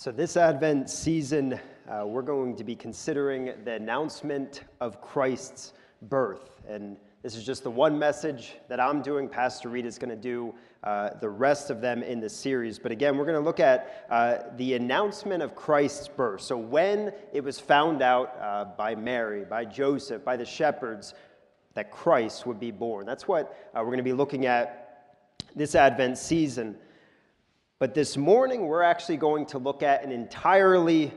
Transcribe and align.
So, 0.00 0.10
this 0.10 0.38
Advent 0.38 0.88
season, 0.88 1.60
uh, 1.86 2.06
we're 2.06 2.22
going 2.22 2.56
to 2.56 2.64
be 2.64 2.74
considering 2.74 3.52
the 3.66 3.72
announcement 3.72 4.62
of 4.80 5.02
Christ's 5.02 5.74
birth. 6.00 6.62
And 6.66 6.96
this 7.22 7.36
is 7.36 7.44
just 7.44 7.64
the 7.64 7.70
one 7.70 7.98
message 7.98 8.54
that 8.68 8.80
I'm 8.80 9.02
doing. 9.02 9.28
Pastor 9.28 9.68
Reed 9.68 9.84
is 9.84 9.98
going 9.98 10.08
to 10.08 10.16
do 10.16 10.54
uh, 10.84 11.10
the 11.20 11.28
rest 11.28 11.68
of 11.68 11.82
them 11.82 12.02
in 12.02 12.18
the 12.18 12.30
series. 12.30 12.78
But 12.78 12.92
again, 12.92 13.18
we're 13.18 13.26
going 13.26 13.36
to 13.36 13.44
look 13.44 13.60
at 13.60 14.06
uh, 14.08 14.38
the 14.56 14.72
announcement 14.72 15.42
of 15.42 15.54
Christ's 15.54 16.08
birth. 16.08 16.40
So, 16.40 16.56
when 16.56 17.12
it 17.34 17.44
was 17.44 17.60
found 17.60 18.00
out 18.00 18.34
uh, 18.40 18.64
by 18.78 18.94
Mary, 18.94 19.44
by 19.44 19.66
Joseph, 19.66 20.24
by 20.24 20.38
the 20.38 20.46
shepherds 20.46 21.12
that 21.74 21.90
Christ 21.90 22.46
would 22.46 22.58
be 22.58 22.70
born. 22.70 23.04
That's 23.04 23.28
what 23.28 23.54
uh, 23.74 23.80
we're 23.80 23.88
going 23.88 23.98
to 23.98 24.02
be 24.02 24.14
looking 24.14 24.46
at 24.46 25.18
this 25.54 25.74
Advent 25.74 26.16
season. 26.16 26.78
But 27.80 27.94
this 27.94 28.18
morning, 28.18 28.66
we're 28.66 28.82
actually 28.82 29.16
going 29.16 29.46
to 29.46 29.58
look 29.58 29.82
at 29.82 30.04
an 30.04 30.12
entirely 30.12 31.14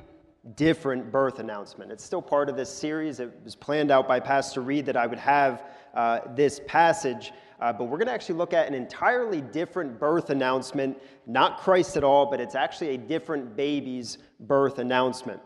different 0.55 1.11
birth 1.11 1.39
announcement. 1.39 1.91
It's 1.91 2.05
still 2.05 2.21
part 2.21 2.47
of 2.47 2.55
this 2.55 2.69
series. 2.69 3.19
It 3.19 3.37
was 3.43 3.53
planned 3.53 3.91
out 3.91 4.07
by 4.07 4.21
Pastor 4.21 4.61
Reed 4.61 4.85
that 4.85 4.95
I 4.95 5.05
would 5.05 5.19
have 5.19 5.65
uh, 5.93 6.21
this 6.35 6.61
passage. 6.65 7.33
Uh, 7.59 7.73
but 7.73 7.89
we're 7.89 7.97
going 7.97 8.07
to 8.07 8.13
actually 8.13 8.35
look 8.35 8.53
at 8.53 8.65
an 8.65 8.73
entirely 8.73 9.41
different 9.41 9.99
birth 9.99 10.29
announcement, 10.29 10.97
not 11.27 11.59
Christ 11.59 11.97
at 11.97 12.03
all, 12.05 12.27
but 12.27 12.39
it's 12.39 12.55
actually 12.55 12.91
a 12.91 12.97
different 12.97 13.57
baby's 13.57 14.19
birth 14.39 14.79
announcement. 14.79 15.41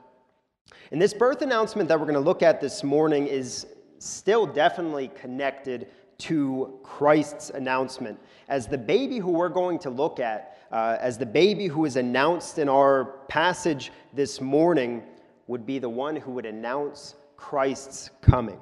And 0.92 1.02
this 1.02 1.16
birth 1.16 1.42
announcement 1.42 1.90
that 1.90 2.00
we're 2.00 2.06
going 2.06 2.14
to 2.14 2.20
look 2.20 2.44
at 2.44 2.62
this 2.62 2.84
morning 2.84 3.26
is 3.26 3.66
still 3.98 4.46
definitely 4.46 5.08
connected 5.20 5.88
to 6.20 6.80
Christ's 6.84 7.50
announcement. 7.50 8.20
As 8.50 8.68
the 8.68 8.78
baby 8.78 9.18
who 9.18 9.32
we're 9.32 9.50
going 9.50 9.80
to 9.80 9.90
look 9.90 10.20
at, 10.20 10.57
uh, 10.72 10.98
as 11.00 11.18
the 11.18 11.26
baby 11.26 11.68
who 11.68 11.86
is 11.86 11.96
announced 11.96 12.58
in 12.60 12.70
our 12.70 13.06
passage 13.28 13.92
this 14.14 14.42
morning 14.42 15.04
would 15.48 15.66
be 15.66 15.80
the 15.80 15.90
one 15.90 16.16
who 16.16 16.32
would 16.32 16.46
announce 16.46 17.16
Christ's 17.38 18.10
coming. 18.22 18.60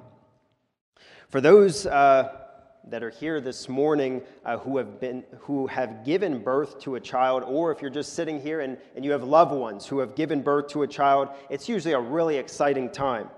For 1.30 1.42
those 1.42 1.86
uh, 1.86 2.46
that 2.88 3.04
are 3.04 3.10
here 3.10 3.42
this 3.42 3.68
morning 3.68 4.22
uh, 4.46 4.58
who, 4.58 4.78
have 4.78 5.00
been, 5.00 5.24
who 5.40 5.66
have 5.68 6.06
given 6.06 6.40
birth 6.40 6.80
to 6.82 6.96
a 6.96 7.00
child, 7.00 7.44
or 7.44 7.72
if 7.72 7.82
you're 7.82 7.90
just 7.90 8.14
sitting 8.14 8.40
here 8.40 8.62
and, 8.62 8.78
and 8.96 9.04
you 9.04 9.12
have 9.12 9.24
loved 9.24 9.52
ones 9.52 9.88
who 9.88 10.00
have 10.00 10.16
given 10.16 10.42
birth 10.42 10.68
to 10.68 10.84
a 10.84 10.88
child, 10.88 11.30
it's 11.50 11.68
usually 11.68 11.94
a 11.94 12.00
really 12.00 12.38
exciting 12.38 12.90
time. 12.90 13.30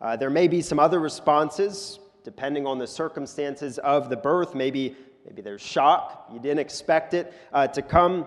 Uh, 0.00 0.16
there 0.16 0.30
may 0.30 0.48
be 0.48 0.62
some 0.62 0.78
other 0.78 1.00
responses 1.00 1.98
depending 2.24 2.66
on 2.66 2.78
the 2.78 2.86
circumstances 2.86 3.78
of 3.78 4.08
the 4.08 4.16
birth. 4.16 4.54
Maybe 4.54 4.96
Maybe 5.24 5.42
there's 5.42 5.62
shock. 5.62 6.28
You 6.32 6.38
didn't 6.38 6.58
expect 6.60 7.14
it 7.14 7.32
uh, 7.52 7.68
to 7.68 7.82
come. 7.82 8.26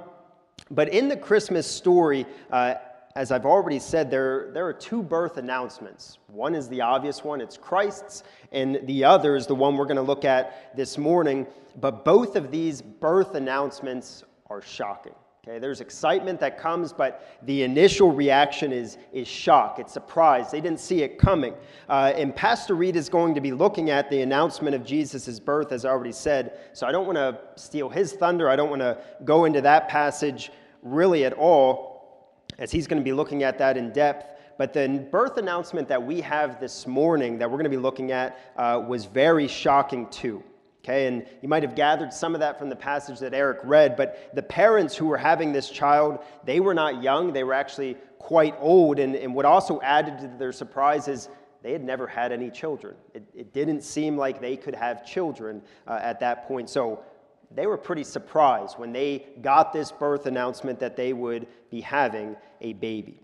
But 0.72 0.90
in 0.90 1.10
the 1.10 1.18
Christmas 1.18 1.68
story, 1.68 2.26
uh, 2.52 2.76
as 3.16 3.32
I've 3.32 3.46
already 3.46 3.80
said, 3.80 4.12
there, 4.12 4.52
there 4.52 4.66
are 4.66 4.74
two 4.74 5.02
birth 5.02 5.38
announcements. 5.38 6.18
One 6.28 6.54
is 6.56 6.68
the 6.68 6.82
obvious 6.82 7.24
one, 7.24 7.40
it's 7.40 7.58
Christ's, 7.58 8.24
and 8.52 8.80
the 8.84 9.04
other 9.06 9.36
is 9.36 9.48
the 9.48 9.56
one 9.56 9.78
we're 9.78 9.86
going 9.86 9.96
to 9.96 10.02
look 10.02 10.26
at 10.26 10.76
this 10.76 10.98
morning. 10.98 11.48
But 11.80 12.04
both 12.04 12.36
of 12.36 12.52
these 12.52 12.82
birth 12.82 13.36
announcements 13.36 14.24
are 14.50 14.62
shocking. 14.62 15.16
Okay, 15.48 15.60
there's 15.60 15.80
excitement 15.80 16.40
that 16.40 16.58
comes, 16.58 16.92
but 16.92 17.38
the 17.44 17.62
initial 17.62 18.12
reaction 18.12 18.72
is, 18.72 18.98
is 19.14 19.28
shock. 19.28 19.78
It's 19.78 19.94
surprise. 19.94 20.50
They 20.50 20.60
didn't 20.60 20.80
see 20.80 21.04
it 21.04 21.20
coming. 21.20 21.54
Uh, 21.88 22.14
and 22.16 22.36
Pastor 22.36 22.74
Reed 22.74 22.96
is 22.96 23.10
going 23.10 23.36
to 23.36 23.42
be 23.42 23.52
looking 23.52 23.92
at 23.92 24.10
the 24.10 24.22
announcement 24.22 24.76
of 24.76 24.84
Jesus' 24.84 25.40
birth, 25.40 25.72
as 25.72 25.86
I 25.86 25.90
already 25.90 26.14
said. 26.14 26.58
So 26.74 26.88
I 26.88 26.92
don't 26.92 27.06
want 27.06 27.18
to 27.18 27.38
steal 27.62 27.90
his 27.90 28.14
thunder. 28.14 28.50
I 28.50 28.56
don't 28.56 28.72
want 28.72 28.82
to 28.82 28.98
go 29.24 29.46
into 29.46 29.62
that 29.62 29.88
passage 29.88 30.52
really 30.82 31.26
at 31.26 31.34
all, 31.34 32.42
as 32.58 32.72
he's 32.72 32.88
going 32.88 33.00
to 33.00 33.06
be 33.06 33.14
looking 33.14 33.44
at 33.44 33.60
that 33.60 33.78
in 33.78 33.94
depth. 33.94 34.40
But 34.58 34.74
the 34.74 35.08
birth 35.12 35.38
announcement 35.38 35.88
that 35.90 36.02
we 36.02 36.22
have 36.22 36.60
this 36.60 36.88
morning 36.88 37.38
that 37.38 37.48
we're 37.48 37.58
going 37.58 37.66
to 37.66 37.70
be 37.70 37.78
looking 37.78 38.12
at 38.12 38.40
uh, 38.58 38.84
was 38.88 39.06
very 39.06 39.48
shocking 39.48 40.08
too. 40.10 40.44
Okay, 40.86 41.08
and 41.08 41.26
you 41.42 41.50
might 41.50 41.64
have 41.64 41.74
gathered 41.74 42.14
some 42.14 42.36
of 42.36 42.42
that 42.42 42.60
from 42.60 42.70
the 42.70 42.76
passage 42.76 43.18
that 43.18 43.34
Eric 43.34 43.58
read, 43.64 43.96
but 43.96 44.30
the 44.36 44.44
parents 44.44 44.96
who 44.96 45.08
were 45.08 45.18
having 45.18 45.52
this 45.52 45.68
child, 45.68 46.20
they 46.44 46.60
were 46.60 46.76
not 46.76 47.02
young, 47.02 47.34
they 47.34 47.44
were 47.44 47.56
actually 47.56 47.98
quite 48.20 48.54
old. 48.60 49.00
And, 49.00 49.16
and 49.16 49.34
what 49.34 49.46
also 49.46 49.82
added 49.82 50.20
to 50.20 50.28
their 50.38 50.52
surprise 50.52 51.08
is 51.08 51.28
they 51.64 51.72
had 51.72 51.84
never 51.84 52.06
had 52.06 52.32
any 52.32 52.52
children. 52.52 52.94
It, 53.16 53.24
it 53.34 53.52
didn't 53.52 53.82
seem 53.82 54.16
like 54.16 54.40
they 54.40 54.56
could 54.56 54.76
have 54.76 55.04
children 55.04 55.64
uh, 55.88 55.98
at 56.04 56.20
that 56.20 56.48
point. 56.48 56.70
So 56.70 57.04
they 57.50 57.66
were 57.66 57.80
pretty 57.80 58.04
surprised 58.04 58.78
when 58.78 58.94
they 58.94 59.26
got 59.42 59.74
this 59.74 59.92
birth 59.92 60.28
announcement 60.28 60.80
that 60.82 60.96
they 60.96 61.14
would 61.14 61.48
be 61.72 61.82
having 61.82 62.36
a 62.62 62.74
baby. 62.74 63.24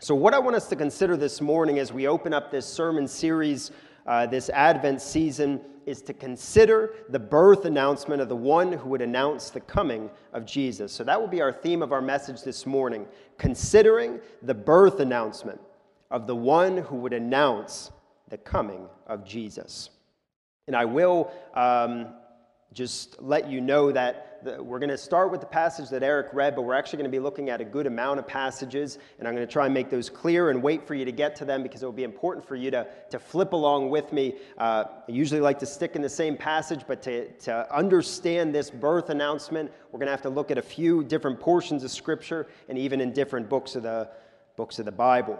So, 0.00 0.14
what 0.14 0.34
I 0.34 0.38
want 0.40 0.56
us 0.56 0.68
to 0.68 0.76
consider 0.76 1.16
this 1.16 1.40
morning 1.40 1.78
as 1.78 1.92
we 1.92 2.08
open 2.08 2.34
up 2.34 2.50
this 2.50 2.66
sermon 2.66 3.06
series, 3.06 3.70
uh, 4.06 4.26
this 4.26 4.50
Advent 4.50 5.00
season, 5.00 5.60
is 5.86 6.02
to 6.02 6.14
consider 6.14 6.94
the 7.10 7.18
birth 7.18 7.64
announcement 7.64 8.20
of 8.20 8.28
the 8.28 8.36
one 8.36 8.72
who 8.72 8.88
would 8.88 9.02
announce 9.02 9.50
the 9.50 9.60
coming 9.60 10.10
of 10.32 10.46
Jesus. 10.46 10.92
So 10.92 11.04
that 11.04 11.20
will 11.20 11.28
be 11.28 11.42
our 11.42 11.52
theme 11.52 11.82
of 11.82 11.92
our 11.92 12.02
message 12.02 12.42
this 12.42 12.66
morning 12.66 13.06
considering 13.38 14.20
the 14.42 14.54
birth 14.54 15.00
announcement 15.00 15.60
of 16.10 16.26
the 16.26 16.36
one 16.36 16.78
who 16.78 16.96
would 16.96 17.12
announce 17.12 17.90
the 18.28 18.38
coming 18.38 18.88
of 19.06 19.24
Jesus. 19.24 19.90
And 20.66 20.74
I 20.74 20.84
will 20.84 21.30
um, 21.54 22.14
just 22.72 23.20
let 23.20 23.48
you 23.50 23.60
know 23.60 23.92
that 23.92 24.33
we're 24.44 24.78
going 24.78 24.90
to 24.90 24.98
start 24.98 25.30
with 25.30 25.40
the 25.40 25.46
passage 25.46 25.88
that 25.90 26.02
Eric 26.02 26.28
read, 26.32 26.54
but 26.54 26.62
we're 26.62 26.74
actually 26.74 26.98
going 26.98 27.10
to 27.10 27.16
be 27.16 27.18
looking 27.18 27.50
at 27.50 27.60
a 27.60 27.64
good 27.64 27.86
amount 27.86 28.18
of 28.18 28.26
passages, 28.26 28.98
and 29.18 29.26
I'm 29.26 29.34
going 29.34 29.46
to 29.46 29.52
try 29.52 29.64
and 29.64 29.74
make 29.74 29.90
those 29.90 30.10
clear 30.10 30.50
and 30.50 30.62
wait 30.62 30.86
for 30.86 30.94
you 30.94 31.04
to 31.04 31.12
get 31.12 31.34
to 31.36 31.44
them 31.44 31.62
because 31.62 31.82
it 31.82 31.86
will 31.86 31.92
be 31.92 32.04
important 32.04 32.46
for 32.46 32.56
you 32.56 32.70
to, 32.70 32.86
to 33.10 33.18
flip 33.18 33.52
along 33.52 33.90
with 33.90 34.12
me. 34.12 34.34
Uh, 34.58 34.84
I 35.08 35.12
usually 35.12 35.40
like 35.40 35.58
to 35.60 35.66
stick 35.66 35.96
in 35.96 36.02
the 36.02 36.08
same 36.08 36.36
passage, 36.36 36.82
but 36.86 37.02
to, 37.02 37.30
to 37.30 37.74
understand 37.74 38.54
this 38.54 38.70
birth 38.70 39.10
announcement, 39.10 39.70
we're 39.92 39.98
going 39.98 40.06
to 40.06 40.12
have 40.12 40.22
to 40.22 40.30
look 40.30 40.50
at 40.50 40.58
a 40.58 40.62
few 40.62 41.04
different 41.04 41.40
portions 41.40 41.84
of 41.84 41.90
Scripture 41.90 42.46
and 42.68 42.78
even 42.78 43.00
in 43.00 43.12
different 43.12 43.48
books 43.48 43.76
of 43.76 43.82
the, 43.82 44.08
books 44.56 44.78
of 44.78 44.84
the 44.84 44.92
Bible. 44.92 45.38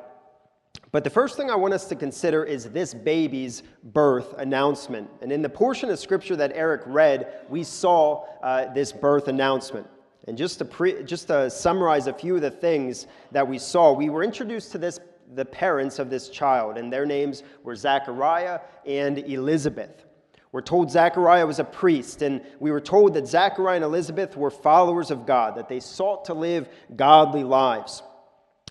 But 0.94 1.02
the 1.02 1.10
first 1.10 1.36
thing 1.36 1.50
I 1.50 1.56
want 1.56 1.74
us 1.74 1.86
to 1.86 1.96
consider 1.96 2.44
is 2.44 2.66
this 2.66 2.94
baby's 2.94 3.64
birth 3.82 4.32
announcement. 4.38 5.10
And 5.22 5.32
in 5.32 5.42
the 5.42 5.48
portion 5.48 5.90
of 5.90 5.98
scripture 5.98 6.36
that 6.36 6.52
Eric 6.54 6.82
read, 6.86 7.40
we 7.48 7.64
saw 7.64 8.24
uh, 8.44 8.72
this 8.72 8.92
birth 8.92 9.26
announcement. 9.26 9.88
And 10.28 10.38
just 10.38 10.58
to, 10.58 10.64
pre- 10.64 11.02
just 11.02 11.26
to 11.26 11.50
summarize 11.50 12.06
a 12.06 12.12
few 12.12 12.36
of 12.36 12.42
the 12.42 12.50
things 12.52 13.08
that 13.32 13.48
we 13.48 13.58
saw, 13.58 13.92
we 13.92 14.08
were 14.08 14.22
introduced 14.22 14.70
to 14.70 14.78
this, 14.78 15.00
the 15.34 15.44
parents 15.44 15.98
of 15.98 16.10
this 16.10 16.28
child, 16.28 16.78
and 16.78 16.92
their 16.92 17.06
names 17.06 17.42
were 17.64 17.74
Zachariah 17.74 18.60
and 18.86 19.18
Elizabeth. 19.18 20.04
We're 20.52 20.62
told 20.62 20.92
Zachariah 20.92 21.44
was 21.44 21.58
a 21.58 21.64
priest, 21.64 22.22
and 22.22 22.40
we 22.60 22.70
were 22.70 22.80
told 22.80 23.14
that 23.14 23.26
Zachariah 23.26 23.74
and 23.74 23.84
Elizabeth 23.84 24.36
were 24.36 24.48
followers 24.48 25.10
of 25.10 25.26
God, 25.26 25.56
that 25.56 25.68
they 25.68 25.80
sought 25.80 26.26
to 26.26 26.34
live 26.34 26.68
godly 26.94 27.42
lives. 27.42 28.04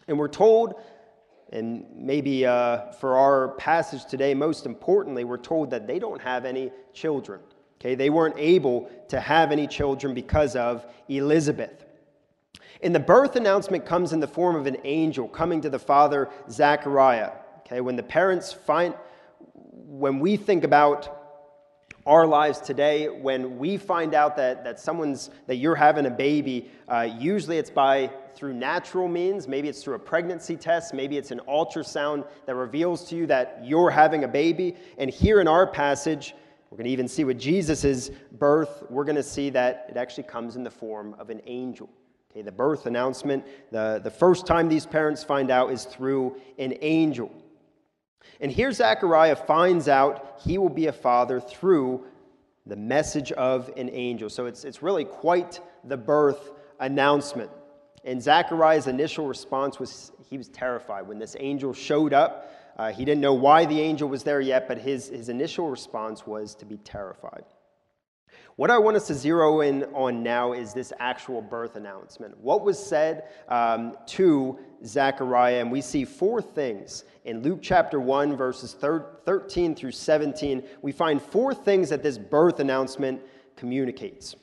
And 0.08 0.18
we're 0.18 0.28
told 0.30 0.76
and 1.54 1.86
maybe 1.96 2.48
uh, 2.48 2.92
for 2.94 3.16
our 3.16 3.50
passage 3.50 4.06
today, 4.06 4.34
most 4.34 4.66
importantly, 4.66 5.24
we're 5.24 5.38
told 5.38 5.70
that 5.70 5.86
they 5.86 6.00
don't 6.00 6.20
have 6.20 6.46
any 6.46 6.72
children. 6.94 7.42
Okay, 7.80 7.94
they 7.94 8.10
weren't 8.10 8.36
able 8.40 8.90
to 9.10 9.20
have 9.20 9.52
any 9.52 9.68
children 9.68 10.16
because 10.16 10.56
of 10.56 10.84
Elizabeth. 11.10 11.86
And 12.82 12.94
the 12.94 13.00
birth 13.00 13.36
announcement 13.36 13.86
comes 13.86 14.14
in 14.14 14.20
the 14.20 14.28
form 14.28 14.56
of 14.56 14.66
an 14.66 14.78
angel 14.84 15.28
coming 15.28 15.62
to 15.62 15.70
the 15.70 15.78
father 15.78 16.30
Zachariah. 16.50 17.32
Okay, 17.60 17.82
when 17.82 17.98
the 17.98 18.04
parents 18.04 18.52
find, 18.52 18.96
when 19.54 20.20
we 20.20 20.38
think 20.38 20.64
about 20.64 21.20
our 22.08 22.26
lives 22.26 22.62
today, 22.62 23.10
when 23.10 23.60
we 23.60 23.78
find 23.78 24.16
out 24.16 24.36
that, 24.38 24.64
that 24.64 24.80
someone's, 24.80 25.30
that 25.46 25.58
you're 25.58 25.76
having 25.76 26.08
a 26.08 26.12
baby, 26.12 26.72
uh, 26.88 27.08
usually 27.20 27.58
it's 27.58 27.70
by 27.70 28.10
through 28.36 28.54
natural 28.54 29.08
means. 29.08 29.48
Maybe 29.48 29.70
it's 29.70 29.84
through 29.84 29.96
a 29.96 30.00
pregnancy 30.00 30.56
test. 30.56 30.94
Maybe 30.94 31.18
it's 31.18 31.32
an 31.32 31.42
ultrasound 31.48 32.28
that 32.46 32.56
reveals 32.56 33.08
to 33.10 33.16
you 33.16 33.26
that 33.28 33.60
you're 33.64 33.90
having 33.90 34.24
a 34.24 34.28
baby. 34.28 34.76
And 34.98 35.10
here 35.10 35.42
in 35.42 35.48
our 35.48 35.68
passage, 35.68 36.36
we're 36.70 36.78
going 36.78 36.86
to 36.86 36.92
even 36.92 37.08
see 37.08 37.24
with 37.24 37.40
Jesus' 37.40 38.10
birth, 38.40 38.84
we're 38.90 39.04
going 39.04 39.16
to 39.16 39.24
see 39.24 39.50
that 39.52 39.86
it 39.90 39.98
actually 39.98 40.24
comes 40.24 40.56
in 40.56 40.64
the 40.64 40.72
form 40.72 41.16
of 41.20 41.30
an 41.30 41.42
angel. 41.46 41.90
Okay, 42.32 42.42
the 42.42 42.52
birth 42.52 42.88
announcement, 42.88 43.46
the, 43.72 44.02
the 44.04 44.10
first 44.10 44.48
time 44.48 44.68
these 44.68 44.86
parents 44.88 45.24
find 45.24 45.52
out 45.52 45.72
is 45.72 45.86
through 45.86 46.36
an 46.58 46.74
angel. 46.82 47.32
And 48.42 48.52
here 48.52 48.72
Zechariah 48.72 49.36
finds 49.36 49.88
out 49.88 50.40
he 50.44 50.58
will 50.58 50.70
be 50.70 50.88
a 50.88 50.92
father 50.92 51.40
through 51.40 52.06
the 52.66 52.76
message 52.76 53.32
of 53.34 53.70
an 53.78 53.90
angel. 53.92 54.30
So 54.30 54.46
it's, 54.46 54.64
it's 54.64 54.82
really 54.82 55.06
quite 55.06 55.60
the 55.84 55.98
birth 55.98 56.52
announcement. 56.80 57.52
And 58.04 58.22
Zachariah's 58.22 58.88
initial 58.88 59.28
response 59.28 59.80
was 59.80 60.12
he 60.30 60.38
was 60.38 60.50
terrified 60.50 61.08
when 61.08 61.20
this 61.20 61.36
angel 61.40 61.74
showed 61.74 62.14
up. 62.14 62.52
Uh, 62.78 62.92
he 62.92 63.06
didn't 63.06 63.22
know 63.22 63.34
why 63.34 63.66
the 63.66 63.80
angel 63.80 64.10
was 64.10 64.24
there 64.24 64.42
yet, 64.42 64.68
but 64.68 64.78
his, 64.78 65.10
his 65.10 65.30
initial 65.30 65.70
response 65.70 66.26
was 66.26 66.56
to 66.56 66.66
be 66.66 66.78
terrified. 66.78 67.44
What 68.56 68.70
I 68.70 68.78
want 68.78 68.98
us 68.98 69.08
to 69.08 69.16
zero 69.16 69.62
in 69.62 69.84
on 69.94 70.22
now 70.22 70.54
is 70.54 70.74
this 70.74 70.94
actual 71.00 71.42
birth 71.42 71.76
announcement. 71.76 72.38
What 72.38 72.64
was 72.64 72.84
said 72.84 73.30
um, 73.48 73.96
to 74.08 74.60
Zechariah, 74.86 75.60
and 75.60 75.72
we 75.72 75.82
see 75.82 76.06
four 76.06 76.42
things. 76.42 77.04
In 77.26 77.42
Luke 77.42 77.60
chapter 77.62 78.00
1, 78.00 78.36
verses 78.36 78.74
13 78.74 79.76
through 79.76 79.92
17, 79.92 80.64
we 80.82 80.92
find 80.92 81.22
four 81.22 81.54
things 81.54 81.90
that 81.90 82.04
this 82.04 82.18
birth 82.20 82.60
announcement 82.60 83.22
communicates. 83.56 84.36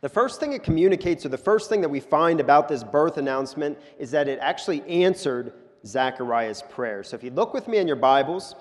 The 0.00 0.08
first 0.08 0.40
thing 0.40 0.54
it 0.54 0.62
communicates, 0.62 1.26
or 1.26 1.28
the 1.28 1.36
first 1.38 1.68
thing 1.68 1.82
that 1.82 1.88
we 1.88 2.00
find 2.00 2.40
about 2.40 2.68
this 2.68 2.82
birth 2.82 3.18
announcement, 3.18 3.78
is 3.98 4.10
that 4.12 4.28
it 4.28 4.38
actually 4.40 4.82
answered 4.88 5.52
Zechariah's 5.86 6.62
prayer. 6.62 7.02
So 7.02 7.16
if 7.16 7.22
you 7.22 7.30
look 7.30 7.52
with 7.52 7.68
me 7.68 7.78
in 7.78 7.86
your 7.86 7.96
Bibles, 7.96 8.54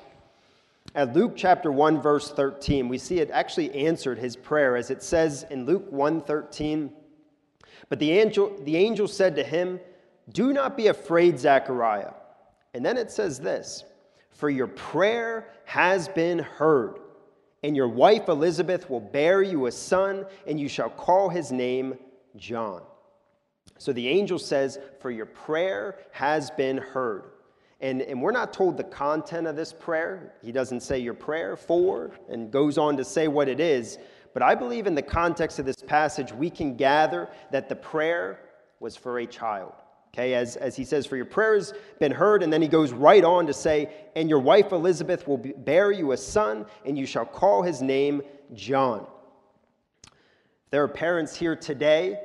at 0.95 1.13
Luke 1.13 1.33
chapter 1.35 1.71
1 1.71 2.01
verse 2.01 2.31
13, 2.31 2.89
we 2.89 2.97
see 2.97 3.19
it 3.19 3.29
actually 3.31 3.73
answered 3.73 4.17
his 4.17 4.35
prayer 4.35 4.75
as 4.75 4.89
it 4.89 5.03
says 5.03 5.45
in 5.49 5.65
Luke 5.65 5.89
1:13, 5.91 6.91
but 7.89 7.99
the 7.99 8.11
angel 8.11 8.55
the 8.63 8.75
angel 8.75 9.07
said 9.07 9.35
to 9.35 9.43
him, 9.43 9.79
"Do 10.31 10.51
not 10.51 10.75
be 10.75 10.87
afraid, 10.87 11.39
Zechariah." 11.39 12.13
And 12.73 12.85
then 12.85 12.97
it 12.97 13.11
says 13.11 13.39
this, 13.39 13.83
"For 14.31 14.49
your 14.49 14.67
prayer 14.67 15.47
has 15.65 16.07
been 16.07 16.39
heard, 16.39 16.99
and 17.63 17.75
your 17.75 17.87
wife 17.87 18.29
Elizabeth 18.29 18.89
will 18.89 18.99
bear 18.99 19.41
you 19.41 19.65
a 19.65 19.71
son, 19.71 20.25
and 20.47 20.59
you 20.59 20.67
shall 20.67 20.89
call 20.89 21.29
his 21.29 21.51
name 21.51 21.97
John." 22.35 22.81
So 23.77 23.93
the 23.93 24.07
angel 24.07 24.39
says, 24.39 24.79
"For 24.99 25.11
your 25.11 25.25
prayer 25.25 25.99
has 26.11 26.51
been 26.51 26.77
heard." 26.77 27.31
And, 27.81 28.01
and 28.01 28.21
we're 28.21 28.31
not 28.31 28.51
told 28.51 28.75
the 28.75 28.83
content 28.83 29.47
of 29.47 29.55
this 29.55 29.71
prayer. 29.71 30.33
He 30.41 30.51
doesn't 30.51 30.81
say 30.81 30.99
your 30.99 31.13
prayer 31.13 31.55
for 31.55 32.11
and 32.29 32.51
goes 32.51 32.77
on 32.77 32.97
to 32.97 33.05
say 33.05 33.29
what 33.29 33.47
it 33.47 33.61
is. 33.61 33.97
But 34.33 34.43
I 34.43 34.53
believe 34.53 34.85
in 34.85 34.95
the 34.95 35.01
context 35.01 35.59
of 35.59 35.65
this 35.65 35.81
passage, 35.81 36.33
we 36.33 36.49
can 36.49 36.75
gather 36.75 37.29
that 37.51 37.69
the 37.69 37.75
prayer 37.75 38.41
was 38.79 38.95
for 38.95 39.19
a 39.19 39.25
child. 39.25 39.73
Okay, 40.13 40.33
as, 40.33 40.55
as 40.55 40.75
he 40.75 40.83
says, 40.83 41.05
for 41.05 41.15
your 41.15 41.25
prayer 41.25 41.55
has 41.55 41.73
been 41.99 42.11
heard. 42.11 42.41
And 42.41 42.51
then 42.51 42.61
he 42.61 42.67
goes 42.67 42.91
right 42.91 43.23
on 43.23 43.45
to 43.47 43.53
say, 43.53 43.89
and 44.15 44.27
your 44.27 44.39
wife 44.39 44.71
Elizabeth 44.71 45.27
will 45.27 45.37
bear 45.37 45.91
you 45.91 46.11
a 46.13 46.17
son, 46.17 46.65
and 46.85 46.97
you 46.97 47.05
shall 47.05 47.25
call 47.25 47.61
his 47.61 47.81
name 47.81 48.23
John. 48.53 49.05
There 50.71 50.83
are 50.83 50.87
parents 50.87 51.35
here 51.35 51.55
today, 51.55 52.19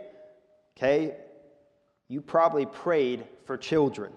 okay, 0.76 1.16
you 2.08 2.20
probably 2.20 2.66
prayed 2.66 3.25
for 3.46 3.56
children. 3.56 4.12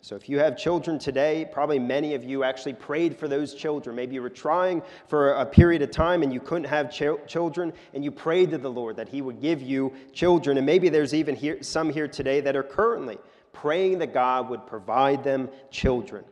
So, 0.00 0.14
if 0.14 0.28
you 0.28 0.38
have 0.38 0.56
children 0.56 0.98
today, 0.98 1.48
probably 1.50 1.80
many 1.80 2.14
of 2.14 2.22
you 2.22 2.44
actually 2.44 2.74
prayed 2.74 3.16
for 3.16 3.26
those 3.26 3.52
children. 3.52 3.96
Maybe 3.96 4.14
you 4.14 4.22
were 4.22 4.30
trying 4.30 4.82
for 5.08 5.32
a 5.32 5.44
period 5.44 5.82
of 5.82 5.90
time 5.90 6.22
and 6.22 6.32
you 6.32 6.38
couldn't 6.38 6.68
have 6.68 6.92
ch- 6.92 7.26
children, 7.26 7.72
and 7.94 8.04
you 8.04 8.12
prayed 8.12 8.50
to 8.50 8.58
the 8.58 8.70
Lord 8.70 8.96
that 8.96 9.08
He 9.08 9.22
would 9.22 9.40
give 9.40 9.60
you 9.60 9.92
children. 10.12 10.56
And 10.56 10.64
maybe 10.64 10.88
there's 10.88 11.14
even 11.14 11.34
here, 11.34 11.62
some 11.62 11.90
here 11.90 12.06
today 12.06 12.40
that 12.42 12.54
are 12.54 12.62
currently 12.62 13.18
praying 13.52 13.98
that 13.98 14.14
God 14.14 14.48
would 14.50 14.66
provide 14.68 15.24
them 15.24 15.50
children. 15.72 16.24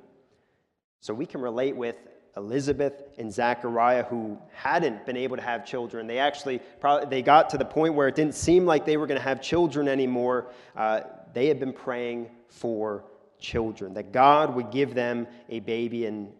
So, 1.00 1.12
we 1.12 1.26
can 1.26 1.40
relate 1.40 1.74
with 1.74 1.96
Elizabeth 2.36 3.02
and 3.18 3.32
Zachariah 3.32 4.04
who 4.04 4.38
hadn't 4.52 5.06
been 5.06 5.16
able 5.16 5.36
to 5.36 5.42
have 5.42 5.66
children. 5.66 6.06
They 6.06 6.18
actually 6.20 6.60
probably 6.80 7.08
they 7.08 7.22
got 7.22 7.50
to 7.50 7.58
the 7.58 7.64
point 7.64 7.94
where 7.94 8.06
it 8.06 8.14
didn't 8.14 8.36
seem 8.36 8.64
like 8.64 8.86
they 8.86 8.96
were 8.96 9.08
going 9.08 9.18
to 9.18 9.24
have 9.24 9.42
children 9.42 9.88
anymore. 9.88 10.52
Uh, 10.76 11.00
they 11.32 11.48
had 11.48 11.58
been 11.58 11.72
praying 11.72 12.30
for 12.48 13.04
children, 13.38 13.94
that 13.94 14.12
God 14.12 14.54
would 14.54 14.70
give 14.70 14.94
them 14.94 15.26
a 15.48 15.60
baby, 15.60 16.06
and, 16.06 16.32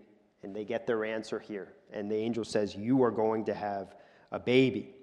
and 0.43 0.55
they 0.55 0.65
get 0.65 0.87
their 0.87 1.05
answer 1.05 1.39
here. 1.39 1.73
And 1.93 2.11
the 2.11 2.17
angel 2.17 2.45
says, 2.45 2.75
You 2.75 3.03
are 3.03 3.11
going 3.11 3.45
to 3.47 3.55
have 3.55 3.95
a 4.33 4.39
baby. 4.39 4.95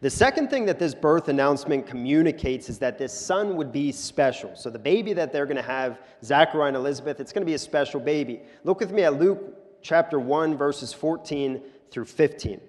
The 0.00 0.10
second 0.10 0.48
thing 0.48 0.66
that 0.66 0.78
this 0.78 0.94
birth 0.94 1.28
announcement 1.28 1.86
communicates 1.86 2.68
is 2.68 2.78
that 2.78 2.98
this 2.98 3.12
son 3.12 3.56
would 3.56 3.72
be 3.72 3.92
special. 3.92 4.54
So, 4.54 4.70
the 4.70 4.78
baby 4.78 5.12
that 5.12 5.32
they're 5.32 5.46
going 5.46 5.56
to 5.56 5.62
have, 5.62 6.00
Zachariah 6.24 6.68
and 6.68 6.76
Elizabeth, 6.76 7.20
it's 7.20 7.32
going 7.32 7.42
to 7.42 7.46
be 7.46 7.54
a 7.54 7.58
special 7.58 8.00
baby. 8.00 8.42
Look 8.64 8.80
with 8.80 8.92
me 8.92 9.02
at 9.02 9.18
Luke 9.18 9.80
chapter 9.82 10.18
1, 10.18 10.56
verses 10.56 10.92
14 10.92 11.62
through 11.90 12.04
15. 12.04 12.60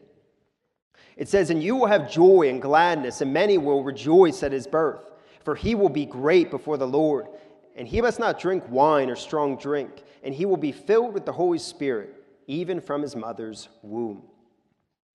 It 1.16 1.30
says, 1.30 1.50
And 1.50 1.62
you 1.62 1.76
will 1.76 1.88
have 1.88 2.12
joy 2.12 2.50
and 2.50 2.62
gladness, 2.62 3.22
and 3.22 3.34
many 3.34 3.58
will 3.58 3.84
rejoice 3.84 4.44
at 4.44 4.52
his 4.52 4.68
birth, 4.68 5.10
for 5.44 5.56
he 5.56 5.76
will 5.76 5.90
be 5.90 6.06
great 6.06 6.50
before 6.50 6.78
the 6.78 6.88
Lord 6.88 7.28
and 7.76 7.88
he 7.88 8.02
must 8.02 8.20
not 8.20 8.40
drink 8.40 8.64
wine 8.70 9.10
or 9.10 9.16
strong 9.16 9.58
drink, 9.58 10.04
and 10.24 10.34
he 10.34 10.46
will 10.46 10.58
be 10.58 10.72
filled 10.72 11.14
with 11.14 11.26
the 11.26 11.32
Holy 11.32 11.58
Spirit, 11.58 12.14
even 12.48 12.80
from 12.80 13.02
his 13.02 13.16
mother's 13.16 13.70
womb. 13.82 14.24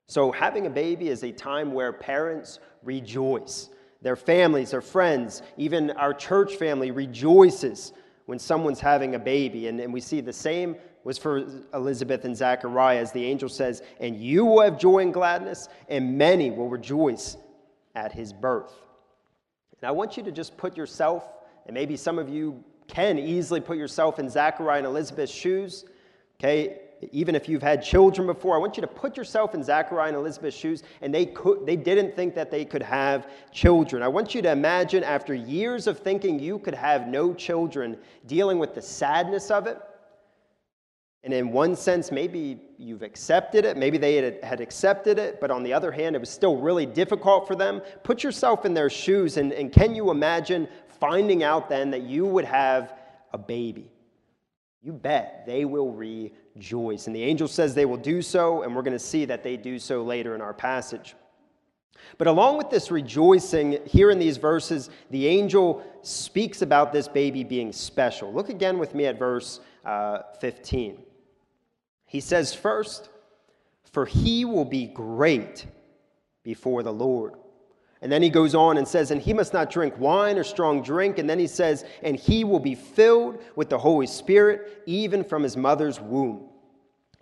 So, 0.07 0.33
having 0.33 0.67
a 0.67 0.71
baby 0.71 1.09
is 1.09 1.23
a 1.23 1.33
time 1.33 1.73
where 1.73 1.93
parents 1.93 2.61
rejoice. 2.83 3.69
Their 4.01 4.17
families, 4.17 4.71
their 4.71 4.81
friends, 4.81 5.43
even 5.57 5.91
our 5.93 6.15
church 6.15 6.55
family 6.55 6.91
rejoices 6.91 7.93
when 8.27 8.39
someone's 8.39 8.81
having 8.81 9.15
a 9.15 9.19
baby. 9.19 9.67
And, 9.67 9.81
and 9.81 9.93
we 9.93 10.01
see 10.01 10.21
the 10.21 10.33
same 10.33 10.77
was 11.05 11.19
for 11.19 11.47
Elizabeth 11.75 12.25
and 12.25 12.37
Zachariah, 12.37 12.99
as 12.99 13.13
the 13.13 13.25
angel 13.25 13.49
says, 13.49 13.83
And 14.01 14.17
you 14.17 14.45
will 14.45 14.63
have 14.63 14.79
joy 14.79 14.99
and 14.99 15.13
gladness, 15.13 15.69
and 15.89 16.17
many 16.17 16.51
will 16.51 16.69
rejoice 16.69 17.37
at 17.95 18.13
his 18.13 18.33
birth. 18.33 18.73
And 19.81 19.89
I 19.89 19.91
want 19.91 20.17
you 20.17 20.23
to 20.25 20.33
just 20.33 20.57
put 20.57 20.77
yourself 20.77 21.25
and 21.69 21.75
maybe 21.75 21.97
some 21.97 22.19
of 22.19 22.29
you 22.29 22.65
can 22.89 23.19
easily 23.19 23.61
put 23.61 23.77
yourself 23.77 24.19
in 24.19 24.29
Zachariah 24.29 24.79
and 24.79 24.87
Elizabeth's 24.87 25.31
shoes. 25.33 25.85
Okay, 26.41 26.81
even 27.13 27.35
if 27.35 27.49
you've 27.49 27.63
had 27.63 27.83
children 27.83 28.27
before, 28.27 28.57
I 28.57 28.59
want 28.59 28.77
you 28.77 28.81
to 28.81 28.89
put 28.89 29.17
yourself 29.17 29.55
in 29.55 29.63
Zachariah 29.63 30.09
and 30.09 30.17
Elizabeth's 30.17 30.57
shoes, 30.57 30.83
and 31.03 31.15
they 31.15 31.27
could 31.27 31.67
they 31.67 31.77
didn't 31.77 32.17
think 32.17 32.35
that 32.35 32.51
they 32.51 32.65
could 32.65 32.83
have 32.83 33.29
children. 33.53 34.03
I 34.03 34.09
want 34.09 34.35
you 34.35 34.43
to 34.43 34.51
imagine 34.51 35.05
after 35.05 35.35
years 35.35 35.87
of 35.87 35.99
thinking 35.99 36.41
you 36.41 36.59
could 36.59 36.75
have 36.75 37.07
no 37.07 37.35
children, 37.35 37.99
dealing 38.27 38.59
with 38.59 38.75
the 38.75 38.83
sadness 38.83 39.51
of 39.51 39.67
it. 39.67 39.79
And 41.25 41.35
in 41.35 41.51
one 41.51 41.75
sense, 41.75 42.13
maybe 42.13 42.61
you've 42.79 43.03
accepted 43.03 43.65
it, 43.65 43.77
maybe 43.77 43.99
they 43.99 44.15
had, 44.41 44.61
accepted 44.61 45.19
it, 45.19 45.41
but 45.41 45.51
on 45.51 45.65
the 45.65 45.73
other 45.73 45.91
hand, 45.91 46.15
it 46.15 46.21
was 46.21 46.31
still 46.31 46.57
really 46.57 46.87
difficult 46.87 47.49
for 47.49 47.57
them. 47.57 47.83
Put 48.05 48.23
yourself 48.23 48.65
in 48.65 48.73
their 48.73 48.89
shoes, 48.89 49.37
and, 49.37 49.53
and 49.53 49.73
can 49.73 49.97
you 49.97 50.11
imagine 50.11 50.69
finding 51.01 51.43
out 51.43 51.69
then 51.69 51.91
that 51.91 52.03
you 52.03 52.27
would 52.27 52.45
have 52.45 52.95
a 53.33 53.39
baby. 53.39 53.91
You 54.83 54.93
bet 54.93 55.45
they 55.47 55.65
will 55.65 55.93
rejoice. 55.93 57.07
And 57.07 57.17
the 57.17 57.23
angel 57.23 57.49
says 57.49 57.75
they 57.75 57.85
will 57.85 57.97
do 57.97 58.23
so, 58.23 58.63
and 58.63 58.75
we're 58.75 58.83
going 58.83 58.93
to 58.93 58.99
see 58.99 59.25
that 59.25 59.43
they 59.43 59.57
do 59.57 59.79
so 59.79 60.03
later 60.03 60.35
in 60.35 60.41
our 60.41 60.55
passage. 60.55 61.15
But 62.17 62.27
along 62.27 62.59
with 62.59 62.71
this 62.71 62.91
rejoicing, 62.91 63.81
here 63.85 64.11
in 64.11 64.19
these 64.19 64.37
verses, 64.37 64.89
the 65.11 65.27
angel 65.27 65.83
speaks 66.03 66.63
about 66.63 66.93
this 66.93 67.09
baby 67.09 67.45
being 67.45 67.73
special. 67.73 68.33
Look 68.33 68.49
again 68.49 68.79
with 68.79 68.95
me 68.95 69.07
at 69.07 69.19
verse 69.19 69.61
uh, 69.85 70.21
15. 70.41 70.99
He 72.07 72.21
says, 72.21 72.55
First, 72.55 73.11
for 73.93 74.07
he 74.07 74.45
will 74.45 74.65
be 74.65 74.87
great 74.87 75.67
before 76.43 76.83
the 76.83 76.93
Lord. 76.93 77.35
And 78.01 78.13
then 78.13 78.23
he 78.23 78.31
goes 78.31 78.55
on 78.55 78.79
and 78.79 78.87
says, 78.87 79.11
And 79.11 79.21
he 79.21 79.33
must 79.33 79.53
not 79.53 79.71
drink 79.71 79.99
wine 79.99 80.39
or 80.39 80.45
strong 80.45 80.83
drink. 80.83 81.19
And 81.19 81.29
then 81.29 81.39
he 81.39 81.47
says, 81.47 81.85
And 82.03 82.17
he 82.17 82.45
will 82.45 82.61
be 82.61 82.75
filled 82.75 83.43
with 83.57 83.69
the 83.69 83.79
Holy 83.79 84.07
Spirit, 84.07 84.83
even 84.87 85.25
from 85.25 85.43
his 85.43 85.57
mother's 85.57 86.01
womb. 86.01 86.49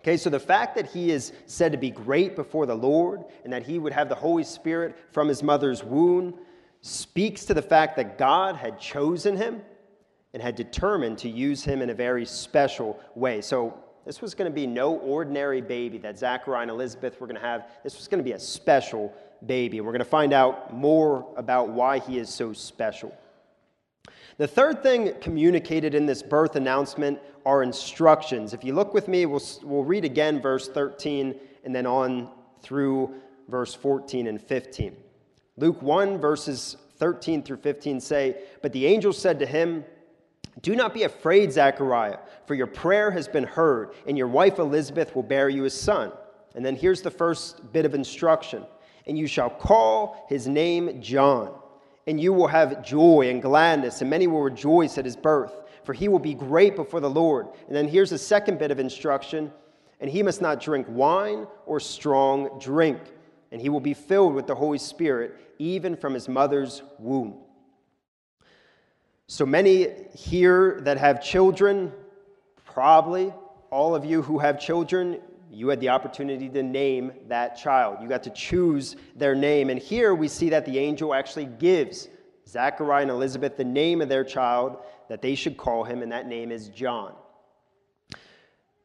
Okay, 0.01 0.17
so 0.17 0.29
the 0.29 0.39
fact 0.39 0.75
that 0.75 0.85
he 0.85 1.11
is 1.11 1.33
said 1.47 1.71
to 1.71 1.77
be 1.77 1.89
great 1.89 2.35
before 2.35 2.65
the 2.65 2.75
Lord 2.75 3.25
and 3.43 3.51
that 3.51 3.63
he 3.63 3.79
would 3.79 3.91
have 3.91 4.07
the 4.07 4.15
Holy 4.15 4.43
Spirit 4.43 4.95
from 5.11 5.27
his 5.27 5.41
mother's 5.41 5.83
womb 5.83 6.35
speaks 6.81 7.43
to 7.45 7.53
the 7.53 7.61
fact 7.61 7.97
that 7.97 8.17
God 8.17 8.55
had 8.55 8.79
chosen 8.79 9.35
him 9.35 9.61
and 10.33 10.41
had 10.41 10.55
determined 10.55 11.17
to 11.17 11.29
use 11.29 11.63
him 11.63 11.81
in 11.81 11.89
a 11.89 11.93
very 11.93 12.25
special 12.25 12.99
way. 13.15 13.41
So 13.41 13.73
this 14.05 14.21
was 14.21 14.35
going 14.35 14.49
to 14.49 14.55
be 14.55 14.67
no 14.67 14.95
ordinary 14.99 15.59
baby 15.59 15.97
that 15.97 16.17
Zachariah 16.17 16.61
and 16.61 16.71
Elizabeth 16.71 17.19
were 17.19 17.27
going 17.27 17.39
to 17.39 17.45
have. 17.45 17.67
This 17.83 17.97
was 17.97 18.07
going 18.07 18.19
to 18.19 18.23
be 18.23 18.33
a 18.33 18.39
special 18.39 19.13
baby. 19.45 19.77
And 19.77 19.85
we're 19.85 19.93
going 19.93 19.99
to 19.99 20.05
find 20.05 20.33
out 20.33 20.73
more 20.73 21.27
about 21.37 21.69
why 21.69 21.99
he 21.99 22.17
is 22.17 22.29
so 22.29 22.53
special. 22.53 23.15
The 24.37 24.47
third 24.47 24.83
thing 24.83 25.13
communicated 25.19 25.95
in 25.95 26.05
this 26.05 26.21
birth 26.21 26.55
announcement 26.55 27.19
are 27.45 27.63
instructions. 27.63 28.53
If 28.53 28.63
you 28.63 28.73
look 28.73 28.93
with 28.93 29.07
me, 29.07 29.25
we'll, 29.25 29.41
we'll 29.63 29.83
read 29.83 30.05
again 30.05 30.41
verse 30.41 30.67
13 30.67 31.35
and 31.63 31.75
then 31.75 31.85
on 31.85 32.29
through 32.61 33.15
verse 33.47 33.73
14 33.73 34.27
and 34.27 34.41
15. 34.41 34.95
Luke 35.57 35.81
1, 35.81 36.19
verses 36.19 36.77
13 36.97 37.41
through 37.41 37.57
15 37.57 37.99
say, 37.99 38.43
But 38.61 38.73
the 38.73 38.85
angel 38.85 39.11
said 39.11 39.39
to 39.39 39.45
him, 39.45 39.83
Do 40.61 40.75
not 40.75 40.93
be 40.93 41.03
afraid, 41.03 41.51
Zechariah, 41.51 42.19
for 42.45 42.53
your 42.53 42.67
prayer 42.67 43.09
has 43.11 43.27
been 43.27 43.43
heard, 43.43 43.93
and 44.07 44.17
your 44.17 44.27
wife 44.27 44.59
Elizabeth 44.59 45.15
will 45.15 45.23
bear 45.23 45.49
you 45.49 45.65
a 45.65 45.69
son. 45.69 46.11
And 46.55 46.65
then 46.65 46.75
here's 46.75 47.01
the 47.01 47.11
first 47.11 47.71
bit 47.73 47.85
of 47.85 47.95
instruction 47.95 48.65
and 49.07 49.17
you 49.17 49.27
shall 49.27 49.49
call 49.49 50.25
his 50.29 50.47
name 50.47 51.01
John. 51.01 51.53
And 52.05 52.21
you 52.21 52.31
will 52.31 52.47
have 52.47 52.85
joy 52.85 53.29
and 53.29 53.41
gladness, 53.41 54.01
and 54.01 54.09
many 54.09 54.27
will 54.27 54.41
rejoice 54.41 54.97
at 54.97 55.05
his 55.05 55.15
birth, 55.15 55.53
for 55.83 55.93
he 55.93 56.07
will 56.07 56.19
be 56.19 56.33
great 56.33 56.75
before 56.75 56.99
the 56.99 57.09
Lord. 57.09 57.47
And 57.67 57.75
then 57.75 57.87
here's 57.87 58.11
a 58.11 58.17
second 58.17 58.59
bit 58.59 58.71
of 58.71 58.79
instruction 58.79 59.51
and 59.99 60.09
he 60.09 60.23
must 60.23 60.41
not 60.41 60.61
drink 60.61 60.85
wine 60.89 61.47
or 61.65 61.79
strong 61.79 62.59
drink, 62.59 62.99
and 63.51 63.61
he 63.61 63.69
will 63.69 63.79
be 63.79 63.93
filled 63.93 64.33
with 64.33 64.47
the 64.47 64.55
Holy 64.55 64.77
Spirit, 64.77 65.35
even 65.57 65.95
from 65.95 66.13
his 66.13 66.29
mother's 66.29 66.83
womb. 66.99 67.35
So 69.27 69.45
many 69.45 69.87
here 70.13 70.79
that 70.81 70.97
have 70.97 71.21
children, 71.21 71.91
probably 72.63 73.33
all 73.71 73.95
of 73.95 74.05
you 74.05 74.21
who 74.21 74.39
have 74.39 74.59
children, 74.59 75.19
you 75.51 75.69
had 75.69 75.79
the 75.79 75.89
opportunity 75.89 76.49
to 76.49 76.63
name 76.63 77.11
that 77.27 77.57
child. 77.57 77.97
You 78.01 78.07
got 78.07 78.23
to 78.23 78.29
choose 78.29 78.95
their 79.15 79.35
name. 79.35 79.69
And 79.69 79.79
here 79.79 80.13
we 80.13 80.27
see 80.27 80.49
that 80.49 80.65
the 80.65 80.77
angel 80.77 81.13
actually 81.13 81.45
gives 81.45 82.09
Zachariah 82.47 83.03
and 83.03 83.11
Elizabeth 83.11 83.57
the 83.57 83.63
name 83.63 84.01
of 84.01 84.09
their 84.09 84.23
child 84.23 84.77
that 85.09 85.21
they 85.21 85.35
should 85.35 85.57
call 85.57 85.83
him, 85.83 86.01
and 86.01 86.11
that 86.11 86.27
name 86.27 86.51
is 86.51 86.69
John. 86.69 87.13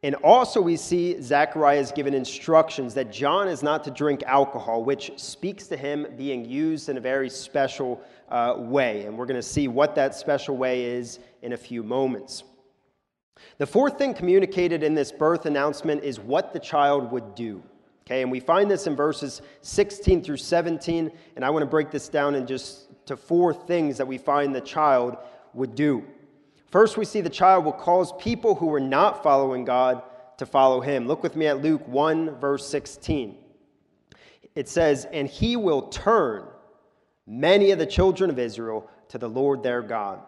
And 0.04 0.16
also, 0.16 0.61
we 0.61 0.76
see 0.76 1.21
Zachariah 1.23 1.78
is 1.78 1.92
given 1.92 2.12
instructions 2.12 2.92
that 2.95 3.12
John 3.12 3.47
is 3.47 3.62
not 3.62 3.85
to 3.85 3.90
drink 3.92 4.25
alcohol, 4.25 4.83
which 4.83 5.12
speaks 5.16 5.69
to 5.69 5.76
him 5.76 6.09
being 6.16 6.45
used 6.45 6.88
in 6.88 6.97
a 6.97 7.00
very 7.00 7.31
special 7.31 8.00
uh, 8.28 8.54
way. 8.59 9.07
And 9.07 9.16
we're 9.16 9.26
going 9.26 9.40
to 9.40 9.47
see 9.47 9.69
what 9.69 9.95
that 9.95 10.16
special 10.16 10.57
way 10.57 10.85
is 10.85 11.21
in 11.42 11.52
a 11.52 11.57
few 11.57 11.85
moments. 11.85 12.42
The 13.59 13.67
fourth 13.67 13.99
thing 13.99 14.15
communicated 14.15 14.83
in 14.83 14.95
this 14.95 15.12
birth 15.12 15.47
announcement 15.47 16.05
is 16.05 16.19
what 16.19 16.53
the 16.53 16.61
child 16.61 17.11
would 17.12 17.35
do. 17.35 17.62
Okay, 18.05 18.23
and 18.23 18.31
we 18.31 18.41
find 18.41 18.71
this 18.71 18.87
in 18.87 18.97
verses 18.97 19.43
16 19.61 20.25
through 20.25 20.39
17, 20.39 21.11
and 21.37 21.45
I 21.45 21.51
want 21.51 21.62
to 21.62 21.67
break 21.67 21.91
this 21.91 22.09
down 22.09 22.35
in 22.35 22.47
just 22.47 22.89
to 23.07 23.17
four 23.17 23.55
things 23.55 23.97
that 23.99 24.07
we 24.07 24.19
find 24.19 24.55
the 24.55 24.61
child 24.61 25.17
would 25.55 25.75
do. 25.75 26.05
First, 26.67 26.97
we 26.97 27.05
see 27.05 27.21
the 27.21 27.31
child 27.31 27.65
will 27.65 27.73
cause 27.73 28.12
people 28.19 28.55
who 28.55 28.73
are 28.75 28.81
not 28.81 29.23
following 29.23 29.65
God 29.65 30.03
to 30.39 30.47
follow 30.47 30.81
him. 30.81 31.07
Look 31.07 31.23
with 31.23 31.37
me 31.37 31.47
at 31.47 31.62
Luke 31.62 31.87
1, 31.87 32.41
verse 32.41 32.67
16. 32.67 33.37
It 34.55 34.69
says, 34.69 35.07
And 35.12 35.29
he 35.29 35.57
will 35.57 35.83
turn 35.83 36.47
many 37.27 37.71
of 37.71 37.79
the 37.79 37.87
children 37.87 38.31
of 38.31 38.39
Israel 38.39 38.91
to 39.09 39.19
the 39.19 39.29
Lord 39.29 39.62
their 39.62 39.83
God. 39.83 40.21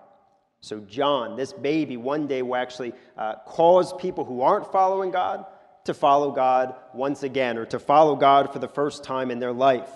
So, 0.64 0.80
John, 0.80 1.36
this 1.36 1.52
baby, 1.52 1.98
one 1.98 2.26
day 2.26 2.40
will 2.40 2.56
actually 2.56 2.94
uh, 3.18 3.34
cause 3.44 3.92
people 3.92 4.24
who 4.24 4.40
aren't 4.40 4.72
following 4.72 5.10
God 5.10 5.44
to 5.84 5.92
follow 5.92 6.30
God 6.30 6.74
once 6.94 7.22
again, 7.22 7.58
or 7.58 7.66
to 7.66 7.78
follow 7.78 8.16
God 8.16 8.50
for 8.50 8.60
the 8.60 8.68
first 8.68 9.04
time 9.04 9.30
in 9.30 9.38
their 9.38 9.52
life. 9.52 9.90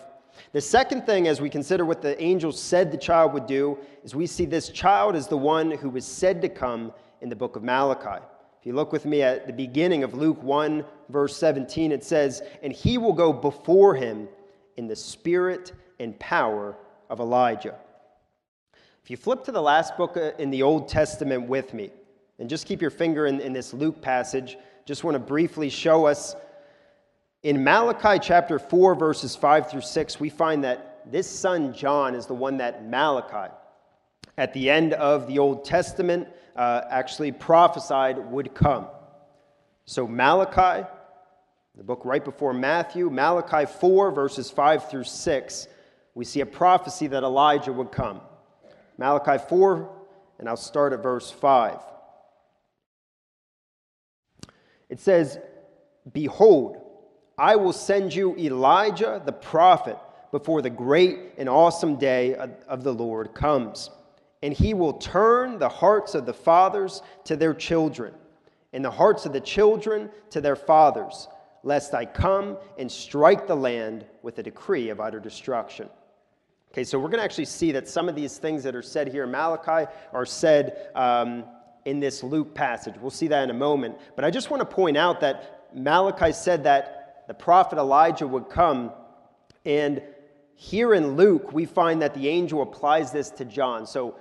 The 0.52 0.60
second 0.60 1.06
thing, 1.06 1.26
as 1.26 1.40
we 1.40 1.48
consider 1.48 1.86
what 1.86 2.02
the 2.02 2.22
angel 2.22 2.52
said 2.52 2.92
the 2.92 2.98
child 2.98 3.32
would 3.32 3.46
do, 3.46 3.78
is 4.04 4.14
we 4.14 4.26
see 4.26 4.44
this 4.44 4.68
child 4.68 5.16
as 5.16 5.26
the 5.26 5.38
one 5.38 5.70
who 5.70 5.88
was 5.88 6.04
said 6.04 6.42
to 6.42 6.50
come 6.50 6.92
in 7.22 7.30
the 7.30 7.36
book 7.36 7.56
of 7.56 7.62
Malachi. 7.62 8.22
If 8.60 8.66
you 8.66 8.74
look 8.74 8.92
with 8.92 9.06
me 9.06 9.22
at 9.22 9.46
the 9.46 9.54
beginning 9.54 10.04
of 10.04 10.12
Luke 10.12 10.42
1, 10.42 10.84
verse 11.08 11.34
17, 11.38 11.92
it 11.92 12.04
says, 12.04 12.42
And 12.62 12.74
he 12.74 12.98
will 12.98 13.14
go 13.14 13.32
before 13.32 13.94
him 13.94 14.28
in 14.76 14.86
the 14.86 14.96
spirit 14.96 15.72
and 15.98 16.18
power 16.18 16.76
of 17.08 17.20
Elijah. 17.20 17.78
If 19.08 19.10
you 19.12 19.16
flip 19.16 19.42
to 19.44 19.52
the 19.52 19.62
last 19.62 19.96
book 19.96 20.18
uh, 20.18 20.32
in 20.38 20.50
the 20.50 20.62
Old 20.62 20.86
Testament 20.86 21.48
with 21.48 21.72
me, 21.72 21.88
and 22.38 22.46
just 22.46 22.66
keep 22.66 22.82
your 22.82 22.90
finger 22.90 23.26
in, 23.26 23.40
in 23.40 23.54
this 23.54 23.72
Luke 23.72 24.02
passage, 24.02 24.58
just 24.84 25.02
want 25.02 25.14
to 25.14 25.18
briefly 25.18 25.70
show 25.70 26.04
us 26.04 26.36
in 27.42 27.64
Malachi 27.64 28.18
chapter 28.22 28.58
4, 28.58 28.94
verses 28.96 29.34
5 29.34 29.70
through 29.70 29.80
6, 29.80 30.20
we 30.20 30.28
find 30.28 30.62
that 30.64 31.10
this 31.10 31.26
son 31.26 31.72
John 31.72 32.14
is 32.14 32.26
the 32.26 32.34
one 32.34 32.58
that 32.58 32.86
Malachi, 32.86 33.50
at 34.36 34.52
the 34.52 34.68
end 34.68 34.92
of 34.92 35.26
the 35.26 35.38
Old 35.38 35.64
Testament, 35.64 36.28
uh, 36.54 36.82
actually 36.90 37.32
prophesied 37.32 38.18
would 38.30 38.52
come. 38.52 38.88
So, 39.86 40.06
Malachi, 40.06 40.86
the 41.74 41.82
book 41.82 42.02
right 42.04 42.22
before 42.22 42.52
Matthew, 42.52 43.08
Malachi 43.08 43.64
4, 43.80 44.10
verses 44.10 44.50
5 44.50 44.90
through 44.90 45.04
6, 45.04 45.68
we 46.14 46.26
see 46.26 46.42
a 46.42 46.46
prophecy 46.46 47.06
that 47.06 47.22
Elijah 47.22 47.72
would 47.72 47.90
come. 47.90 48.20
Malachi 48.98 49.42
4, 49.48 49.88
and 50.38 50.48
I'll 50.48 50.56
start 50.56 50.92
at 50.92 51.02
verse 51.02 51.30
5. 51.30 51.78
It 54.88 55.00
says, 55.00 55.38
Behold, 56.12 56.82
I 57.38 57.56
will 57.56 57.72
send 57.72 58.14
you 58.14 58.36
Elijah 58.36 59.22
the 59.24 59.32
prophet 59.32 59.96
before 60.32 60.60
the 60.60 60.70
great 60.70 61.18
and 61.38 61.48
awesome 61.48 61.96
day 61.96 62.34
of 62.34 62.82
the 62.82 62.92
Lord 62.92 63.34
comes. 63.34 63.90
And 64.42 64.52
he 64.52 64.74
will 64.74 64.94
turn 64.94 65.58
the 65.58 65.68
hearts 65.68 66.14
of 66.14 66.26
the 66.26 66.34
fathers 66.34 67.02
to 67.24 67.36
their 67.36 67.54
children, 67.54 68.14
and 68.72 68.84
the 68.84 68.90
hearts 68.90 69.26
of 69.26 69.32
the 69.32 69.40
children 69.40 70.10
to 70.30 70.40
their 70.40 70.56
fathers, 70.56 71.28
lest 71.62 71.94
I 71.94 72.04
come 72.04 72.56
and 72.78 72.90
strike 72.90 73.46
the 73.46 73.56
land 73.56 74.06
with 74.22 74.38
a 74.38 74.42
decree 74.42 74.90
of 74.90 75.00
utter 75.00 75.20
destruction. 75.20 75.88
Okay, 76.72 76.84
so 76.84 76.98
we're 76.98 77.08
going 77.08 77.18
to 77.18 77.24
actually 77.24 77.46
see 77.46 77.72
that 77.72 77.88
some 77.88 78.08
of 78.08 78.14
these 78.14 78.36
things 78.36 78.62
that 78.62 78.74
are 78.74 78.82
said 78.82 79.08
here 79.08 79.24
in 79.24 79.30
Malachi 79.30 79.90
are 80.12 80.26
said 80.26 80.90
um, 80.94 81.44
in 81.86 81.98
this 81.98 82.22
Luke 82.22 82.54
passage. 82.54 82.94
We'll 83.00 83.10
see 83.10 83.28
that 83.28 83.42
in 83.44 83.50
a 83.50 83.54
moment. 83.54 83.96
But 84.16 84.26
I 84.26 84.30
just 84.30 84.50
want 84.50 84.60
to 84.60 84.66
point 84.66 84.96
out 84.96 85.20
that 85.20 85.70
Malachi 85.74 86.32
said 86.32 86.64
that 86.64 87.24
the 87.26 87.34
prophet 87.34 87.78
Elijah 87.78 88.26
would 88.26 88.50
come. 88.50 88.92
And 89.64 90.02
here 90.56 90.92
in 90.92 91.16
Luke, 91.16 91.52
we 91.52 91.64
find 91.64 92.02
that 92.02 92.12
the 92.14 92.28
angel 92.28 92.60
applies 92.60 93.12
this 93.12 93.30
to 93.30 93.46
John. 93.46 93.86
So 93.86 94.16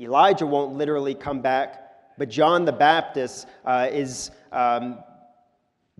Elijah 0.00 0.46
won't 0.46 0.74
literally 0.74 1.14
come 1.14 1.42
back, 1.42 2.16
but 2.16 2.30
John 2.30 2.64
the 2.64 2.72
Baptist 2.72 3.46
uh, 3.64 3.88
is 3.92 4.30
um, 4.52 4.98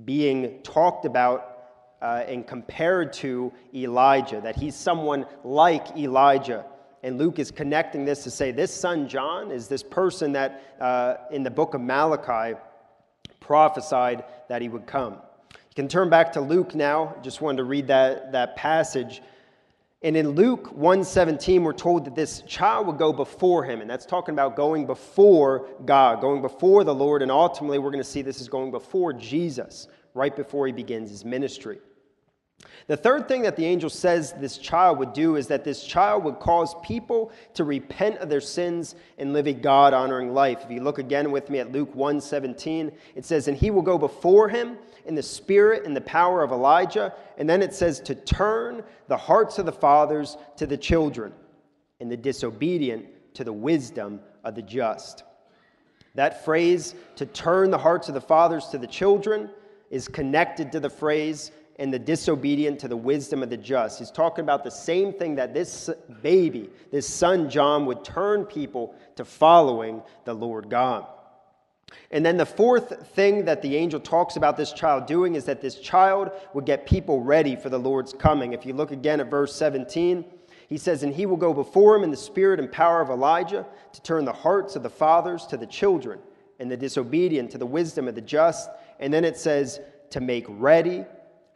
being 0.02 0.62
talked 0.62 1.04
about 1.04 1.53
uh, 2.02 2.24
and 2.26 2.46
compared 2.46 3.12
to 3.14 3.52
Elijah, 3.74 4.40
that 4.40 4.56
he's 4.56 4.74
someone 4.74 5.26
like 5.42 5.96
Elijah. 5.96 6.64
And 7.02 7.18
Luke 7.18 7.38
is 7.38 7.50
connecting 7.50 8.04
this 8.04 8.24
to 8.24 8.30
say 8.30 8.50
this 8.50 8.72
son 8.72 9.08
John 9.08 9.50
is 9.50 9.68
this 9.68 9.82
person 9.82 10.32
that 10.32 10.76
uh, 10.80 11.16
in 11.30 11.42
the 11.42 11.50
book 11.50 11.74
of 11.74 11.80
Malachi 11.80 12.58
prophesied 13.40 14.24
that 14.48 14.62
he 14.62 14.68
would 14.68 14.86
come. 14.86 15.14
You 15.52 15.74
can 15.74 15.88
turn 15.88 16.08
back 16.08 16.32
to 16.32 16.40
Luke 16.40 16.74
now. 16.74 17.16
Just 17.22 17.40
wanted 17.40 17.58
to 17.58 17.64
read 17.64 17.88
that, 17.88 18.32
that 18.32 18.56
passage. 18.56 19.20
And 20.04 20.18
in 20.18 20.30
Luke 20.30 20.76
1:17, 20.76 21.62
we're 21.62 21.72
told 21.72 22.04
that 22.04 22.14
this 22.14 22.42
child 22.42 22.86
would 22.86 22.98
go 22.98 23.10
before 23.10 23.64
him, 23.64 23.80
and 23.80 23.88
that's 23.88 24.04
talking 24.04 24.34
about 24.34 24.54
going 24.54 24.86
before 24.86 25.66
God, 25.86 26.20
going 26.20 26.42
before 26.42 26.84
the 26.84 26.94
Lord, 26.94 27.22
and 27.22 27.30
ultimately 27.30 27.78
we're 27.78 27.90
going 27.90 28.04
to 28.04 28.08
see 28.08 28.20
this 28.20 28.38
is 28.38 28.48
going 28.48 28.70
before 28.70 29.14
Jesus, 29.14 29.88
right 30.14 30.34
before 30.34 30.66
he 30.66 30.72
begins 30.72 31.10
his 31.10 31.24
ministry. 31.24 31.78
The 32.86 32.96
third 32.96 33.28
thing 33.28 33.42
that 33.42 33.56
the 33.56 33.64
angel 33.64 33.90
says 33.90 34.32
this 34.32 34.58
child 34.58 34.98
would 34.98 35.12
do 35.12 35.36
is 35.36 35.48
that 35.48 35.64
this 35.64 35.84
child 35.84 36.24
would 36.24 36.38
cause 36.38 36.74
people 36.82 37.32
to 37.54 37.64
repent 37.64 38.18
of 38.18 38.28
their 38.28 38.40
sins 38.40 38.94
and 39.18 39.32
live 39.32 39.46
a 39.46 39.52
God 39.52 39.92
honoring 39.92 40.32
life. 40.32 40.60
If 40.64 40.70
you 40.70 40.80
look 40.80 40.98
again 40.98 41.30
with 41.30 41.50
me 41.50 41.58
at 41.58 41.72
Luke 41.72 41.94
1 41.94 42.20
17, 42.20 42.92
it 43.14 43.24
says, 43.24 43.48
And 43.48 43.56
he 43.56 43.70
will 43.70 43.82
go 43.82 43.98
before 43.98 44.48
him 44.48 44.78
in 45.06 45.14
the 45.14 45.22
spirit 45.22 45.84
and 45.84 45.96
the 45.96 46.02
power 46.02 46.42
of 46.42 46.52
Elijah. 46.52 47.12
And 47.38 47.48
then 47.48 47.62
it 47.62 47.74
says, 47.74 48.00
To 48.00 48.14
turn 48.14 48.82
the 49.08 49.16
hearts 49.16 49.58
of 49.58 49.66
the 49.66 49.72
fathers 49.72 50.36
to 50.56 50.66
the 50.66 50.76
children, 50.76 51.32
and 52.00 52.10
the 52.10 52.16
disobedient 52.16 53.06
to 53.34 53.44
the 53.44 53.52
wisdom 53.52 54.20
of 54.44 54.54
the 54.54 54.62
just. 54.62 55.24
That 56.14 56.44
phrase, 56.44 56.94
to 57.16 57.26
turn 57.26 57.70
the 57.70 57.78
hearts 57.78 58.08
of 58.08 58.14
the 58.14 58.20
fathers 58.20 58.66
to 58.68 58.78
the 58.78 58.86
children, 58.86 59.50
is 59.94 60.08
connected 60.08 60.72
to 60.72 60.80
the 60.80 60.90
phrase, 60.90 61.52
and 61.78 61.94
the 61.94 61.98
disobedient 61.98 62.80
to 62.80 62.88
the 62.88 62.96
wisdom 62.96 63.44
of 63.44 63.50
the 63.50 63.56
just. 63.56 64.00
He's 64.00 64.10
talking 64.10 64.42
about 64.42 64.64
the 64.64 64.70
same 64.70 65.12
thing 65.12 65.36
that 65.36 65.54
this 65.54 65.88
baby, 66.20 66.68
this 66.90 67.08
son 67.08 67.48
John, 67.48 67.86
would 67.86 68.04
turn 68.04 68.44
people 68.44 68.96
to 69.14 69.24
following 69.24 70.02
the 70.24 70.34
Lord 70.34 70.68
God. 70.68 71.06
And 72.10 72.26
then 72.26 72.36
the 72.36 72.46
fourth 72.46 73.08
thing 73.14 73.44
that 73.44 73.62
the 73.62 73.76
angel 73.76 74.00
talks 74.00 74.34
about 74.34 74.56
this 74.56 74.72
child 74.72 75.06
doing 75.06 75.36
is 75.36 75.44
that 75.44 75.60
this 75.60 75.78
child 75.78 76.32
would 76.54 76.66
get 76.66 76.86
people 76.86 77.20
ready 77.20 77.54
for 77.54 77.68
the 77.68 77.78
Lord's 77.78 78.12
coming. 78.12 78.52
If 78.52 78.66
you 78.66 78.72
look 78.72 78.90
again 78.90 79.20
at 79.20 79.30
verse 79.30 79.54
17, 79.54 80.24
he 80.68 80.76
says, 80.76 81.04
And 81.04 81.14
he 81.14 81.24
will 81.24 81.36
go 81.36 81.54
before 81.54 81.94
him 81.94 82.02
in 82.02 82.10
the 82.10 82.16
spirit 82.16 82.58
and 82.58 82.70
power 82.70 83.00
of 83.00 83.10
Elijah 83.10 83.64
to 83.92 84.02
turn 84.02 84.24
the 84.24 84.32
hearts 84.32 84.74
of 84.74 84.82
the 84.82 84.90
fathers 84.90 85.46
to 85.46 85.56
the 85.56 85.66
children, 85.66 86.18
and 86.58 86.70
the 86.70 86.76
disobedient 86.76 87.50
to 87.50 87.58
the 87.58 87.66
wisdom 87.66 88.08
of 88.08 88.14
the 88.14 88.20
just. 88.20 88.70
And 89.04 89.12
then 89.12 89.22
it 89.22 89.36
says, 89.36 89.80
To 90.10 90.20
make 90.22 90.46
ready 90.48 91.04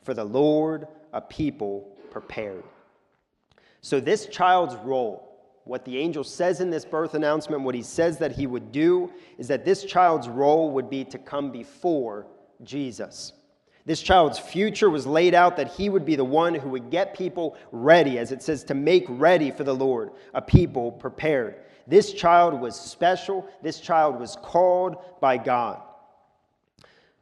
for 0.03 0.13
the 0.13 0.25
Lord 0.25 0.87
a 1.15 1.21
people 1.23 1.97
prepared. 2.11 2.63
So, 3.81 4.01
this 4.01 4.27
child's 4.27 4.77
role, 4.77 5.41
what 5.65 5.83
the 5.87 5.97
angel 5.97 6.25
says 6.25 6.61
in 6.61 6.69
this 6.69 6.85
birth 6.85 7.15
announcement, 7.15 7.63
what 7.63 7.75
he 7.75 7.81
says 7.81 8.19
that 8.19 8.33
he 8.33 8.47
would 8.47 8.71
do, 8.71 9.11
is 9.39 9.49
that 9.49 9.65
this 9.65 9.85
child's 9.85 10.29
role 10.29 10.71
would 10.73 10.91
be 10.91 11.05
to 11.07 11.17
come 11.17 11.51
before 11.51 12.27
Jesus. 12.65 13.33
This 13.87 14.03
child's 14.03 14.39
future 14.39 14.91
was 14.91 15.07
laid 15.07 15.33
out 15.33 15.57
that 15.57 15.73
he 15.73 15.89
would 15.89 16.05
be 16.05 16.17
the 16.17 16.25
one 16.25 16.55
who 16.55 16.69
would 16.69 16.91
get 16.91 17.17
people 17.17 17.57
ready, 17.73 18.19
as 18.19 18.31
it 18.31 18.43
says, 18.43 18.63
to 18.65 18.75
make 18.75 19.07
ready 19.09 19.51
for 19.51 19.65
the 19.65 19.75
Lord, 19.75 20.11
a 20.35 20.43
people 20.43 20.93
prepared. 20.93 21.55
This 21.87 22.13
child 22.13 22.61
was 22.61 22.79
special. 22.79 23.49
This 23.63 23.81
child 23.81 24.21
was 24.21 24.37
called 24.43 24.99
by 25.23 25.39
God. 25.39 25.81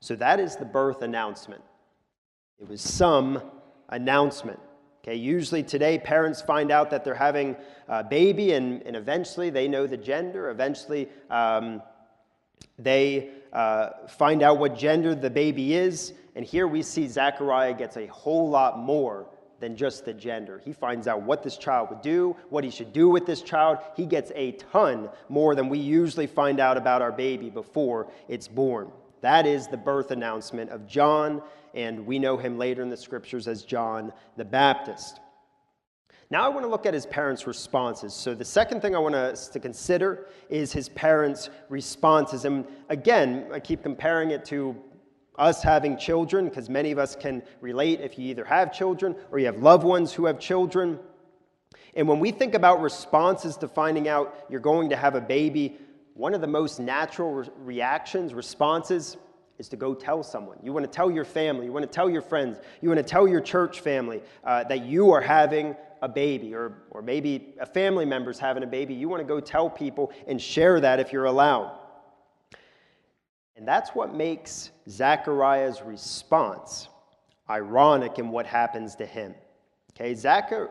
So 0.00 0.14
that 0.16 0.40
is 0.40 0.56
the 0.56 0.64
birth 0.64 1.02
announcement. 1.02 1.62
It 2.58 2.68
was 2.68 2.80
some 2.80 3.42
announcement. 3.88 4.60
Okay, 5.02 5.14
usually 5.14 5.62
today, 5.62 5.98
parents 5.98 6.42
find 6.42 6.72
out 6.72 6.90
that 6.90 7.04
they're 7.04 7.14
having 7.14 7.56
a 7.86 8.02
baby, 8.02 8.52
and, 8.52 8.82
and 8.82 8.96
eventually 8.96 9.50
they 9.50 9.68
know 9.68 9.86
the 9.86 9.96
gender. 9.96 10.50
Eventually, 10.50 11.08
um, 11.30 11.80
they 12.78 13.30
uh, 13.52 13.90
find 14.08 14.42
out 14.42 14.58
what 14.58 14.76
gender 14.76 15.14
the 15.14 15.30
baby 15.30 15.74
is. 15.74 16.12
And 16.34 16.44
here 16.44 16.66
we 16.66 16.82
see 16.82 17.06
Zechariah 17.06 17.74
gets 17.74 17.96
a 17.96 18.06
whole 18.06 18.48
lot 18.48 18.78
more 18.78 19.28
than 19.60 19.76
just 19.76 20.04
the 20.04 20.12
gender. 20.12 20.60
He 20.64 20.72
finds 20.72 21.06
out 21.06 21.22
what 21.22 21.42
this 21.42 21.56
child 21.56 21.88
would 21.90 22.02
do, 22.02 22.36
what 22.50 22.64
he 22.64 22.70
should 22.70 22.92
do 22.92 23.08
with 23.08 23.24
this 23.24 23.42
child. 23.42 23.78
He 23.96 24.04
gets 24.04 24.32
a 24.34 24.52
ton 24.52 25.08
more 25.28 25.54
than 25.54 25.68
we 25.68 25.78
usually 25.78 26.26
find 26.26 26.60
out 26.60 26.76
about 26.76 27.00
our 27.00 27.12
baby 27.12 27.48
before 27.48 28.10
it's 28.28 28.48
born. 28.48 28.90
That 29.26 29.44
is 29.44 29.66
the 29.66 29.76
birth 29.76 30.12
announcement 30.12 30.70
of 30.70 30.86
John, 30.86 31.42
and 31.74 32.06
we 32.06 32.20
know 32.20 32.36
him 32.36 32.58
later 32.58 32.80
in 32.80 32.88
the 32.88 32.96
scriptures 32.96 33.48
as 33.48 33.64
John 33.64 34.12
the 34.36 34.44
Baptist. 34.44 35.18
Now 36.30 36.44
I 36.44 36.48
want 36.48 36.62
to 36.62 36.68
look 36.68 36.86
at 36.86 36.94
his 36.94 37.06
parents' 37.06 37.44
responses. 37.44 38.14
So 38.14 38.36
the 38.36 38.44
second 38.44 38.82
thing 38.82 38.94
I 38.94 39.00
want 39.00 39.16
us 39.16 39.48
to 39.48 39.58
consider 39.58 40.28
is 40.48 40.72
his 40.72 40.88
parents' 40.88 41.50
responses. 41.68 42.44
And 42.44 42.68
again, 42.88 43.48
I 43.52 43.58
keep 43.58 43.82
comparing 43.82 44.30
it 44.30 44.44
to 44.44 44.76
us 45.36 45.60
having 45.60 45.98
children, 45.98 46.48
because 46.48 46.70
many 46.70 46.92
of 46.92 46.98
us 47.00 47.16
can 47.16 47.42
relate 47.60 48.00
if 48.00 48.20
you 48.20 48.30
either 48.30 48.44
have 48.44 48.72
children 48.72 49.16
or 49.32 49.40
you 49.40 49.46
have 49.46 49.60
loved 49.60 49.82
ones 49.82 50.12
who 50.12 50.26
have 50.26 50.38
children. 50.38 51.00
And 51.96 52.06
when 52.06 52.20
we 52.20 52.30
think 52.30 52.54
about 52.54 52.80
responses 52.80 53.56
to 53.56 53.66
finding 53.66 54.06
out 54.06 54.46
you're 54.48 54.60
going 54.60 54.90
to 54.90 54.96
have 54.96 55.16
a 55.16 55.20
baby, 55.20 55.78
one 56.16 56.34
of 56.34 56.40
the 56.40 56.46
most 56.46 56.80
natural 56.80 57.32
re- 57.32 57.48
reactions, 57.58 58.32
responses, 58.32 59.18
is 59.58 59.68
to 59.68 59.76
go 59.76 59.94
tell 59.94 60.22
someone. 60.22 60.58
You 60.62 60.72
want 60.72 60.84
to 60.84 60.90
tell 60.90 61.10
your 61.10 61.24
family, 61.24 61.66
you 61.66 61.72
want 61.72 61.84
to 61.84 61.90
tell 61.90 62.10
your 62.10 62.22
friends, 62.22 62.58
you 62.80 62.88
want 62.88 62.98
to 62.98 63.04
tell 63.04 63.28
your 63.28 63.40
church 63.40 63.80
family 63.80 64.22
uh, 64.44 64.64
that 64.64 64.84
you 64.84 65.10
are 65.12 65.20
having 65.20 65.76
a 66.02 66.08
baby, 66.08 66.54
or, 66.54 66.82
or 66.90 67.00
maybe 67.02 67.54
a 67.60 67.66
family 67.66 68.04
member's 68.04 68.38
having 68.38 68.62
a 68.62 68.66
baby. 68.66 68.94
You 68.94 69.08
want 69.08 69.20
to 69.20 69.26
go 69.26 69.40
tell 69.40 69.70
people 69.70 70.12
and 70.26 70.40
share 70.40 70.80
that 70.80 71.00
if 71.00 71.12
you're 71.12 71.24
allowed. 71.24 71.78
And 73.56 73.66
that's 73.66 73.90
what 73.90 74.14
makes 74.14 74.70
Zechariah's 74.88 75.80
response 75.82 76.88
ironic 77.48 78.18
in 78.18 78.28
what 78.28 78.44
happens 78.44 78.94
to 78.96 79.06
him. 79.06 79.34
Okay, 79.94 80.14
Zachar- 80.14 80.70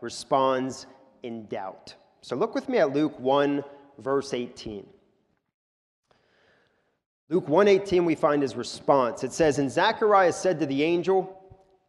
responds 0.00 0.86
in 1.24 1.46
doubt. 1.46 1.94
So 2.20 2.36
look 2.36 2.54
with 2.54 2.68
me 2.68 2.78
at 2.78 2.92
Luke 2.92 3.18
1, 3.18 3.64
verse 3.98 4.32
18. 4.32 4.86
Luke 7.28 7.46
1:18 7.46 8.04
we 8.06 8.14
find 8.14 8.40
his 8.40 8.56
response. 8.56 9.22
It 9.22 9.32
says, 9.32 9.58
"And 9.58 9.70
Zechariah 9.70 10.32
said 10.32 10.58
to 10.60 10.66
the 10.66 10.82
angel, 10.82 11.34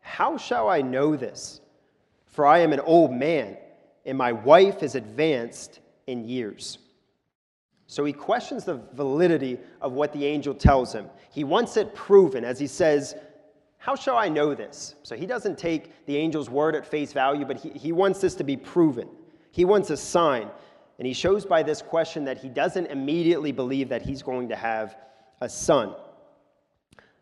How 0.02 0.38
shall 0.38 0.70
I 0.70 0.82
know 0.82 1.16
this? 1.16 1.62
For 2.26 2.46
I 2.46 2.60
am 2.60 2.74
an 2.74 2.80
old 2.82 3.12
man, 3.12 3.58
and 4.06 4.18
my 4.18 4.32
wife 4.32 4.84
is 4.84 4.96
advanced 4.96 5.80
in 6.08 6.28
years." 6.28 6.80
So 7.90 8.06
he 8.06 8.14
questions 8.14 8.66
the 8.66 8.82
validity 8.94 9.58
of 9.82 9.94
what 9.94 10.14
the 10.14 10.24
angel 10.24 10.54
tells 10.54 10.94
him. 10.94 11.10
He 11.32 11.44
wants 11.44 11.76
it 11.76 11.96
proven, 11.96 12.46
as 12.46 12.60
he 12.60 12.68
says, 12.68 13.16
How 13.78 13.96
shall 13.96 14.16
I 14.16 14.30
know 14.30 14.54
this? 14.54 14.94
So 15.02 15.16
he 15.16 15.26
doesn't 15.26 15.58
take 15.58 16.06
the 16.06 16.20
angel's 16.20 16.52
word 16.52 16.76
at 16.76 16.86
face 16.86 17.14
value, 17.14 17.46
but 17.46 17.58
he, 17.58 17.70
he 17.70 17.92
wants 17.92 18.22
this 18.22 18.36
to 18.36 18.44
be 18.44 18.56
proven. 18.56 19.10
He 19.52 19.66
wants 19.66 19.90
a 19.90 19.98
sign. 19.98 20.52
And 21.00 21.08
he 21.08 21.14
shows 21.14 21.46
by 21.46 21.64
this 21.64 21.82
question 21.82 22.26
that 22.26 22.38
he 22.38 22.50
doesn't 22.50 22.88
immediately 22.88 23.54
believe 23.54 23.90
that 23.90 24.02
he's 24.02 24.22
going 24.22 24.50
to 24.50 24.56
have 24.56 24.98
a 25.42 25.50
son. 25.50 25.96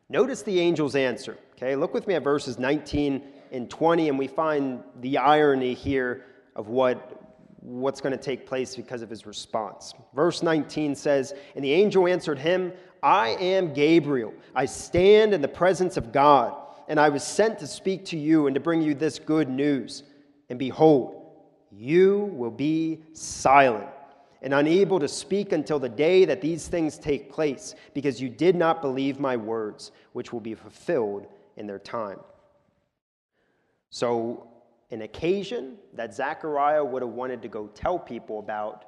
Notice 0.10 0.42
the 0.42 0.60
angel's 0.60 0.96
answer. 0.96 1.38
Okay, 1.54 1.76
look 1.76 1.94
with 1.94 2.08
me 2.08 2.16
at 2.16 2.24
verses 2.24 2.58
19 2.58 3.22
and 3.52 3.70
20, 3.70 4.10
and 4.10 4.18
we 4.18 4.28
find 4.28 4.84
the 5.02 5.18
irony 5.18 5.74
here 5.74 6.26
of 6.56 6.68
what 6.68 7.24
what's 7.62 8.00
going 8.00 8.18
to 8.18 8.24
take 8.24 8.46
place 8.46 8.76
because 8.76 9.02
of 9.02 9.10
his 9.10 9.26
response. 9.26 9.94
Verse 10.16 10.42
19 10.42 10.96
says, 10.96 11.34
And 11.56 11.64
the 11.64 11.74
angel 11.74 12.08
answered 12.08 12.40
him, 12.40 12.72
I 13.04 13.30
am 13.30 13.74
Gabriel. 13.74 14.34
I 14.56 14.66
stand 14.66 15.34
in 15.34 15.42
the 15.42 15.48
presence 15.48 15.98
of 15.98 16.14
God, 16.14 16.56
and 16.88 17.00
I 17.00 17.10
was 17.10 17.24
sent 17.24 17.60
to 17.60 17.68
speak 17.68 18.06
to 18.06 18.18
you 18.18 18.48
and 18.48 18.54
to 18.54 18.62
bring 18.62 18.82
you 18.82 18.94
this 18.94 19.20
good 19.20 19.50
news. 19.50 20.04
And 20.50 20.58
behold, 20.58 21.17
you 21.72 22.32
will 22.34 22.52
be 22.52 23.02
silent 23.14 23.88
and 24.42 24.54
unable 24.54 25.00
to 25.00 25.08
speak 25.08 25.52
until 25.52 25.80
the 25.80 25.90
day 25.90 26.26
that 26.26 26.42
these 26.42 26.68
things 26.68 26.98
take 26.98 27.32
place, 27.32 27.76
because 27.94 28.22
you 28.22 28.30
did 28.30 28.56
not 28.56 28.82
believe 28.82 29.20
my 29.20 29.36
words, 29.36 29.92
which 30.14 30.32
will 30.32 30.40
be 30.40 30.54
fulfilled 30.54 31.28
in 31.56 31.66
their 31.66 31.80
time. 31.80 32.20
So, 33.90 34.48
an 34.92 35.02
occasion 35.02 35.78
that 35.94 36.14
Zechariah 36.14 36.84
would 36.86 37.02
have 37.02 37.12
wanted 37.12 37.42
to 37.42 37.48
go 37.48 37.68
tell 37.68 38.00
people 38.00 38.40
about, 38.40 38.86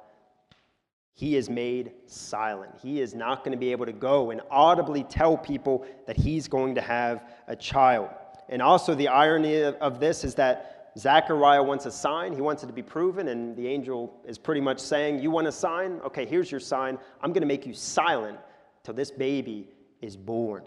he 1.12 1.36
is 1.36 1.50
made 1.50 1.92
silent. 2.06 2.72
He 2.80 3.00
is 3.00 3.14
not 3.14 3.44
going 3.44 3.52
to 3.52 3.58
be 3.58 3.72
able 3.72 3.86
to 3.86 3.92
go 3.92 4.30
and 4.30 4.40
audibly 4.50 5.02
tell 5.02 5.36
people 5.36 5.84
that 6.06 6.16
he's 6.16 6.48
going 6.48 6.74
to 6.76 6.80
have 6.80 7.24
a 7.48 7.56
child. 7.56 8.08
And 8.48 8.62
also, 8.62 8.94
the 8.94 9.08
irony 9.08 9.62
of 9.62 10.00
this 10.00 10.24
is 10.24 10.34
that 10.36 10.79
Zechariah 10.98 11.62
wants 11.62 11.86
a 11.86 11.90
sign. 11.90 12.32
He 12.32 12.40
wants 12.40 12.62
it 12.62 12.66
to 12.66 12.72
be 12.72 12.82
proven, 12.82 13.28
and 13.28 13.56
the 13.56 13.66
angel 13.66 14.20
is 14.26 14.38
pretty 14.38 14.60
much 14.60 14.80
saying, 14.80 15.20
You 15.20 15.30
want 15.30 15.46
a 15.46 15.52
sign? 15.52 16.00
Okay, 16.04 16.26
here's 16.26 16.50
your 16.50 16.60
sign. 16.60 16.98
I'm 17.22 17.32
going 17.32 17.42
to 17.42 17.46
make 17.46 17.66
you 17.66 17.74
silent 17.74 18.38
till 18.82 18.94
this 18.94 19.10
baby 19.10 19.68
is 20.00 20.16
born. 20.16 20.64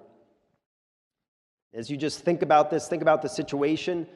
As 1.73 1.89
you 1.89 1.97
just 1.97 2.19
think 2.19 2.41
about 2.41 2.69
this, 2.69 2.88
think 2.88 3.01
about 3.01 3.21
the 3.21 3.29
situation. 3.29 4.07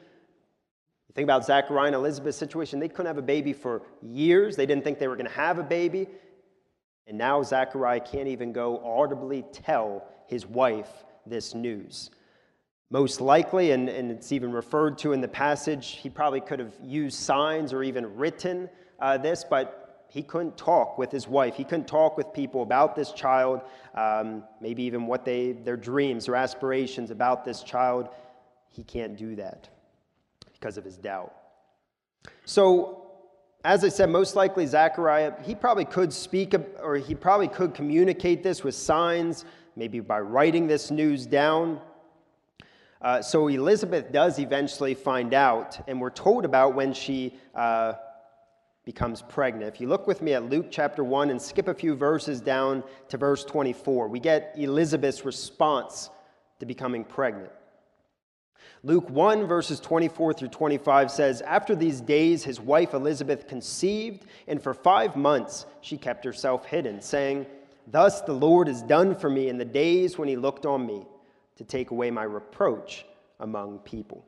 Think 1.14 1.24
about 1.26 1.44
Zachariah 1.44 1.86
and 1.86 1.96
Elizabeth's 1.96 2.38
situation, 2.38 2.78
they 2.78 2.88
couldn't 2.88 3.06
have 3.06 3.18
a 3.18 3.22
baby 3.22 3.52
for 3.52 3.82
years. 4.02 4.54
They 4.54 4.66
didn't 4.66 4.84
think 4.84 4.98
they 4.98 5.08
were 5.08 5.16
going 5.16 5.26
to 5.26 5.32
have 5.32 5.58
a 5.58 5.64
baby. 5.64 6.06
And 7.08 7.18
now 7.18 7.42
Zachariah 7.42 8.00
can't 8.00 8.28
even 8.28 8.52
go 8.52 8.78
audibly 8.84 9.42
tell 9.50 10.06
his 10.26 10.46
wife 10.46 11.04
this 11.26 11.54
news. 11.54 12.10
Most 12.90 13.20
likely, 13.20 13.72
and, 13.72 13.88
and 13.88 14.10
it's 14.10 14.32
even 14.32 14.50
referred 14.50 14.96
to 14.98 15.12
in 15.12 15.20
the 15.20 15.28
passage, 15.28 15.98
he 16.02 16.08
probably 16.08 16.40
could 16.40 16.58
have 16.58 16.72
used 16.82 17.18
signs 17.18 17.72
or 17.72 17.82
even 17.82 18.16
written 18.16 18.68
uh, 18.98 19.18
this, 19.18 19.44
but 19.44 20.06
he 20.08 20.22
couldn't 20.22 20.56
talk 20.56 20.96
with 20.96 21.12
his 21.12 21.28
wife. 21.28 21.54
He 21.54 21.64
couldn't 21.64 21.86
talk 21.86 22.16
with 22.16 22.32
people 22.32 22.62
about 22.62 22.96
this 22.96 23.12
child, 23.12 23.60
um, 23.94 24.42
maybe 24.62 24.82
even 24.84 25.06
what 25.06 25.26
they, 25.26 25.52
their 25.52 25.76
dreams 25.76 26.28
or 26.28 26.34
aspirations 26.34 27.10
about 27.10 27.44
this 27.44 27.62
child. 27.62 28.08
He 28.68 28.82
can't 28.82 29.16
do 29.16 29.36
that 29.36 29.68
because 30.54 30.78
of 30.78 30.84
his 30.84 30.96
doubt. 30.96 31.34
So, 32.46 33.04
as 33.64 33.84
I 33.84 33.88
said, 33.88 34.08
most 34.08 34.34
likely 34.34 34.64
Zechariah, 34.64 35.34
he 35.42 35.54
probably 35.54 35.84
could 35.84 36.10
speak 36.10 36.54
or 36.80 36.96
he 36.96 37.14
probably 37.14 37.48
could 37.48 37.74
communicate 37.74 38.42
this 38.42 38.64
with 38.64 38.74
signs, 38.74 39.44
maybe 39.76 40.00
by 40.00 40.20
writing 40.20 40.66
this 40.66 40.90
news 40.90 41.26
down. 41.26 41.80
Uh, 43.00 43.22
so 43.22 43.46
Elizabeth 43.46 44.10
does 44.10 44.38
eventually 44.38 44.94
find 44.94 45.32
out, 45.32 45.78
and 45.86 46.00
we're 46.00 46.10
told 46.10 46.44
about 46.44 46.74
when 46.74 46.92
she 46.92 47.32
uh, 47.54 47.92
becomes 48.84 49.22
pregnant. 49.22 49.72
If 49.72 49.80
you 49.80 49.86
look 49.86 50.08
with 50.08 50.20
me 50.20 50.32
at 50.32 50.50
Luke 50.50 50.66
chapter 50.70 51.04
1 51.04 51.30
and 51.30 51.40
skip 51.40 51.68
a 51.68 51.74
few 51.74 51.94
verses 51.94 52.40
down 52.40 52.82
to 53.08 53.16
verse 53.16 53.44
24, 53.44 54.08
we 54.08 54.18
get 54.18 54.52
Elizabeth's 54.56 55.24
response 55.24 56.10
to 56.58 56.66
becoming 56.66 57.04
pregnant. 57.04 57.52
Luke 58.82 59.08
1, 59.10 59.46
verses 59.46 59.78
24 59.78 60.34
through 60.34 60.48
25 60.48 61.10
says, 61.10 61.40
After 61.42 61.76
these 61.76 62.00
days, 62.00 62.42
his 62.42 62.60
wife 62.60 62.94
Elizabeth 62.94 63.46
conceived, 63.46 64.24
and 64.48 64.60
for 64.60 64.74
five 64.74 65.14
months 65.14 65.66
she 65.82 65.96
kept 65.96 66.24
herself 66.24 66.66
hidden, 66.66 67.00
saying, 67.00 67.46
Thus 67.86 68.22
the 68.22 68.32
Lord 68.32 68.66
has 68.66 68.82
done 68.82 69.14
for 69.14 69.30
me 69.30 69.48
in 69.48 69.58
the 69.58 69.64
days 69.64 70.18
when 70.18 70.28
he 70.28 70.36
looked 70.36 70.66
on 70.66 70.84
me 70.84 71.06
to 71.58 71.64
take 71.64 71.90
away 71.90 72.10
my 72.10 72.22
reproach 72.22 73.04
among 73.40 73.80
people. 73.80 74.24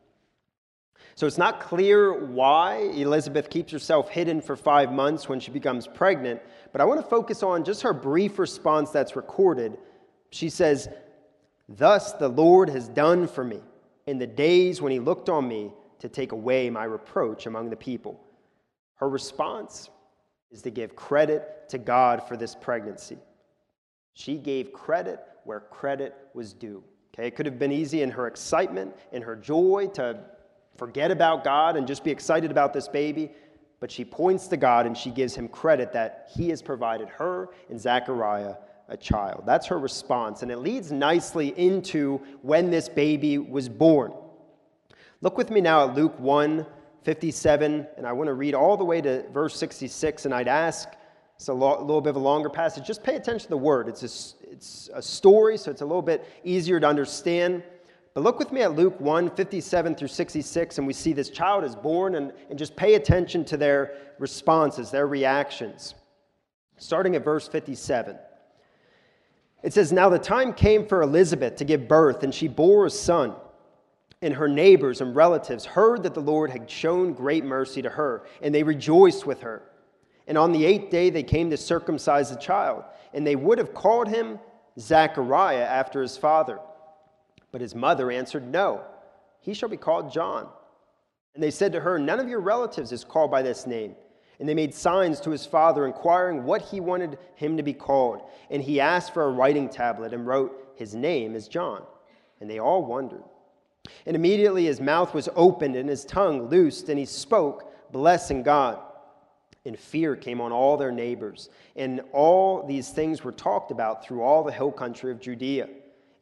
So 1.15 1.27
it's 1.27 1.39
not 1.39 1.61
clear 1.61 2.27
why 2.27 2.79
Elizabeth 2.95 3.49
keeps 3.51 3.73
herself 3.73 4.09
hidden 4.09 4.41
for 4.41 4.57
five 4.57 4.93
months 4.93 5.29
when 5.29 5.41
she 5.41 5.51
becomes 5.51 5.87
pregnant, 5.87 6.41
but 6.73 6.81
I 6.81 6.85
want 6.85 7.01
to 7.01 7.07
focus 7.07 7.43
on 7.43 7.65
just 7.65 7.83
her 7.83 7.93
brief 7.93 8.39
response 8.39 8.91
that's 8.91 9.17
recorded. 9.17 9.79
She 10.31 10.51
says, 10.51 10.89
Thus 11.69 12.13
the 12.13 12.29
Lord 12.29 12.69
has 12.69 12.89
done 12.89 13.27
for 13.27 13.45
me 13.45 13.61
in 14.07 14.19
the 14.19 14.27
days 14.27 14.83
when 14.83 14.93
he 14.93 14.99
looked 14.99 15.29
on 15.29 15.47
me 15.49 15.73
to 16.01 16.09
take 16.09 16.33
away 16.33 16.69
my 16.71 16.85
reproach 16.85 17.47
among 17.47 17.71
the 17.71 17.77
people. 17.77 18.21
Her 18.97 19.09
response 19.09 19.89
is 20.51 20.63
to 20.63 20.71
give 20.71 20.97
credit 20.97 21.69
to 21.69 21.79
God 21.79 22.27
for 22.27 22.37
this 22.37 22.55
pregnancy. 22.55 23.19
She 24.15 24.37
gave 24.37 24.73
credit 24.73 25.21
where 25.45 25.61
credit 25.61 26.15
was 26.35 26.53
due. 26.53 26.83
Okay, 27.21 27.27
it 27.27 27.37
could 27.37 27.45
have 27.45 27.59
been 27.59 27.71
easy 27.71 28.01
in 28.01 28.11
her 28.13 28.27
excitement, 28.27 28.97
in 29.13 29.21
her 29.21 29.37
joy 29.37 29.91
to 29.93 30.21
forget 30.79 31.11
about 31.11 31.45
God 31.45 31.77
and 31.77 31.87
just 31.87 32.03
be 32.03 32.11
excited 32.11 32.51
about 32.51 32.73
this 32.73 32.89
baby, 32.89 33.31
but 33.79 33.91
she 33.91 34.07
points 34.07 34.47
to 34.49 34.57
God 34.57 34.87
and 34.87 34.97
she 34.97 35.11
gives 35.11 35.35
him 35.35 35.47
credit 35.47 35.93
that 35.93 36.31
he 36.35 36.49
has 36.49 36.63
provided 36.63 37.11
her 37.11 37.51
and 37.69 37.79
Zechariah 37.79 38.55
a 38.89 38.97
child. 38.97 39.43
That's 39.45 39.67
her 39.67 39.79
response. 39.79 40.41
And 40.41 40.51
it 40.51 40.61
leads 40.61 40.93
nicely 40.93 41.49
into 41.59 42.23
when 42.41 42.71
this 42.71 42.89
baby 42.89 43.37
was 43.37 43.69
born. 43.69 44.15
Look 45.21 45.37
with 45.37 45.51
me 45.51 45.61
now 45.61 45.89
at 45.89 45.95
Luke 45.95 46.19
1 46.19 46.65
57, 47.03 47.87
and 47.99 48.07
I 48.07 48.13
want 48.13 48.29
to 48.29 48.35
read 48.35 48.55
all 48.55 48.79
the 48.79 48.85
way 48.85 49.01
to 49.03 49.29
verse 49.31 49.57
66, 49.57 50.25
and 50.25 50.35
I'd 50.35 50.49
ask, 50.49 50.89
it's 51.37 51.49
a 51.49 51.53
lo- 51.53 51.81
little 51.81 52.03
bit 52.03 52.11
of 52.11 52.17
a 52.17 52.21
longer 52.21 52.51
passage, 52.51 52.87
just 52.87 53.03
pay 53.03 53.17
attention 53.17 53.45
to 53.45 53.49
the 53.49 53.57
word. 53.57 53.89
It's 53.89 54.37
it's 54.51 54.91
a 54.93 55.01
story, 55.01 55.57
so 55.57 55.71
it's 55.71 55.81
a 55.81 55.87
little 55.87 56.03
bit 56.03 56.27
easier 56.43 56.81
to 56.81 56.87
understand. 56.87 57.63
But 58.15 58.25
look 58.25 58.39
with 58.39 58.51
me 58.51 58.63
at 58.63 58.75
Luke 58.75 59.01
1 59.01 59.31
57 59.31 59.95
through 59.95 60.09
66, 60.09 60.79
and 60.79 60.87
we 60.87 60.93
see 60.93 61.13
this 61.13 61.31
child 61.31 61.63
is 61.65 61.77
born, 61.77 62.17
and, 62.17 62.33
and 62.49 62.59
just 62.59 62.75
pay 62.75 62.95
attention 62.95 63.45
to 63.47 63.57
their 63.57 63.95
responses, 64.19 64.91
their 64.91 65.07
reactions. 65.07 65.95
Starting 66.79 67.15
at 67.15 67.25
verse 67.25 67.47
57. 67.47 68.17
It 69.63 69.73
says, 69.73 69.93
Now 69.93 70.09
the 70.09 70.19
time 70.19 70.53
came 70.53 70.87
for 70.87 71.03
Elizabeth 71.03 71.57
to 71.57 71.65
give 71.65 71.87
birth, 71.87 72.25
and 72.25 72.35
she 72.35 72.49
bore 72.49 72.87
a 72.87 72.91
son. 72.91 73.35
And 74.23 74.35
her 74.35 74.49
neighbors 74.49 75.01
and 75.01 75.15
relatives 75.15 75.65
heard 75.65 76.03
that 76.03 76.15
the 76.15 76.21
Lord 76.21 76.51
had 76.51 76.71
shown 76.71 77.13
great 77.13 77.45
mercy 77.45 77.83
to 77.83 77.91
her, 77.91 78.25
and 78.43 78.55
they 78.55 78.63
rejoiced 78.63 79.27
with 79.27 79.43
her. 79.43 79.63
And 80.31 80.39
on 80.39 80.53
the 80.53 80.65
eighth 80.65 80.91
day 80.91 81.11
they 81.11 81.25
came 81.25 81.51
to 81.51 81.57
circumcise 81.57 82.31
the 82.31 82.37
child, 82.37 82.85
and 83.13 83.27
they 83.27 83.35
would 83.35 83.59
have 83.59 83.75
called 83.75 84.07
him 84.07 84.39
Zachariah 84.79 85.65
after 85.65 86.01
his 86.01 86.17
father. 86.17 86.61
But 87.51 87.61
his 87.61 87.75
mother 87.75 88.13
answered, 88.13 88.47
No, 88.47 88.85
he 89.41 89.55
shall 89.55 89.69
be 89.69 89.77
called 89.77 90.13
John. 90.13 90.47
And 91.35 91.43
they 91.43 91.51
said 91.51 91.73
to 91.73 91.81
her, 91.81 91.99
None 91.99 92.21
of 92.21 92.29
your 92.29 92.39
relatives 92.39 92.93
is 92.93 93.03
called 93.03 93.33
by 93.33 93.43
this 93.43 93.67
name. 93.67 93.97
And 94.39 94.49
they 94.49 94.55
made 94.55 94.73
signs 94.73 95.21
to 95.23 95.31
his 95.31 95.47
father, 95.47 95.85
inquiring 95.85 96.45
what 96.45 96.63
he 96.63 96.79
wanted 96.79 97.19
him 97.35 97.57
to 97.57 97.65
be 97.65 97.75
called. 97.75 98.23
And 98.53 98.63
he 98.63 98.79
asked 98.79 99.13
for 99.13 99.25
a 99.25 99.33
writing 99.33 99.69
tablet 99.69 100.15
and 100.15 100.29
wrote, 100.29 100.75
His 100.77 100.95
name 100.95 101.35
is 101.35 101.49
John. 101.49 101.83
And 102.41 102.49
they 102.49 102.61
all 102.61 102.85
wondered. 102.85 103.25
And 104.07 104.15
immediately 104.15 104.67
his 104.67 104.81
mouth 104.81 105.13
was 105.13 105.29
opened 105.35 105.75
and 105.75 105.89
his 105.89 106.05
tongue 106.05 106.49
loosed, 106.49 106.89
and 106.89 107.01
he 107.01 107.05
spoke, 107.05 107.73
blessing 107.91 108.45
God. 108.45 108.79
And 109.67 109.79
fear 109.79 110.17
came 110.17 110.41
on 110.41 110.53
all 110.53 110.77
their 110.77 110.93
neighbors. 110.93 111.51
And 111.77 112.01
all 112.13 112.67
these 112.67 112.91
things 112.91 113.23
were 113.23 113.33
talked 113.33 113.71
about 113.71 114.05
through 114.05 114.23
all 114.23 114.43
the 114.43 114.53
hill 114.53 114.73
country 114.73 115.11
of 115.11 115.21
Judea. 115.21 115.69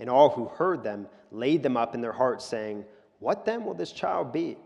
And 0.01 0.11
all 0.11 0.31
who 0.31 0.47
heard 0.47 0.83
them 0.83 1.07
laid 1.31 1.63
them 1.63 1.77
up 1.77 1.95
in 1.95 2.01
their 2.01 2.13
hearts, 2.13 2.45
saying, 2.45 2.85
What 3.21 3.45
then 3.45 3.65
will 3.65 3.75
this 3.75 3.93
child 3.93 4.33
be? 4.33 4.57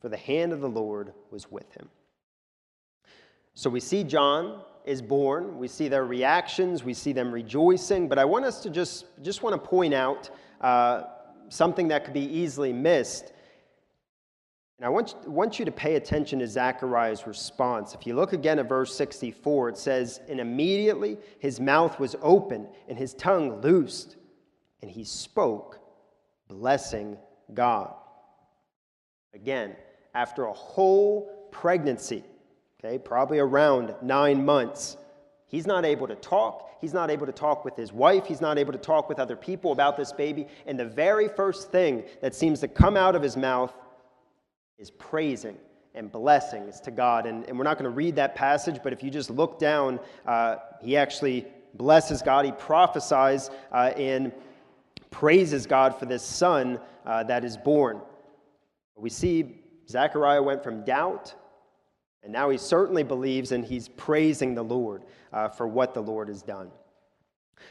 For 0.00 0.08
the 0.08 0.16
hand 0.16 0.52
of 0.52 0.60
the 0.60 0.68
Lord 0.68 1.12
was 1.30 1.50
with 1.50 1.72
him. 1.74 1.88
So 3.54 3.70
we 3.70 3.80
see 3.80 4.02
John 4.02 4.62
is 4.84 5.02
born. 5.02 5.58
We 5.58 5.68
see 5.68 5.88
their 5.88 6.04
reactions. 6.04 6.82
We 6.82 6.94
see 6.94 7.12
them 7.12 7.30
rejoicing. 7.30 8.08
But 8.08 8.18
I 8.18 8.24
want 8.24 8.44
us 8.44 8.62
to 8.62 8.70
just, 8.70 9.06
just 9.22 9.42
want 9.42 9.54
to 9.54 9.68
point 9.68 9.94
out 9.94 10.30
uh, 10.60 11.04
something 11.48 11.88
that 11.88 12.04
could 12.04 12.14
be 12.14 12.24
easily 12.24 12.72
missed. 12.72 13.32
And 14.78 14.86
I 14.86 14.88
want, 14.88 15.28
want 15.28 15.58
you 15.58 15.64
to 15.64 15.70
pay 15.70 15.94
attention 15.94 16.40
to 16.40 16.46
Zechariah's 16.46 17.26
response. 17.26 17.94
If 17.94 18.06
you 18.06 18.14
look 18.14 18.32
again 18.32 18.58
at 18.58 18.68
verse 18.68 18.94
64, 18.94 19.70
it 19.70 19.78
says, 19.78 20.20
And 20.28 20.40
immediately 20.40 21.18
his 21.38 21.60
mouth 21.60 22.00
was 22.00 22.16
open 22.20 22.66
and 22.88 22.98
his 22.98 23.14
tongue 23.14 23.60
loosed, 23.60 24.16
and 24.80 24.90
he 24.90 25.04
spoke, 25.04 25.78
blessing 26.48 27.16
God. 27.54 27.94
Again, 29.34 29.76
after 30.14 30.44
a 30.44 30.52
whole 30.52 31.48
pregnancy, 31.52 32.24
okay, 32.84 32.98
probably 32.98 33.38
around 33.38 33.94
nine 34.02 34.44
months, 34.44 34.96
He's 35.52 35.66
not 35.66 35.84
able 35.84 36.08
to 36.08 36.14
talk. 36.14 36.70
He's 36.80 36.94
not 36.94 37.10
able 37.10 37.26
to 37.26 37.32
talk 37.32 37.62
with 37.62 37.76
his 37.76 37.92
wife. 37.92 38.24
He's 38.24 38.40
not 38.40 38.56
able 38.56 38.72
to 38.72 38.78
talk 38.78 39.10
with 39.10 39.18
other 39.18 39.36
people 39.36 39.72
about 39.72 39.98
this 39.98 40.10
baby. 40.10 40.46
And 40.66 40.80
the 40.80 40.86
very 40.86 41.28
first 41.28 41.70
thing 41.70 42.04
that 42.22 42.34
seems 42.34 42.58
to 42.60 42.68
come 42.68 42.96
out 42.96 43.14
of 43.14 43.22
his 43.22 43.36
mouth 43.36 43.74
is 44.82 44.90
praising 44.90 45.56
and 45.94 46.12
blessings 46.12 46.80
to 46.80 46.90
God. 46.90 47.24
And, 47.24 47.46
and 47.46 47.56
we're 47.56 47.64
not 47.64 47.78
going 47.78 47.90
to 47.90 47.96
read 47.96 48.16
that 48.16 48.34
passage, 48.34 48.80
but 48.82 48.92
if 48.92 49.02
you 49.02 49.10
just 49.10 49.30
look 49.30 49.58
down, 49.58 50.00
uh, 50.26 50.56
he 50.82 50.96
actually 50.96 51.46
blesses 51.74 52.20
God. 52.20 52.44
He 52.44 52.52
prophesies 52.52 53.48
uh, 53.70 53.92
and 53.96 54.32
praises 55.10 55.66
God 55.66 55.98
for 55.98 56.06
this 56.06 56.22
son 56.22 56.80
uh, 57.06 57.22
that 57.24 57.44
is 57.44 57.56
born. 57.56 58.00
We 58.96 59.08
see 59.08 59.62
Zechariah 59.88 60.42
went 60.42 60.62
from 60.62 60.84
doubt 60.84 61.34
and 62.22 62.32
now 62.32 62.50
he 62.50 62.58
certainly 62.58 63.02
believes 63.02 63.52
and 63.52 63.64
he's 63.64 63.88
praising 63.88 64.54
the 64.54 64.62
Lord 64.62 65.04
uh, 65.32 65.48
for 65.48 65.66
what 65.66 65.92
the 65.92 66.02
Lord 66.02 66.28
has 66.28 66.42
done. 66.42 66.70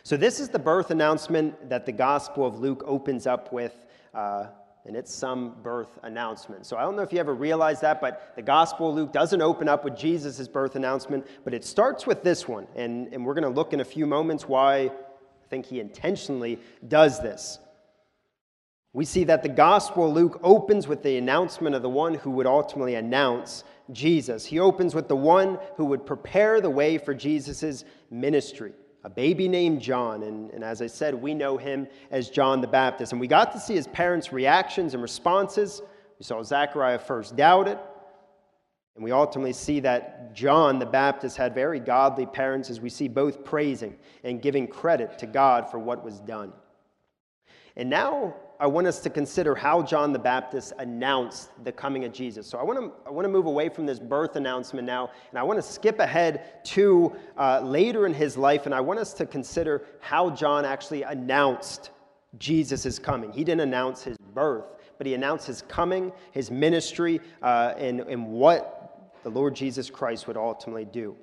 So, 0.04 0.17
this 0.17 0.39
is 0.39 0.50
the 0.50 0.60
birth 0.60 0.91
announcement 0.91 1.69
that 1.69 1.86
the 1.86 1.91
Gospel 1.91 2.45
of 2.45 2.60
Luke 2.60 2.84
opens 2.86 3.28
up 3.28 3.52
with, 3.52 3.86
uh, 4.13 4.47
and 4.85 4.95
it's 4.95 5.13
some 5.13 5.55
birth 5.61 5.99
announcement. 6.03 6.65
So, 6.65 6.77
I 6.77 6.81
don't 6.81 6.95
know 6.95 7.03
if 7.03 7.13
you 7.13 7.19
ever 7.19 7.33
realized 7.33 7.81
that, 7.81 8.01
but 8.01 8.33
the 8.35 8.41
Gospel 8.41 8.89
of 8.89 8.95
Luke 8.95 9.13
doesn't 9.13 9.41
open 9.41 9.69
up 9.69 9.83
with 9.83 9.95
Jesus' 9.95 10.47
birth 10.47 10.75
announcement, 10.75 11.27
but 11.43 11.53
it 11.53 11.63
starts 11.63 12.07
with 12.07 12.23
this 12.23 12.47
one. 12.47 12.67
And, 12.75 13.13
and 13.13 13.25
we're 13.25 13.35
going 13.35 13.43
to 13.43 13.49
look 13.49 13.73
in 13.73 13.81
a 13.81 13.85
few 13.85 14.05
moments 14.05 14.47
why 14.47 14.75
I 14.77 14.91
think 15.49 15.65
he 15.65 15.79
intentionally 15.79 16.59
does 16.87 17.21
this. 17.21 17.59
We 18.93 19.05
see 19.05 19.23
that 19.25 19.41
the 19.41 19.49
Gospel 19.49 20.07
of 20.07 20.13
Luke 20.13 20.39
opens 20.43 20.87
with 20.87 21.01
the 21.01 21.17
announcement 21.17 21.75
of 21.75 21.81
the 21.81 21.89
one 21.89 22.15
who 22.15 22.31
would 22.31 22.47
ultimately 22.47 22.95
announce 22.95 23.63
Jesus. 23.91 24.45
He 24.45 24.59
opens 24.59 24.93
with 24.93 25.07
the 25.07 25.15
one 25.15 25.59
who 25.77 25.85
would 25.85 26.05
prepare 26.05 26.59
the 26.59 26.69
way 26.69 26.97
for 26.97 27.13
Jesus' 27.13 27.85
ministry, 28.09 28.73
a 29.03 29.09
baby 29.09 29.47
named 29.47 29.81
John. 29.81 30.23
And, 30.23 30.51
and 30.51 30.63
as 30.63 30.81
I 30.81 30.87
said, 30.87 31.15
we 31.15 31.33
know 31.33 31.57
him 31.57 31.87
as 32.11 32.29
John 32.29 32.61
the 32.61 32.67
Baptist. 32.67 33.11
And 33.11 33.21
we 33.21 33.27
got 33.27 33.51
to 33.53 33.59
see 33.59 33.75
his 33.75 33.87
parents' 33.87 34.31
reactions 34.31 34.93
and 34.93 35.01
responses. 35.01 35.81
We 36.19 36.23
saw 36.23 36.43
Zechariah 36.43 36.99
first 36.99 37.35
doubt 37.35 37.67
it. 37.67 37.79
And 38.95 39.03
we 39.03 39.11
ultimately 39.11 39.53
see 39.53 39.79
that 39.79 40.35
John 40.35 40.77
the 40.77 40.85
Baptist 40.85 41.37
had 41.37 41.55
very 41.55 41.79
godly 41.79 42.25
parents, 42.25 42.69
as 42.69 42.81
we 42.81 42.89
see 42.89 43.07
both 43.07 43.43
praising 43.43 43.95
and 44.23 44.41
giving 44.41 44.67
credit 44.67 45.17
to 45.19 45.27
God 45.27 45.71
for 45.71 45.79
what 45.79 46.03
was 46.03 46.19
done. 46.19 46.51
And 47.77 47.89
now 47.89 48.35
I 48.62 48.67
want 48.67 48.86
us 48.86 49.00
to 49.00 49.10
consider 49.10 49.56
how 49.56 49.82
John 49.82 50.13
the 50.13 50.19
Baptist 50.19 50.74
announced 50.78 51.50
the 51.63 51.71
coming 51.71 52.06
of 52.06 52.13
Jesus. 52.13 52.45
So 52.45 52.60
I 52.60 52.63
want 52.63 52.80
to, 52.80 52.91
I 53.08 53.10
want 53.10 53.26
to 53.26 53.30
move 53.30 53.47
away 53.47 53.69
from 53.69 53.88
this 53.88 53.97
birth 53.97 54.36
announcement 54.36 54.86
now, 54.86 55.10
and 55.32 55.39
I 55.39 55.41
want 55.41 55.58
to 55.58 55.63
skip 55.63 55.97
ahead 55.97 56.63
to 56.65 57.12
uh, 57.39 57.62
later 57.62 58.06
in 58.06 58.13
his 58.13 58.38
life, 58.38 58.67
and 58.67 58.76
I 58.76 58.80
want 58.80 59.00
us 59.00 59.13
to 59.13 59.26
consider 59.26 59.82
how 60.00 60.30
John 60.30 60.63
actually 60.63 61.02
announced 61.02 61.89
Jesus' 62.38 63.00
coming. 63.00 63.32
He 63.32 63.43
didn't 63.43 63.62
announce 63.62 64.04
his 64.04 64.15
birth, 64.32 64.65
but 65.00 65.08
he 65.08 65.15
announced 65.15 65.47
his 65.47 65.63
coming, 65.63 66.12
his 66.32 66.52
ministry, 66.52 67.19
uh, 67.41 67.74
and, 67.80 68.02
and 68.02 68.28
what 68.28 69.12
the 69.24 69.30
Lord 69.32 69.56
Jesus 69.56 69.89
Christ 69.89 70.28
would 70.28 70.38
ultimately 70.38 70.86
do. 70.86 71.15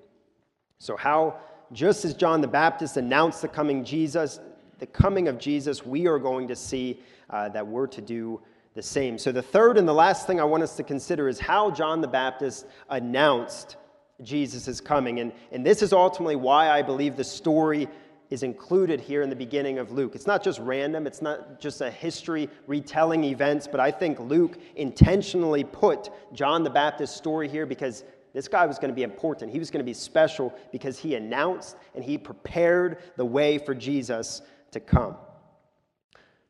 So, 0.80 0.96
how, 0.96 1.36
just 1.72 2.04
as 2.04 2.14
John 2.14 2.40
the 2.40 2.48
Baptist 2.48 2.96
announced 2.96 3.42
the 3.42 3.48
coming 3.48 3.84
Jesus, 3.84 4.40
the 4.80 4.86
coming 4.86 5.28
of 5.28 5.38
Jesus, 5.38 5.84
we 5.84 6.06
are 6.06 6.18
going 6.18 6.48
to 6.48 6.56
see 6.56 7.00
uh, 7.30 7.48
that 7.50 7.66
we're 7.66 7.86
to 7.88 8.00
do 8.00 8.40
the 8.74 8.82
same. 8.82 9.18
So, 9.18 9.32
the 9.32 9.42
third 9.42 9.78
and 9.78 9.88
the 9.88 9.94
last 9.94 10.26
thing 10.26 10.40
I 10.40 10.44
want 10.44 10.62
us 10.62 10.76
to 10.76 10.82
consider 10.82 11.28
is 11.28 11.38
how 11.38 11.70
John 11.70 12.00
the 12.00 12.08
Baptist 12.08 12.66
announced 12.88 13.76
Jesus 14.22 14.80
coming. 14.80 15.20
And, 15.20 15.32
and 15.52 15.64
this 15.64 15.82
is 15.82 15.92
ultimately 15.92 16.36
why 16.36 16.70
I 16.70 16.82
believe 16.82 17.16
the 17.16 17.24
story 17.24 17.88
is 18.30 18.42
included 18.42 19.00
here 19.00 19.22
in 19.22 19.30
the 19.30 19.36
beginning 19.36 19.78
of 19.78 19.90
Luke. 19.90 20.14
It's 20.14 20.26
not 20.26 20.42
just 20.42 20.58
random, 20.58 21.06
it's 21.06 21.22
not 21.22 21.60
just 21.60 21.80
a 21.80 21.90
history 21.90 22.48
retelling 22.66 23.24
events, 23.24 23.66
but 23.66 23.80
I 23.80 23.90
think 23.90 24.20
Luke 24.20 24.58
intentionally 24.76 25.64
put 25.64 26.10
John 26.34 26.62
the 26.62 26.70
Baptist's 26.70 27.16
story 27.16 27.48
here 27.48 27.64
because 27.64 28.04
this 28.34 28.46
guy 28.46 28.66
was 28.66 28.78
going 28.78 28.90
to 28.90 28.94
be 28.94 29.02
important. 29.02 29.50
He 29.50 29.58
was 29.58 29.70
going 29.70 29.80
to 29.80 29.88
be 29.88 29.94
special 29.94 30.52
because 30.72 30.98
he 30.98 31.14
announced 31.14 31.76
and 31.94 32.04
he 32.04 32.18
prepared 32.18 32.98
the 33.16 33.24
way 33.24 33.56
for 33.56 33.74
Jesus 33.74 34.42
to 34.72 34.80
come. 34.80 35.16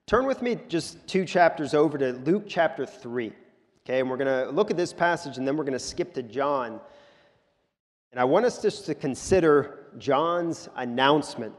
Turn 0.08 0.24
with 0.24 0.40
me 0.40 0.56
just 0.68 1.06
two 1.06 1.26
chapters 1.26 1.74
over 1.74 1.98
to 1.98 2.12
Luke 2.12 2.44
chapter 2.48 2.86
3. 2.86 3.30
Okay, 3.84 4.00
and 4.00 4.08
we're 4.08 4.16
going 4.16 4.46
to 4.46 4.50
look 4.50 4.70
at 4.70 4.76
this 4.78 4.90
passage 4.90 5.36
and 5.36 5.46
then 5.46 5.54
we're 5.54 5.64
going 5.64 5.74
to 5.74 5.78
skip 5.78 6.14
to 6.14 6.22
John. 6.22 6.80
And 8.12 8.18
I 8.18 8.24
want 8.24 8.46
us 8.46 8.62
just 8.62 8.86
to 8.86 8.94
consider 8.94 9.90
John's 9.98 10.66
announcement 10.76 11.52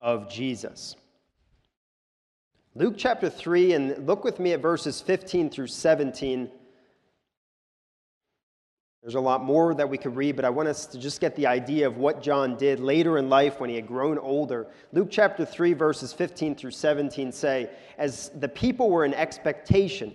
of 0.00 0.30
Jesus. 0.30 0.94
Luke 2.76 2.94
chapter 2.96 3.28
3, 3.28 3.72
and 3.72 4.06
look 4.06 4.22
with 4.22 4.38
me 4.38 4.52
at 4.52 4.62
verses 4.62 5.00
15 5.00 5.50
through 5.50 5.66
17. 5.66 6.48
There's 9.02 9.16
a 9.16 9.20
lot 9.20 9.42
more 9.42 9.74
that 9.74 9.88
we 9.88 9.98
could 9.98 10.14
read, 10.14 10.36
but 10.36 10.44
I 10.44 10.50
want 10.50 10.68
us 10.68 10.86
to 10.86 10.98
just 10.98 11.20
get 11.20 11.34
the 11.34 11.48
idea 11.48 11.88
of 11.88 11.96
what 11.96 12.22
John 12.22 12.56
did 12.56 12.78
later 12.78 13.18
in 13.18 13.28
life 13.28 13.58
when 13.58 13.68
he 13.68 13.74
had 13.74 13.86
grown 13.86 14.16
older. 14.16 14.68
Luke 14.92 15.08
chapter 15.10 15.44
3, 15.44 15.72
verses 15.72 16.12
15 16.12 16.54
through 16.54 16.70
17 16.70 17.32
say, 17.32 17.68
As 17.98 18.30
the 18.36 18.48
people 18.48 18.90
were 18.90 19.04
in 19.04 19.12
expectation, 19.12 20.14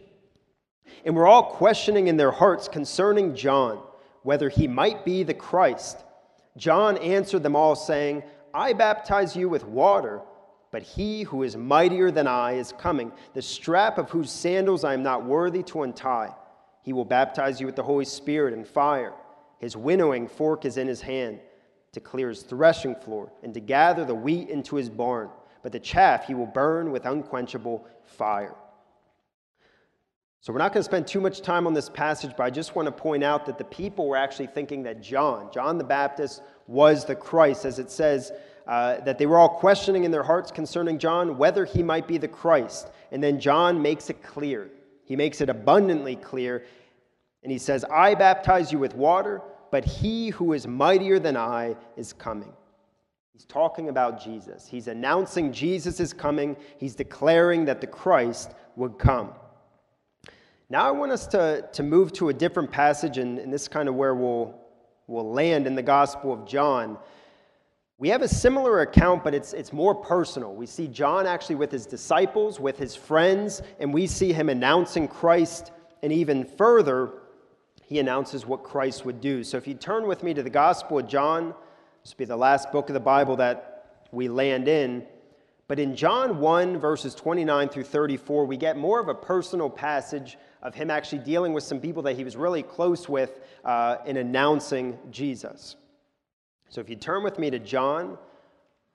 and 1.03 1.13
were 1.13 1.27
all 1.27 1.43
questioning 1.43 2.07
in 2.07 2.15
their 2.15 2.31
hearts 2.31 2.69
concerning 2.69 3.35
John, 3.35 3.83
whether 4.23 4.47
he 4.47 4.69
might 4.69 5.03
be 5.03 5.23
the 5.23 5.33
Christ, 5.33 5.97
John 6.55 6.97
answered 6.99 7.43
them 7.43 7.57
all, 7.57 7.75
saying, 7.75 8.23
I 8.53 8.71
baptize 8.71 9.35
you 9.35 9.49
with 9.49 9.65
water, 9.65 10.21
but 10.71 10.81
he 10.81 11.23
who 11.23 11.43
is 11.43 11.57
mightier 11.57 12.09
than 12.09 12.25
I 12.25 12.53
is 12.53 12.73
coming, 12.77 13.11
the 13.33 13.41
strap 13.41 13.97
of 13.97 14.09
whose 14.09 14.31
sandals 14.31 14.85
I 14.85 14.93
am 14.93 15.03
not 15.03 15.25
worthy 15.25 15.61
to 15.63 15.83
untie. 15.83 16.33
He 16.87 16.93
will 16.93 17.03
baptize 17.03 17.59
you 17.59 17.65
with 17.65 17.75
the 17.75 17.83
Holy 17.83 18.05
Spirit 18.05 18.53
and 18.53 18.65
fire. 18.65 19.11
His 19.59 19.75
winnowing 19.75 20.25
fork 20.25 20.63
is 20.63 20.77
in 20.77 20.87
his 20.87 21.01
hand 21.01 21.41
to 21.91 21.99
clear 21.99 22.29
his 22.29 22.43
threshing 22.43 22.95
floor 22.95 23.29
and 23.43 23.53
to 23.55 23.59
gather 23.59 24.05
the 24.05 24.15
wheat 24.15 24.47
into 24.47 24.77
his 24.77 24.89
barn, 24.89 25.29
but 25.63 25.73
the 25.73 25.81
chaff 25.81 26.27
he 26.27 26.33
will 26.33 26.45
burn 26.45 26.93
with 26.93 27.05
unquenchable 27.05 27.85
fire. 28.05 28.55
So, 30.39 30.53
we're 30.53 30.59
not 30.59 30.71
going 30.71 30.79
to 30.79 30.85
spend 30.85 31.07
too 31.07 31.19
much 31.19 31.41
time 31.41 31.67
on 31.67 31.73
this 31.73 31.89
passage, 31.89 32.31
but 32.37 32.43
I 32.43 32.49
just 32.49 32.73
want 32.73 32.85
to 32.85 32.93
point 32.93 33.21
out 33.21 33.45
that 33.47 33.57
the 33.57 33.65
people 33.65 34.07
were 34.07 34.15
actually 34.15 34.47
thinking 34.47 34.83
that 34.83 35.03
John, 35.03 35.49
John 35.53 35.77
the 35.77 35.83
Baptist, 35.83 36.41
was 36.67 37.03
the 37.03 37.15
Christ, 37.15 37.65
as 37.65 37.79
it 37.79 37.91
says 37.91 38.31
uh, 38.65 39.01
that 39.01 39.17
they 39.17 39.25
were 39.25 39.37
all 39.37 39.49
questioning 39.49 40.05
in 40.05 40.11
their 40.11 40.23
hearts 40.23 40.51
concerning 40.51 40.99
John 40.99 41.37
whether 41.37 41.65
he 41.65 41.83
might 41.83 42.07
be 42.07 42.17
the 42.17 42.29
Christ. 42.29 42.87
And 43.11 43.21
then 43.21 43.41
John 43.41 43.81
makes 43.81 44.09
it 44.09 44.23
clear. 44.23 44.69
He 45.07 45.15
makes 45.15 45.39
it 45.39 45.49
abundantly 45.49 46.17
clear. 46.17 46.65
And 47.41 47.51
he 47.51 47.57
says, 47.57 47.85
I 47.85 48.13
baptize 48.13 48.73
you 48.73 48.77
with 48.77 48.93
water, 48.93 49.41
but 49.71 49.85
he 49.85 50.29
who 50.29 50.51
is 50.51 50.67
mightier 50.67 51.17
than 51.17 51.37
I 51.37 51.77
is 51.95 52.11
coming. 52.11 52.51
He's 53.31 53.45
talking 53.45 53.87
about 53.87 54.21
Jesus. 54.21 54.67
He's 54.67 54.87
announcing 54.87 55.53
Jesus 55.53 56.01
is 56.01 56.11
coming. 56.11 56.57
He's 56.77 56.93
declaring 56.93 57.63
that 57.65 57.79
the 57.79 57.87
Christ 57.87 58.51
would 58.75 58.99
come. 58.99 59.31
Now 60.69 60.85
I 60.85 60.91
want 60.91 61.13
us 61.13 61.25
to, 61.27 61.65
to 61.71 61.83
move 61.83 62.11
to 62.13 62.27
a 62.27 62.33
different 62.33 62.69
passage, 62.69 63.17
and, 63.17 63.39
and 63.39 63.53
this 63.53 63.61
is 63.61 63.67
kind 63.69 63.87
of 63.87 63.95
where 63.95 64.13
we'll, 64.13 64.59
we'll 65.07 65.31
land 65.31 65.67
in 65.67 65.75
the 65.75 65.83
Gospel 65.83 66.33
of 66.33 66.45
John. 66.45 66.97
We 67.99 68.09
have 68.09 68.21
a 68.21 68.27
similar 68.27 68.81
account, 68.81 69.23
but 69.23 69.33
it's, 69.33 69.53
it's 69.53 69.73
more 69.73 69.95
personal. 69.95 70.53
We 70.53 70.67
see 70.67 70.87
John 70.87 71.25
actually 71.25 71.55
with 71.55 71.71
his 71.71 71.87
disciples, 71.87 72.59
with 72.59 72.77
his 72.77 72.95
friends, 72.95 73.63
and 73.79 73.91
we 73.91 74.05
see 74.05 74.31
him 74.31 74.49
announcing 74.49 75.07
Christ, 75.07 75.71
and 76.03 76.13
even 76.13 76.45
further, 76.45 77.13
he 77.83 77.97
announces 77.97 78.45
what 78.45 78.61
Christ 78.61 79.03
would 79.03 79.19
do. 79.19 79.43
So 79.43 79.57
if 79.57 79.67
you 79.67 79.73
turn 79.73 80.05
with 80.05 80.21
me 80.21 80.35
to 80.35 80.43
the 80.43 80.49
Gospel 80.49 80.99
of 80.99 81.07
John, 81.07 81.55
this 82.03 82.13
will 82.13 82.19
be 82.19 82.25
the 82.25 82.37
last 82.37 82.71
book 82.71 82.87
of 82.87 82.93
the 82.93 82.99
Bible 82.99 83.35
that 83.37 84.05
we 84.11 84.27
land 84.27 84.67
in. 84.67 85.03
But 85.67 85.79
in 85.79 85.95
John 85.95 86.39
1, 86.39 86.77
verses 86.77 87.15
29 87.15 87.69
through 87.69 87.85
34, 87.85 88.45
we 88.45 88.57
get 88.57 88.77
more 88.77 88.99
of 88.99 89.07
a 89.07 89.15
personal 89.15 89.71
passage 89.71 90.37
of 90.61 90.75
him 90.75 90.91
actually 90.91 91.19
dealing 91.19 91.51
with 91.51 91.63
some 91.63 91.79
people 91.79 92.03
that 92.03 92.15
he 92.15 92.23
was 92.23 92.35
really 92.37 92.61
close 92.61 93.09
with 93.09 93.39
uh, 93.65 93.97
in 94.05 94.17
announcing 94.17 94.99
Jesus. 95.09 95.77
So 96.69 96.81
if 96.81 96.89
you 96.89 96.95
turn 96.95 97.23
with 97.23 97.39
me 97.39 97.49
to 97.49 97.59
John 97.59 98.17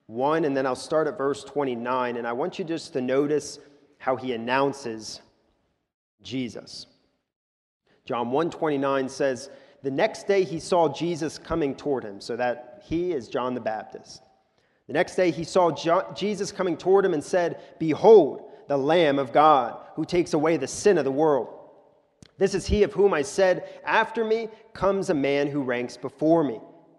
1, 0.07 0.45
and 0.45 0.55
then 0.55 0.65
I'll 0.65 0.75
start 0.75 1.07
at 1.07 1.17
verse 1.17 1.43
29, 1.43 2.17
and 2.17 2.27
I 2.27 2.33
want 2.33 2.59
you 2.59 2.65
just 2.65 2.93
to 2.93 3.01
notice 3.01 3.59
how 3.97 4.15
he 4.15 4.33
announces 4.33 5.21
Jesus. 6.21 6.87
John 8.05 8.31
1:29 8.31 9.07
says, 9.07 9.49
"The 9.81 9.91
next 9.91 10.27
day 10.27 10.43
he 10.43 10.59
saw 10.59 10.89
Jesus 10.89 11.37
coming 11.37 11.73
toward 11.73 12.03
him, 12.03 12.19
so 12.19 12.35
that 12.35 12.81
he 12.83 13.13
is 13.13 13.29
John 13.29 13.53
the 13.53 13.61
Baptist. 13.61 14.21
The 14.87 14.93
next 14.93 15.15
day 15.15 15.31
he 15.31 15.45
saw 15.45 15.71
Jesus 16.13 16.51
coming 16.51 16.75
toward 16.75 17.05
him 17.05 17.13
and 17.13 17.23
said, 17.23 17.61
"Behold, 17.79 18.51
the 18.67 18.77
Lamb 18.77 19.19
of 19.19 19.31
God, 19.31 19.77
who 19.95 20.05
takes 20.05 20.33
away 20.33 20.57
the 20.57 20.67
sin 20.67 20.97
of 20.97 21.05
the 21.05 21.11
world. 21.11 21.47
This 22.37 22.55
is 22.55 22.65
he 22.65 22.83
of 22.83 22.93
whom 22.93 23.13
I 23.13 23.21
said, 23.21 23.69
After 23.85 24.25
me 24.25 24.49
comes 24.73 25.09
a 25.09 25.13
man 25.13 25.47
who 25.47 25.61
ranks 25.61 25.97
before 25.97 26.43
me 26.43 26.59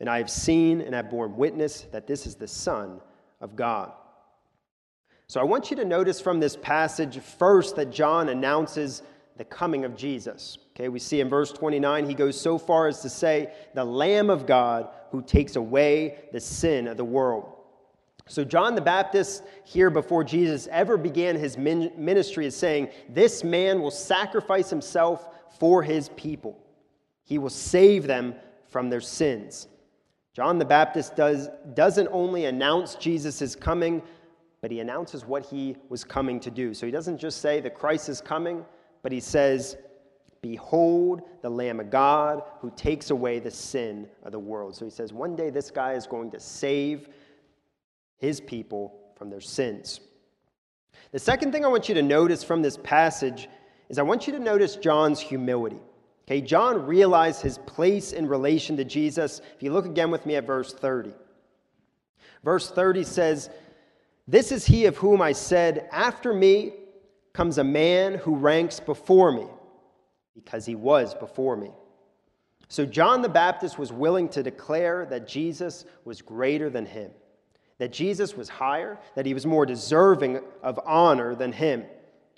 and 0.00 0.08
I 0.08 0.18
have 0.18 0.30
seen 0.30 0.80
and 0.80 0.94
have 0.94 1.10
borne 1.10 1.36
witness 1.36 1.86
that 1.92 2.06
this 2.06 2.26
is 2.26 2.34
the 2.34 2.48
Son 2.48 3.00
of 3.40 3.56
God. 3.56 3.92
So 5.28 5.40
I 5.40 5.44
want 5.44 5.70
you 5.70 5.76
to 5.78 5.84
notice 5.84 6.20
from 6.20 6.38
this 6.38 6.56
passage 6.56 7.18
first 7.18 7.76
that 7.76 7.90
John 7.90 8.28
announces 8.28 9.02
the 9.36 9.44
coming 9.44 9.84
of 9.84 9.96
Jesus. 9.96 10.58
Okay, 10.70 10.88
we 10.88 10.98
see 10.98 11.20
in 11.20 11.28
verse 11.28 11.52
29, 11.52 12.08
he 12.08 12.14
goes 12.14 12.40
so 12.40 12.58
far 12.58 12.86
as 12.86 13.00
to 13.02 13.08
say, 13.08 13.52
the 13.74 13.84
Lamb 13.84 14.30
of 14.30 14.46
God 14.46 14.88
who 15.10 15.22
takes 15.22 15.56
away 15.56 16.18
the 16.32 16.40
sin 16.40 16.86
of 16.86 16.96
the 16.96 17.04
world. 17.04 17.52
So, 18.28 18.44
John 18.44 18.74
the 18.74 18.80
Baptist, 18.80 19.44
here 19.64 19.88
before 19.88 20.24
Jesus 20.24 20.68
ever 20.72 20.96
began 20.96 21.36
his 21.36 21.56
ministry, 21.56 22.46
is 22.46 22.56
saying, 22.56 22.88
This 23.08 23.44
man 23.44 23.80
will 23.80 23.92
sacrifice 23.92 24.68
himself 24.68 25.28
for 25.60 25.82
his 25.82 26.08
people. 26.10 26.58
He 27.22 27.38
will 27.38 27.50
save 27.50 28.06
them 28.06 28.34
from 28.68 28.90
their 28.90 29.00
sins. 29.00 29.68
John 30.36 30.58
the 30.58 30.66
Baptist 30.66 31.16
does, 31.16 31.48
doesn't 31.72 32.08
only 32.12 32.44
announce 32.44 32.94
Jesus 32.96 33.40
is 33.40 33.56
coming, 33.56 34.02
but 34.60 34.70
he 34.70 34.80
announces 34.80 35.24
what 35.24 35.46
he 35.46 35.76
was 35.88 36.04
coming 36.04 36.38
to 36.40 36.50
do. 36.50 36.74
So 36.74 36.84
he 36.84 36.92
doesn't 36.92 37.16
just 37.16 37.40
say 37.40 37.58
the 37.58 37.70
Christ 37.70 38.10
is 38.10 38.20
coming, 38.20 38.62
but 39.02 39.12
he 39.12 39.18
says, 39.18 39.78
Behold 40.42 41.22
the 41.40 41.48
Lamb 41.48 41.80
of 41.80 41.88
God 41.88 42.42
who 42.60 42.70
takes 42.76 43.08
away 43.08 43.38
the 43.38 43.50
sin 43.50 44.06
of 44.24 44.32
the 44.32 44.38
world. 44.38 44.76
So 44.76 44.84
he 44.84 44.90
says, 44.90 45.10
one 45.10 45.36
day 45.36 45.48
this 45.48 45.70
guy 45.70 45.94
is 45.94 46.06
going 46.06 46.30
to 46.32 46.38
save 46.38 47.08
his 48.18 48.38
people 48.38 48.92
from 49.16 49.30
their 49.30 49.40
sins. 49.40 50.00
The 51.12 51.18
second 51.18 51.52
thing 51.52 51.64
I 51.64 51.68
want 51.68 51.88
you 51.88 51.94
to 51.94 52.02
notice 52.02 52.44
from 52.44 52.60
this 52.60 52.76
passage 52.76 53.48
is 53.88 53.98
I 53.98 54.02
want 54.02 54.26
you 54.26 54.34
to 54.34 54.38
notice 54.38 54.76
John's 54.76 55.18
humility. 55.18 55.80
Okay, 56.28 56.40
John 56.40 56.86
realized 56.86 57.40
his 57.40 57.58
place 57.58 58.12
in 58.12 58.26
relation 58.26 58.76
to 58.78 58.84
Jesus. 58.84 59.40
If 59.54 59.62
you 59.62 59.72
look 59.72 59.86
again 59.86 60.10
with 60.10 60.26
me 60.26 60.34
at 60.34 60.44
verse 60.46 60.72
30. 60.72 61.12
Verse 62.42 62.68
30 62.70 63.04
says, 63.04 63.50
This 64.26 64.50
is 64.50 64.66
he 64.66 64.86
of 64.86 64.96
whom 64.96 65.22
I 65.22 65.32
said, 65.32 65.88
After 65.92 66.34
me 66.34 66.72
comes 67.32 67.58
a 67.58 67.64
man 67.64 68.14
who 68.14 68.34
ranks 68.34 68.80
before 68.80 69.30
me, 69.30 69.46
because 70.34 70.66
he 70.66 70.74
was 70.74 71.14
before 71.14 71.56
me. 71.56 71.70
So 72.68 72.84
John 72.84 73.22
the 73.22 73.28
Baptist 73.28 73.78
was 73.78 73.92
willing 73.92 74.28
to 74.30 74.42
declare 74.42 75.06
that 75.06 75.28
Jesus 75.28 75.84
was 76.04 76.20
greater 76.22 76.68
than 76.68 76.86
him, 76.86 77.12
that 77.78 77.92
Jesus 77.92 78.36
was 78.36 78.48
higher, 78.48 78.98
that 79.14 79.26
he 79.26 79.34
was 79.34 79.46
more 79.46 79.64
deserving 79.64 80.40
of 80.62 80.80
honor 80.84 81.36
than 81.36 81.52
him. 81.52 81.84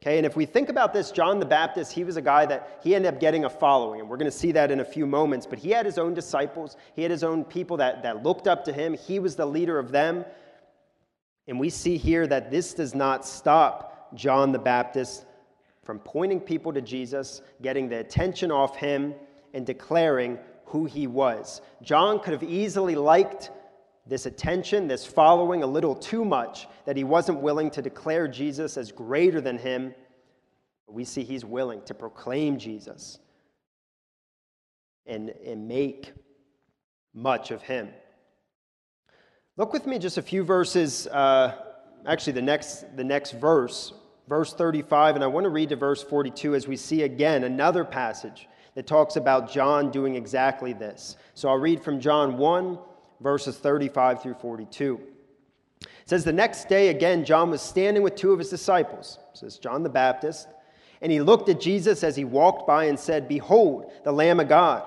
Okay, 0.00 0.16
and 0.16 0.24
if 0.24 0.36
we 0.36 0.46
think 0.46 0.68
about 0.68 0.92
this, 0.92 1.10
John 1.10 1.40
the 1.40 1.46
Baptist, 1.46 1.92
he 1.92 2.04
was 2.04 2.16
a 2.16 2.22
guy 2.22 2.46
that 2.46 2.78
he 2.84 2.94
ended 2.94 3.12
up 3.12 3.20
getting 3.20 3.44
a 3.44 3.50
following, 3.50 4.00
and 4.00 4.08
we're 4.08 4.16
going 4.16 4.30
to 4.30 4.36
see 4.36 4.52
that 4.52 4.70
in 4.70 4.78
a 4.78 4.84
few 4.84 5.06
moments. 5.06 5.44
But 5.44 5.58
he 5.58 5.70
had 5.70 5.84
his 5.84 5.98
own 5.98 6.14
disciples, 6.14 6.76
he 6.94 7.02
had 7.02 7.10
his 7.10 7.24
own 7.24 7.44
people 7.44 7.76
that, 7.78 8.04
that 8.04 8.22
looked 8.22 8.46
up 8.46 8.64
to 8.66 8.72
him, 8.72 8.94
he 8.94 9.18
was 9.18 9.34
the 9.34 9.46
leader 9.46 9.76
of 9.76 9.90
them. 9.90 10.24
And 11.48 11.58
we 11.58 11.68
see 11.68 11.96
here 11.96 12.26
that 12.28 12.50
this 12.50 12.74
does 12.74 12.94
not 12.94 13.26
stop 13.26 14.14
John 14.14 14.52
the 14.52 14.58
Baptist 14.58 15.24
from 15.82 15.98
pointing 15.98 16.40
people 16.40 16.72
to 16.74 16.80
Jesus, 16.80 17.42
getting 17.60 17.88
the 17.88 17.98
attention 17.98 18.52
off 18.52 18.76
him, 18.76 19.14
and 19.52 19.66
declaring 19.66 20.38
who 20.66 20.84
he 20.84 21.06
was. 21.06 21.60
John 21.82 22.20
could 22.20 22.34
have 22.34 22.42
easily 22.44 22.94
liked 22.94 23.50
this 24.08 24.24
attention, 24.24 24.88
this 24.88 25.04
following 25.04 25.62
a 25.62 25.66
little 25.66 25.94
too 25.94 26.24
much, 26.24 26.66
that 26.86 26.96
he 26.96 27.04
wasn't 27.04 27.40
willing 27.40 27.70
to 27.72 27.82
declare 27.82 28.26
Jesus 28.26 28.76
as 28.76 28.90
greater 28.90 29.40
than 29.40 29.58
him. 29.58 29.94
We 30.88 31.04
see 31.04 31.22
he's 31.22 31.44
willing 31.44 31.82
to 31.82 31.94
proclaim 31.94 32.58
Jesus 32.58 33.18
and, 35.06 35.30
and 35.44 35.68
make 35.68 36.12
much 37.12 37.50
of 37.50 37.60
him. 37.62 37.90
Look 39.58 39.72
with 39.72 39.86
me 39.86 39.98
just 39.98 40.16
a 40.16 40.22
few 40.22 40.42
verses, 40.42 41.06
uh, 41.08 41.54
actually, 42.06 42.34
the 42.34 42.42
next, 42.42 42.96
the 42.96 43.04
next 43.04 43.32
verse, 43.32 43.92
verse 44.26 44.54
35, 44.54 45.16
and 45.16 45.24
I 45.24 45.26
want 45.26 45.44
to 45.44 45.50
read 45.50 45.68
to 45.70 45.76
verse 45.76 46.02
42 46.02 46.54
as 46.54 46.66
we 46.66 46.76
see 46.76 47.02
again 47.02 47.44
another 47.44 47.84
passage 47.84 48.48
that 48.74 48.86
talks 48.86 49.16
about 49.16 49.50
John 49.50 49.90
doing 49.90 50.14
exactly 50.14 50.72
this. 50.72 51.16
So 51.34 51.48
I'll 51.48 51.58
read 51.58 51.82
from 51.82 52.00
John 52.00 52.38
1 52.38 52.78
verses 53.20 53.56
35 53.56 54.22
through 54.22 54.34
42. 54.34 55.00
It 55.80 55.88
says, 56.06 56.24
The 56.24 56.32
next 56.32 56.68
day, 56.68 56.88
again, 56.88 57.24
John 57.24 57.50
was 57.50 57.62
standing 57.62 58.02
with 58.02 58.14
two 58.14 58.32
of 58.32 58.38
his 58.38 58.50
disciples, 58.50 59.18
says 59.34 59.58
John 59.58 59.82
the 59.82 59.88
Baptist, 59.88 60.48
and 61.00 61.12
he 61.12 61.20
looked 61.20 61.48
at 61.48 61.60
Jesus 61.60 62.02
as 62.02 62.16
he 62.16 62.24
walked 62.24 62.66
by 62.66 62.84
and 62.84 62.98
said, 62.98 63.28
Behold, 63.28 63.92
the 64.04 64.12
Lamb 64.12 64.40
of 64.40 64.48
God. 64.48 64.84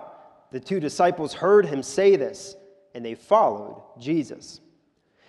The 0.52 0.60
two 0.60 0.80
disciples 0.80 1.34
heard 1.34 1.65
him 1.65 1.82
say 1.82 2.17
this, 2.17 2.56
and 2.94 3.06
they 3.06 3.15
followed 3.15 3.82
Jesus. 3.98 4.60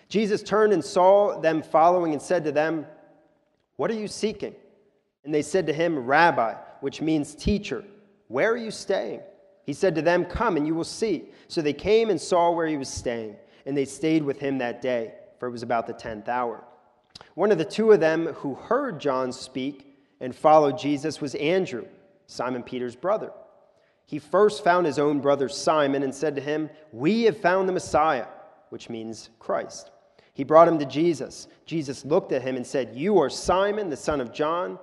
Jesus 0.08 0.42
turned 0.42 0.72
and 0.72 0.84
saw 0.84 1.40
them 1.40 1.62
following 1.62 2.12
and 2.12 2.20
said 2.20 2.44
to 2.44 2.52
them, 2.52 2.86
What 3.76 3.90
are 3.90 3.94
you 3.94 4.08
seeking? 4.08 4.54
And 5.24 5.32
they 5.32 5.42
said 5.42 5.66
to 5.68 5.72
him, 5.72 5.98
Rabbi, 5.98 6.54
which 6.80 7.00
means 7.00 7.34
teacher, 7.34 7.84
where 8.26 8.50
are 8.50 8.56
you 8.56 8.72
staying? 8.72 9.20
He 9.64 9.72
said 9.72 9.94
to 9.94 10.02
them, 10.02 10.24
Come 10.24 10.56
and 10.56 10.66
you 10.66 10.74
will 10.74 10.84
see. 10.84 11.30
So 11.48 11.62
they 11.62 11.72
came 11.72 12.10
and 12.10 12.20
saw 12.20 12.50
where 12.50 12.66
he 12.66 12.76
was 12.76 12.88
staying, 12.88 13.36
and 13.66 13.76
they 13.76 13.84
stayed 13.84 14.22
with 14.22 14.38
him 14.38 14.58
that 14.58 14.82
day, 14.82 15.14
for 15.38 15.48
it 15.48 15.52
was 15.52 15.62
about 15.62 15.86
the 15.86 15.92
tenth 15.92 16.28
hour. 16.28 16.64
One 17.34 17.52
of 17.52 17.58
the 17.58 17.64
two 17.64 17.92
of 17.92 18.00
them 18.00 18.26
who 18.26 18.54
heard 18.54 19.00
John 19.00 19.32
speak 19.32 19.96
and 20.20 20.34
followed 20.34 20.78
Jesus 20.78 21.20
was 21.20 21.34
Andrew, 21.36 21.86
Simon 22.26 22.62
Peter's 22.62 22.96
brother. 22.96 23.32
He 24.06 24.18
first 24.18 24.64
found 24.64 24.84
his 24.86 24.98
own 24.98 25.20
brother 25.20 25.48
Simon 25.48 26.02
and 26.02 26.14
said 26.14 26.34
to 26.36 26.42
him, 26.42 26.68
We 26.92 27.22
have 27.22 27.38
found 27.38 27.68
the 27.68 27.72
Messiah, 27.72 28.26
which 28.70 28.90
means 28.90 29.30
Christ. 29.38 29.90
He 30.34 30.44
brought 30.44 30.68
him 30.68 30.78
to 30.78 30.86
Jesus. 30.86 31.48
Jesus 31.66 32.04
looked 32.04 32.32
at 32.32 32.42
him 32.42 32.56
and 32.56 32.66
said, 32.66 32.94
You 32.94 33.18
are 33.18 33.30
Simon, 33.30 33.90
the 33.90 33.96
son 33.96 34.20
of 34.20 34.32
John. 34.32 34.78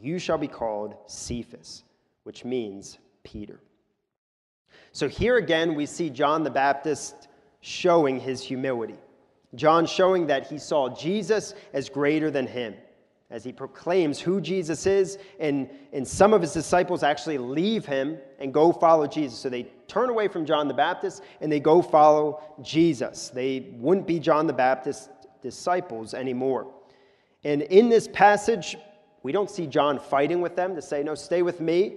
You 0.00 0.18
shall 0.18 0.38
be 0.38 0.48
called 0.48 0.96
Cephas, 1.06 1.84
which 2.24 2.44
means 2.44 2.98
Peter. 3.22 3.60
So 4.92 5.08
here 5.08 5.36
again, 5.36 5.74
we 5.74 5.86
see 5.86 6.10
John 6.10 6.42
the 6.42 6.50
Baptist 6.50 7.28
showing 7.60 8.20
his 8.20 8.42
humility. 8.42 8.98
John 9.54 9.86
showing 9.86 10.26
that 10.28 10.46
he 10.46 10.58
saw 10.58 10.88
Jesus 10.88 11.54
as 11.72 11.88
greater 11.88 12.30
than 12.30 12.46
him 12.46 12.74
as 13.32 13.42
he 13.42 13.50
proclaims 13.50 14.20
who 14.20 14.42
Jesus 14.42 14.86
is, 14.86 15.18
and, 15.40 15.68
and 15.94 16.06
some 16.06 16.34
of 16.34 16.42
his 16.42 16.52
disciples 16.52 17.02
actually 17.02 17.38
leave 17.38 17.86
him 17.86 18.18
and 18.38 18.52
go 18.52 18.70
follow 18.70 19.06
Jesus. 19.06 19.38
So 19.38 19.48
they 19.48 19.68
turn 19.88 20.10
away 20.10 20.28
from 20.28 20.44
John 20.44 20.68
the 20.68 20.74
Baptist 20.74 21.22
and 21.40 21.50
they 21.50 21.58
go 21.58 21.80
follow 21.80 22.42
Jesus. 22.60 23.30
They 23.30 23.70
wouldn't 23.78 24.06
be 24.06 24.20
John 24.20 24.46
the 24.46 24.52
Baptist 24.52 25.08
disciples 25.40 26.12
anymore. 26.12 26.70
And 27.42 27.62
in 27.62 27.88
this 27.88 28.06
passage, 28.06 28.76
we 29.22 29.32
don't 29.32 29.50
see 29.50 29.66
John 29.66 29.98
fighting 29.98 30.42
with 30.42 30.54
them 30.54 30.76
to 30.76 30.82
say, 30.82 31.02
No, 31.02 31.14
stay 31.14 31.40
with 31.40 31.58
me. 31.58 31.96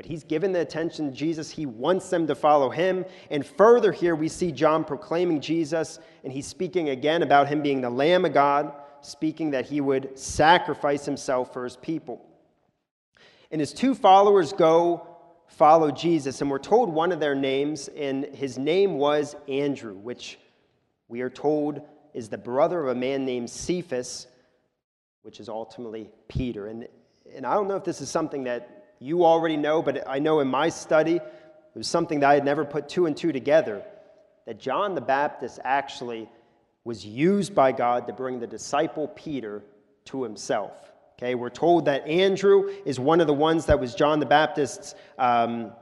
But 0.00 0.06
he's 0.06 0.24
given 0.24 0.52
the 0.52 0.60
attention 0.60 1.10
to 1.10 1.14
Jesus. 1.14 1.50
He 1.50 1.66
wants 1.66 2.08
them 2.08 2.26
to 2.28 2.34
follow 2.34 2.70
him. 2.70 3.04
And 3.30 3.44
further, 3.44 3.92
here 3.92 4.16
we 4.16 4.28
see 4.28 4.50
John 4.50 4.82
proclaiming 4.82 5.42
Jesus, 5.42 5.98
and 6.24 6.32
he's 6.32 6.46
speaking 6.46 6.88
again 6.88 7.22
about 7.22 7.48
him 7.48 7.60
being 7.60 7.82
the 7.82 7.90
Lamb 7.90 8.24
of 8.24 8.32
God, 8.32 8.72
speaking 9.02 9.50
that 9.50 9.66
he 9.66 9.82
would 9.82 10.18
sacrifice 10.18 11.04
himself 11.04 11.52
for 11.52 11.64
his 11.64 11.76
people. 11.76 12.26
And 13.50 13.60
his 13.60 13.74
two 13.74 13.94
followers 13.94 14.54
go 14.54 15.06
follow 15.48 15.90
Jesus, 15.90 16.40
and 16.40 16.50
we're 16.50 16.60
told 16.60 16.88
one 16.88 17.12
of 17.12 17.20
their 17.20 17.34
names, 17.34 17.88
and 17.88 18.24
his 18.24 18.56
name 18.56 18.94
was 18.94 19.36
Andrew, 19.48 19.92
which 19.92 20.38
we 21.08 21.20
are 21.20 21.28
told 21.28 21.82
is 22.14 22.30
the 22.30 22.38
brother 22.38 22.80
of 22.80 22.88
a 22.88 22.98
man 22.98 23.26
named 23.26 23.50
Cephas, 23.50 24.28
which 25.24 25.40
is 25.40 25.50
ultimately 25.50 26.08
Peter. 26.26 26.68
And, 26.68 26.88
and 27.36 27.44
I 27.44 27.52
don't 27.52 27.68
know 27.68 27.76
if 27.76 27.84
this 27.84 28.00
is 28.00 28.08
something 28.08 28.44
that 28.44 28.79
you 29.00 29.24
already 29.24 29.56
know, 29.56 29.82
but 29.82 30.08
I 30.08 30.18
know 30.18 30.40
in 30.40 30.48
my 30.48 30.68
study, 30.68 31.16
it 31.16 31.22
was 31.74 31.88
something 31.88 32.20
that 32.20 32.30
I 32.30 32.34
had 32.34 32.44
never 32.44 32.64
put 32.64 32.88
two 32.88 33.06
and 33.06 33.16
two 33.16 33.32
together 33.32 33.82
that 34.46 34.60
John 34.60 34.94
the 34.94 35.00
Baptist 35.00 35.58
actually 35.64 36.28
was 36.84 37.04
used 37.04 37.54
by 37.54 37.72
God 37.72 38.06
to 38.06 38.12
bring 38.12 38.40
the 38.40 38.46
disciple 38.46 39.08
Peter 39.08 39.62
to 40.06 40.22
himself. 40.22 40.72
Okay, 41.18 41.34
we're 41.34 41.50
told 41.50 41.84
that 41.84 42.06
Andrew 42.06 42.70
is 42.84 42.98
one 42.98 43.20
of 43.20 43.26
the 43.26 43.34
ones 43.34 43.66
that 43.66 43.78
was 43.78 43.94
John 43.94 44.20
the 44.20 44.26
Baptist's 44.26 44.94
um, 45.18 45.72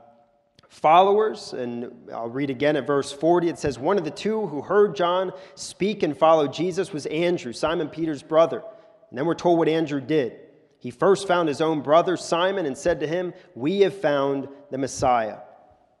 followers. 0.67 1.53
And 1.53 1.91
I'll 2.13 2.29
read 2.29 2.49
again 2.49 2.75
at 2.75 2.85
verse 2.85 3.11
40. 3.11 3.49
It 3.49 3.57
says, 3.57 3.79
One 3.79 3.97
of 3.97 4.03
the 4.03 4.11
two 4.11 4.47
who 4.47 4.61
heard 4.61 4.95
John 4.95 5.31
speak 5.55 6.03
and 6.03 6.17
follow 6.17 6.47
Jesus 6.47 6.91
was 6.91 7.05
Andrew, 7.05 7.53
Simon 7.53 7.89
Peter's 7.89 8.21
brother. 8.21 8.63
And 9.09 9.17
then 9.17 9.25
we're 9.25 9.33
told 9.33 9.57
what 9.57 9.69
Andrew 9.69 10.01
did. 10.01 10.39
He 10.79 10.91
first 10.91 11.27
found 11.27 11.49
his 11.49 11.61
own 11.61 11.81
brother 11.81 12.15
Simon 12.15 12.65
and 12.65 12.77
said 12.77 13.01
to 13.01 13.07
him, 13.07 13.33
We 13.53 13.81
have 13.81 13.99
found 13.99 14.47
the 14.71 14.77
Messiah. 14.77 15.39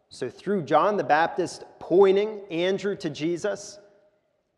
So, 0.07 0.29
through 0.29 0.63
John 0.63 0.97
the 0.97 1.03
Baptist 1.03 1.65
pointing 1.79 2.41
Andrew 2.49 2.95
to 2.95 3.09
Jesus, 3.09 3.77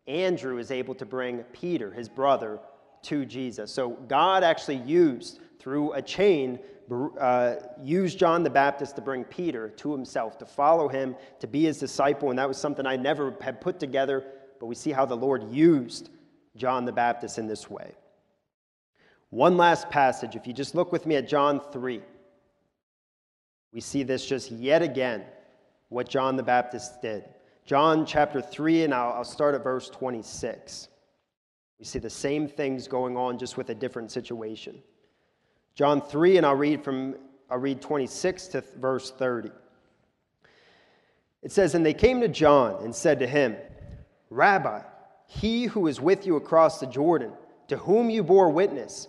Andrew 0.06 0.58
is 0.58 0.70
able 0.70 0.94
to 0.94 1.04
bring 1.04 1.38
Peter, 1.52 1.92
his 1.92 2.08
brother, 2.08 2.60
to 3.02 3.26
Jesus. 3.26 3.72
So, 3.72 3.90
God 4.08 4.44
actually 4.44 4.76
used, 4.76 5.40
through 5.58 5.92
a 5.92 6.00
chain, 6.00 6.60
uh, 7.20 7.56
used 7.82 8.18
John 8.18 8.44
the 8.44 8.50
Baptist 8.50 8.94
to 8.96 9.02
bring 9.02 9.24
Peter 9.24 9.70
to 9.70 9.92
himself, 9.92 10.38
to 10.38 10.46
follow 10.46 10.88
him, 10.88 11.16
to 11.40 11.48
be 11.48 11.64
his 11.64 11.78
disciple. 11.78 12.30
And 12.30 12.38
that 12.38 12.48
was 12.48 12.58
something 12.58 12.86
I 12.86 12.96
never 12.96 13.34
had 13.40 13.60
put 13.60 13.80
together, 13.80 14.24
but 14.60 14.66
we 14.66 14.76
see 14.76 14.92
how 14.92 15.04
the 15.04 15.16
Lord 15.16 15.50
used 15.50 16.10
John 16.56 16.84
the 16.84 16.92
Baptist 16.92 17.38
in 17.38 17.48
this 17.48 17.68
way. 17.68 17.94
One 19.32 19.56
last 19.56 19.88
passage, 19.88 20.36
if 20.36 20.46
you 20.46 20.52
just 20.52 20.74
look 20.74 20.92
with 20.92 21.06
me 21.06 21.16
at 21.16 21.26
John 21.26 21.58
3, 21.72 22.02
we 23.72 23.80
see 23.80 24.02
this 24.02 24.26
just 24.26 24.50
yet 24.50 24.82
again, 24.82 25.24
what 25.88 26.06
John 26.06 26.36
the 26.36 26.42
Baptist 26.42 27.00
did. 27.00 27.24
John 27.64 28.04
chapter 28.04 28.42
3, 28.42 28.84
and 28.84 28.92
I'll, 28.92 29.14
I'll 29.14 29.24
start 29.24 29.54
at 29.54 29.64
verse 29.64 29.88
26. 29.88 30.88
We 31.78 31.86
see 31.86 31.98
the 31.98 32.10
same 32.10 32.46
things 32.46 32.86
going 32.86 33.16
on, 33.16 33.38
just 33.38 33.56
with 33.56 33.70
a 33.70 33.74
different 33.74 34.12
situation. 34.12 34.82
John 35.74 36.02
3, 36.02 36.36
and 36.36 36.44
I'll 36.44 36.54
read 36.54 36.84
from 36.84 37.14
I'll 37.48 37.56
read 37.56 37.80
26 37.80 38.48
to 38.48 38.62
verse 38.76 39.12
30. 39.12 39.48
It 41.42 41.52
says, 41.52 41.74
And 41.74 41.86
they 41.86 41.94
came 41.94 42.20
to 42.20 42.28
John 42.28 42.84
and 42.84 42.94
said 42.94 43.18
to 43.20 43.26
him, 43.26 43.56
Rabbi, 44.28 44.82
he 45.26 45.64
who 45.64 45.86
is 45.86 46.02
with 46.02 46.26
you 46.26 46.36
across 46.36 46.80
the 46.80 46.86
Jordan, 46.86 47.32
to 47.68 47.78
whom 47.78 48.10
you 48.10 48.22
bore 48.22 48.50
witness, 48.50 49.08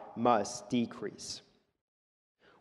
must 0.17 0.69
decrease. 0.69 1.41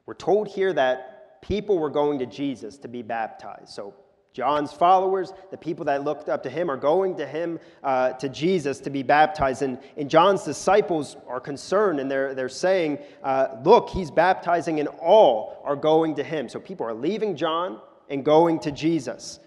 We're 0.07 0.15
told 0.15 0.49
here 0.49 0.73
that 0.73 1.43
people 1.43 1.79
were 1.79 1.91
going 1.91 2.19
to 2.19 2.27
Jesus 2.27 2.79
to 2.79 2.89
be 2.89 3.03
baptized. 3.03 3.71
So, 3.71 3.95
John's 4.33 4.73
followers, 4.73 5.33
the 5.51 5.57
people 5.57 5.85
that 5.87 6.05
looked 6.05 6.29
up 6.29 6.45
to 6.45 6.51
him, 6.51 6.71
are 6.71 6.77
going 6.77 7.17
to 7.17 7.27
him, 7.27 7.59
uh, 7.83 8.13
to 8.13 8.29
Jesus, 8.29 8.79
to 8.81 8.91
be 8.91 9.03
baptized. 9.03 9.63
And, 9.63 9.79
and 9.97 10.09
John's 10.09 10.45
disciples 10.45 11.17
are 11.27 11.41
concerned 11.41 11.99
and 11.99 12.09
they're, 12.09 12.33
they're 12.35 12.49
saying, 12.49 12.99
uh, 13.25 13.49
Look, 13.65 13.89
he's 13.89 14.11
baptizing, 14.11 14.79
and 14.79 14.89
all 15.01 15.61
are 15.65 15.75
going 15.75 16.15
to 16.17 16.23
him. 16.23 16.49
So 16.49 16.61
people 16.61 16.87
are 16.87 16.95
leaving 16.95 17.35
John 17.37 17.81
and 18.09 18.25
going 18.25 18.61
to 18.61 18.71
Jesus. 18.71 19.41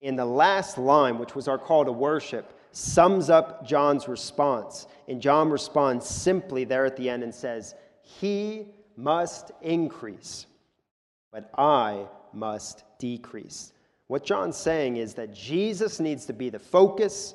In 0.00 0.16
the 0.16 0.24
last 0.24 0.76
line, 0.76 1.18
which 1.18 1.34
was 1.34 1.46
our 1.46 1.58
call 1.58 1.84
to 1.84 1.92
worship, 1.92 2.53
sums 2.74 3.30
up 3.30 3.66
John's 3.66 4.08
response. 4.08 4.86
And 5.08 5.20
John 5.20 5.50
responds 5.50 6.06
simply 6.06 6.64
there 6.64 6.84
at 6.84 6.96
the 6.96 7.08
end 7.08 7.22
and 7.22 7.34
says, 7.34 7.74
He 8.02 8.66
must 8.96 9.52
increase, 9.62 10.46
but 11.32 11.50
I 11.56 12.06
must 12.32 12.84
decrease. 12.98 13.72
What 14.08 14.24
John's 14.24 14.56
saying 14.56 14.96
is 14.96 15.14
that 15.14 15.34
Jesus 15.34 16.00
needs 16.00 16.26
to 16.26 16.32
be 16.32 16.50
the 16.50 16.58
focus. 16.58 17.34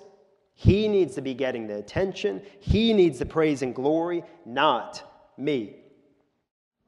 He 0.53 0.87
needs 0.87 1.15
to 1.15 1.21
be 1.21 1.33
getting 1.33 1.67
the 1.67 1.77
attention. 1.77 2.41
He 2.59 2.93
needs 2.93 3.19
the 3.19 3.25
praise 3.25 3.61
and 3.61 3.73
glory, 3.73 4.23
not 4.45 5.31
me. 5.37 5.77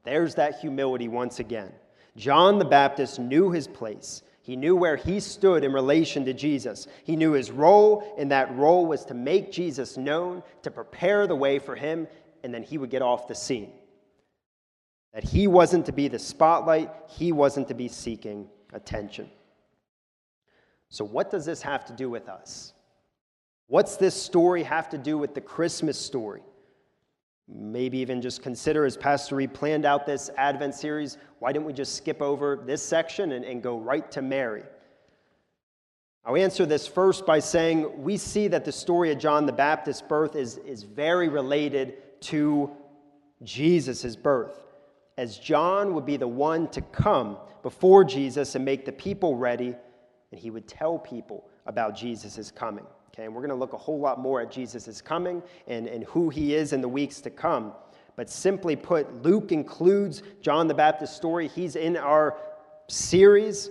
There's 0.04 0.36
that 0.36 0.60
humility 0.60 1.08
once 1.08 1.40
again. 1.40 1.72
John 2.18 2.60
the 2.60 2.66
Baptist 2.66 3.20
knew 3.20 3.52
his 3.52 3.68
place. 3.68 4.24
He 4.42 4.56
knew 4.56 4.76
where 4.76 4.96
he 4.96 5.20
stood 5.20 5.64
in 5.64 5.72
relation 5.72 6.26
to 6.26 6.34
Jesus. 6.34 6.88
He 7.04 7.16
knew 7.16 7.34
his 7.34 7.52
role, 7.52 8.16
and 8.18 8.32
that 8.32 8.56
role 8.56 8.88
was 8.88 9.06
to 9.06 9.14
make 9.14 9.52
Jesus 9.52 9.98
known, 9.98 10.42
to 10.64 10.72
prepare 10.72 11.28
the 11.28 11.36
way 11.36 11.60
for 11.60 11.76
him, 11.76 12.08
and 12.44 12.54
then 12.54 12.64
he 12.64 12.80
would 12.80 12.89
get 12.89 13.04
off 13.04 13.28
the 13.28 13.36
scene. 13.36 13.72
That 15.14 15.24
he 15.24 15.46
wasn't 15.46 15.86
to 15.86 15.92
be 15.92 16.08
the 16.08 16.18
spotlight, 16.18 16.89
he 17.08 17.32
wasn't 17.32 17.68
to 17.68 17.76
be 17.76 17.88
seeking 17.88 18.50
attention. 18.74 19.30
So, 20.89 21.06
what 21.06 21.30
does 21.30 21.46
this 21.46 21.62
have 21.62 21.86
to 21.86 21.94
do 21.94 22.10
with 22.10 22.28
us? 22.28 22.74
What's 23.68 23.96
this 23.96 24.22
story 24.22 24.64
have 24.64 24.89
to 24.89 24.98
do 24.98 25.18
with 25.18 25.36
the 25.36 25.42
Christmas 25.42 26.00
story? 26.00 26.42
Maybe 27.54 27.97
even 27.97 28.22
just 28.22 28.41
consider 28.41 28.86
as 28.86 28.95
Pastor 28.95 29.36
Reed 29.36 29.54
planned 29.54 29.86
out 29.86 30.06
this 30.06 30.30
Advent 30.38 30.74
series, 30.74 31.18
why 31.39 31.52
didn't 31.52 31.66
we 31.66 31.74
just 31.74 31.95
skip 31.95 32.22
over 32.22 32.64
this 32.66 32.82
section 32.82 33.34
and, 33.34 33.43
and 33.43 33.62
go 33.62 33.78
right 33.78 34.10
to 34.12 34.22
Mary? 34.22 34.64
I'll 36.24 36.38
answer 36.38 36.66
this 36.66 36.88
first 36.88 37.26
by 37.26 37.39
saying 37.39 38.04
we 38.04 38.16
see 38.16 38.47
that 38.47 38.64
the 38.64 38.72
story 38.72 39.12
of 39.12 39.18
John 39.18 39.45
the 39.45 39.52
Baptist's 39.52 40.04
birth 40.04 40.36
is, 40.36 40.58
is 40.60 40.84
very 40.84 41.30
related 41.30 42.22
to 42.22 42.70
Jesus' 43.43 44.16
birth, 44.16 44.64
as 45.18 45.38
John 45.38 45.93
would 45.95 46.06
be 46.06 46.18
the 46.18 46.28
one 46.28 46.70
to 46.70 46.82
come 46.82 47.38
before 47.64 48.04
Jesus 48.04 48.56
and 48.56 48.64
make 48.64 48.86
the 48.86 48.91
people 48.91 49.36
ready, 49.36 49.76
and 50.32 50.39
he 50.39 50.52
would 50.52 50.68
tell 50.68 50.99
people 50.99 51.49
about 51.66 51.95
Jesus' 51.95 52.52
coming. 52.52 52.86
Okay, 53.14 53.26
and 53.26 53.36
we're 53.36 53.41
going 53.41 53.49
to 53.49 53.55
look 53.55 53.74
a 53.74 53.78
whole 53.78 53.99
lot 53.99 54.20
more 54.20 54.39
at 54.39 54.49
Jesus' 54.49 55.01
coming 55.01 55.43
and, 55.68 55.88
and 55.88 56.05
who 56.05 56.30
he 56.30 56.55
is 56.55 56.72
in 56.72 56.80
the 56.80 56.88
weeks 56.88 57.20
to 57.22 57.30
come. 57.30 57.74
But 58.16 58.30
simply 58.30 58.76
put, 58.76 59.22
Luke 59.22 59.51
includes 59.51 60.24
John 60.41 60.68
the 60.68 60.74
Baptist's 60.74 61.16
story. 61.16 61.49
He's 61.49 61.76
in 61.76 61.97
our 61.97 62.38
series 62.88 63.70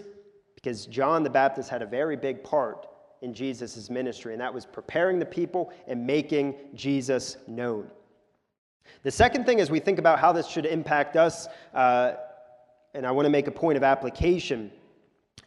because 0.54 0.84
John 0.86 1.22
the 1.22 1.30
Baptist 1.30 1.70
had 1.70 1.80
a 1.80 1.86
very 1.86 2.16
big 2.16 2.44
part 2.44 2.86
in 3.22 3.32
Jesus' 3.32 3.88
ministry, 3.88 4.32
and 4.32 4.40
that 4.40 4.52
was 4.52 4.66
preparing 4.66 5.18
the 5.18 5.26
people 5.26 5.72
and 5.86 6.06
making 6.06 6.54
Jesus 6.74 7.38
known. 7.46 7.90
The 9.02 9.10
second 9.10 9.46
thing, 9.46 9.60
as 9.60 9.70
we 9.70 9.80
think 9.80 9.98
about 9.98 10.18
how 10.18 10.32
this 10.32 10.46
should 10.46 10.66
impact 10.66 11.16
us, 11.16 11.46
uh, 11.72 12.14
and 12.92 13.06
I 13.06 13.10
want 13.10 13.24
to 13.26 13.30
make 13.30 13.46
a 13.46 13.52
point 13.52 13.76
of 13.76 13.82
application, 13.82 14.70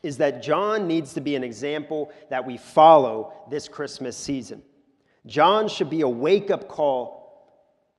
is 0.04 0.18
that 0.18 0.43
John 0.43 0.86
needs 0.86 1.14
to 1.14 1.22
be 1.22 1.36
an 1.36 1.43
example 1.43 2.12
that 2.30 2.45
we 2.45 2.58
follow 2.58 3.34
this 3.49 3.68
Christmas 3.68 4.16
season. 4.16 4.62
John 5.26 5.70
should 5.70 5.89
be 5.89 6.01
a 6.01 6.10
wake 6.10 6.51
up 6.51 6.68
call 6.68 7.24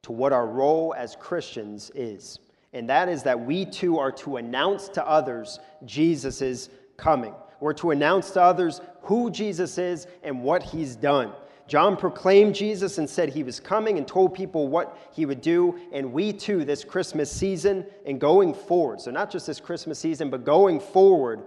to 0.03 0.13
what 0.13 0.35
our 0.35 0.47
role 0.47 0.95
as 0.97 1.17
Christians 1.17 1.91
is, 1.95 2.39
and 2.75 2.89
that 2.91 3.09
is 3.09 3.23
that 3.23 3.41
we 3.41 3.65
too 3.65 3.99
are 3.99 4.13
to 4.13 4.37
announce 4.37 4.89
to 4.91 5.09
others 5.09 5.59
Jesus' 5.87 6.69
coming. 6.99 7.35
We're 7.61 7.73
to 7.75 7.93
announce 7.93 8.31
to 8.33 8.43
others 8.43 8.83
who 9.03 9.31
Jesus 9.31 9.79
is 9.79 10.07
and 10.23 10.43
what 10.43 10.63
he's 10.63 10.97
done. 10.97 11.33
John 11.67 11.97
proclaimed 11.97 12.55
Jesus 12.55 12.99
and 12.99 13.09
said 13.09 13.31
he 13.31 13.43
was 13.43 13.59
coming 13.59 13.97
and 13.97 14.07
told 14.07 14.35
people 14.35 14.69
what 14.69 14.99
he 15.13 15.25
would 15.25 15.41
do. 15.41 15.79
And 15.93 16.13
we 16.13 16.33
too, 16.33 16.65
this 16.65 16.85
Christmas 16.85 17.31
season 17.31 17.87
and 18.05 18.21
going 18.21 18.53
forward, 18.53 19.01
so 19.01 19.11
not 19.11 19.31
just 19.31 19.47
this 19.47 19.61
Christmas 19.61 19.99
season, 19.99 20.29
but 20.29 20.45
going 20.45 20.79
forward, 20.79 21.45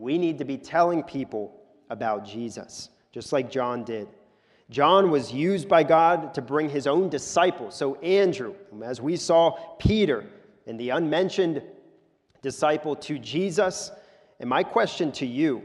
we 0.00 0.18
need 0.18 0.38
to 0.38 0.44
be 0.44 0.56
telling 0.56 1.02
people 1.02 1.60
about 1.90 2.24
Jesus, 2.24 2.88
just 3.12 3.32
like 3.32 3.50
John 3.50 3.84
did. 3.84 4.08
John 4.70 5.10
was 5.10 5.32
used 5.32 5.68
by 5.68 5.82
God 5.82 6.32
to 6.34 6.42
bring 6.42 6.70
his 6.70 6.86
own 6.86 7.08
disciples. 7.08 7.74
So, 7.74 7.96
Andrew, 7.96 8.54
as 8.82 9.00
we 9.00 9.16
saw, 9.16 9.50
Peter, 9.78 10.24
and 10.66 10.78
the 10.78 10.90
unmentioned 10.90 11.62
disciple 12.42 12.96
to 12.96 13.18
Jesus. 13.18 13.90
And 14.38 14.48
my 14.48 14.62
question 14.62 15.12
to 15.12 15.26
you 15.26 15.62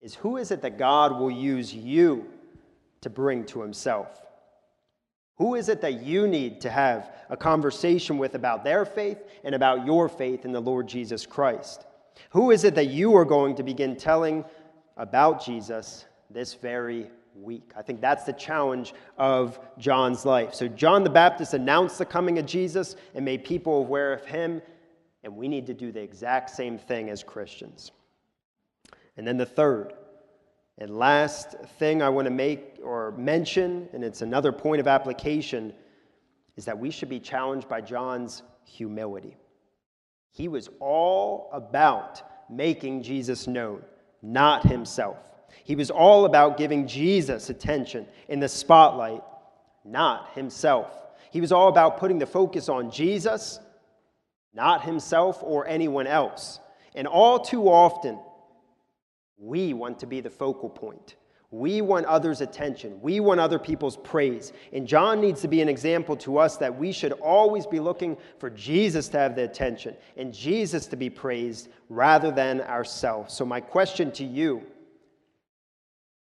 is 0.00 0.14
who 0.14 0.36
is 0.36 0.50
it 0.50 0.62
that 0.62 0.78
God 0.78 1.18
will 1.18 1.30
use 1.30 1.74
you 1.74 2.26
to 3.00 3.10
bring 3.10 3.44
to 3.46 3.62
himself? 3.62 4.22
Who 5.36 5.54
is 5.54 5.68
it 5.68 5.80
that 5.80 6.02
you 6.02 6.28
need 6.28 6.60
to 6.60 6.70
have 6.70 7.12
a 7.30 7.36
conversation 7.36 8.18
with 8.18 8.34
about 8.34 8.64
their 8.64 8.84
faith 8.84 9.18
and 9.44 9.54
about 9.54 9.86
your 9.86 10.08
faith 10.08 10.44
in 10.44 10.52
the 10.52 10.60
Lord 10.60 10.86
Jesus 10.86 11.26
Christ? 11.26 11.86
Who 12.30 12.50
is 12.50 12.64
it 12.64 12.74
that 12.74 12.88
you 12.88 13.16
are 13.16 13.24
going 13.24 13.54
to 13.56 13.62
begin 13.62 13.96
telling 13.96 14.44
about 14.96 15.44
Jesus 15.44 16.06
this 16.30 16.54
very 16.54 17.10
week? 17.34 17.72
I 17.76 17.82
think 17.82 18.00
that's 18.00 18.24
the 18.24 18.32
challenge 18.32 18.94
of 19.16 19.58
John's 19.78 20.24
life. 20.24 20.54
So, 20.54 20.68
John 20.68 21.04
the 21.04 21.10
Baptist 21.10 21.54
announced 21.54 21.98
the 21.98 22.06
coming 22.06 22.38
of 22.38 22.46
Jesus 22.46 22.96
and 23.14 23.24
made 23.24 23.44
people 23.44 23.78
aware 23.78 24.12
of 24.12 24.24
him, 24.24 24.62
and 25.24 25.36
we 25.36 25.48
need 25.48 25.66
to 25.66 25.74
do 25.74 25.92
the 25.92 26.00
exact 26.00 26.50
same 26.50 26.78
thing 26.78 27.10
as 27.10 27.22
Christians. 27.22 27.92
And 29.16 29.26
then 29.26 29.36
the 29.36 29.46
third, 29.46 29.94
and 30.78 30.96
last 30.96 31.56
thing 31.78 32.02
I 32.02 32.08
want 32.08 32.26
to 32.26 32.30
make 32.30 32.78
or 32.82 33.12
mention, 33.12 33.88
and 33.92 34.04
it's 34.04 34.22
another 34.22 34.52
point 34.52 34.80
of 34.80 34.86
application, 34.86 35.72
is 36.56 36.64
that 36.64 36.78
we 36.78 36.90
should 36.90 37.08
be 37.08 37.20
challenged 37.20 37.68
by 37.68 37.80
John's 37.80 38.42
humility. 38.64 39.36
He 40.30 40.48
was 40.48 40.68
all 40.80 41.50
about 41.52 42.22
making 42.50 43.02
Jesus 43.02 43.46
known, 43.46 43.82
not 44.22 44.64
himself. 44.64 45.18
He 45.64 45.76
was 45.76 45.90
all 45.90 46.24
about 46.24 46.56
giving 46.56 46.86
Jesus 46.86 47.50
attention 47.50 48.06
in 48.28 48.40
the 48.40 48.48
spotlight, 48.48 49.22
not 49.84 50.32
himself. 50.34 50.90
He 51.30 51.40
was 51.40 51.52
all 51.52 51.68
about 51.68 51.98
putting 51.98 52.18
the 52.18 52.26
focus 52.26 52.68
on 52.68 52.90
Jesus, 52.90 53.60
not 54.54 54.82
himself 54.82 55.42
or 55.42 55.66
anyone 55.66 56.06
else. 56.06 56.60
And 56.94 57.06
all 57.06 57.38
too 57.38 57.68
often, 57.68 58.18
we 59.36 59.72
want 59.72 60.00
to 60.00 60.06
be 60.06 60.20
the 60.20 60.30
focal 60.30 60.68
point. 60.68 61.16
We 61.50 61.80
want 61.80 62.04
others' 62.04 62.42
attention. 62.42 63.00
We 63.00 63.20
want 63.20 63.40
other 63.40 63.58
people's 63.58 63.96
praise. 63.96 64.52
And 64.72 64.86
John 64.86 65.18
needs 65.20 65.40
to 65.40 65.48
be 65.48 65.62
an 65.62 65.68
example 65.68 66.14
to 66.18 66.36
us 66.36 66.58
that 66.58 66.76
we 66.76 66.92
should 66.92 67.12
always 67.12 67.66
be 67.66 67.80
looking 67.80 68.18
for 68.38 68.50
Jesus 68.50 69.08
to 69.08 69.18
have 69.18 69.34
the 69.34 69.44
attention 69.44 69.96
and 70.18 70.34
Jesus 70.34 70.86
to 70.88 70.96
be 70.96 71.08
praised 71.08 71.68
rather 71.88 72.30
than 72.30 72.60
ourselves. 72.60 73.32
So, 73.32 73.46
my 73.46 73.60
question 73.60 74.12
to 74.12 74.24
you 74.24 74.62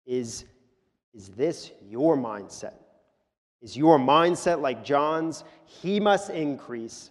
is 0.06 0.44
Is 1.12 1.30
this 1.30 1.72
your 1.82 2.16
mindset? 2.16 2.74
Is 3.60 3.76
your 3.76 3.98
mindset 3.98 4.60
like 4.60 4.84
John's? 4.84 5.42
He 5.64 5.98
must 5.98 6.30
increase, 6.30 7.10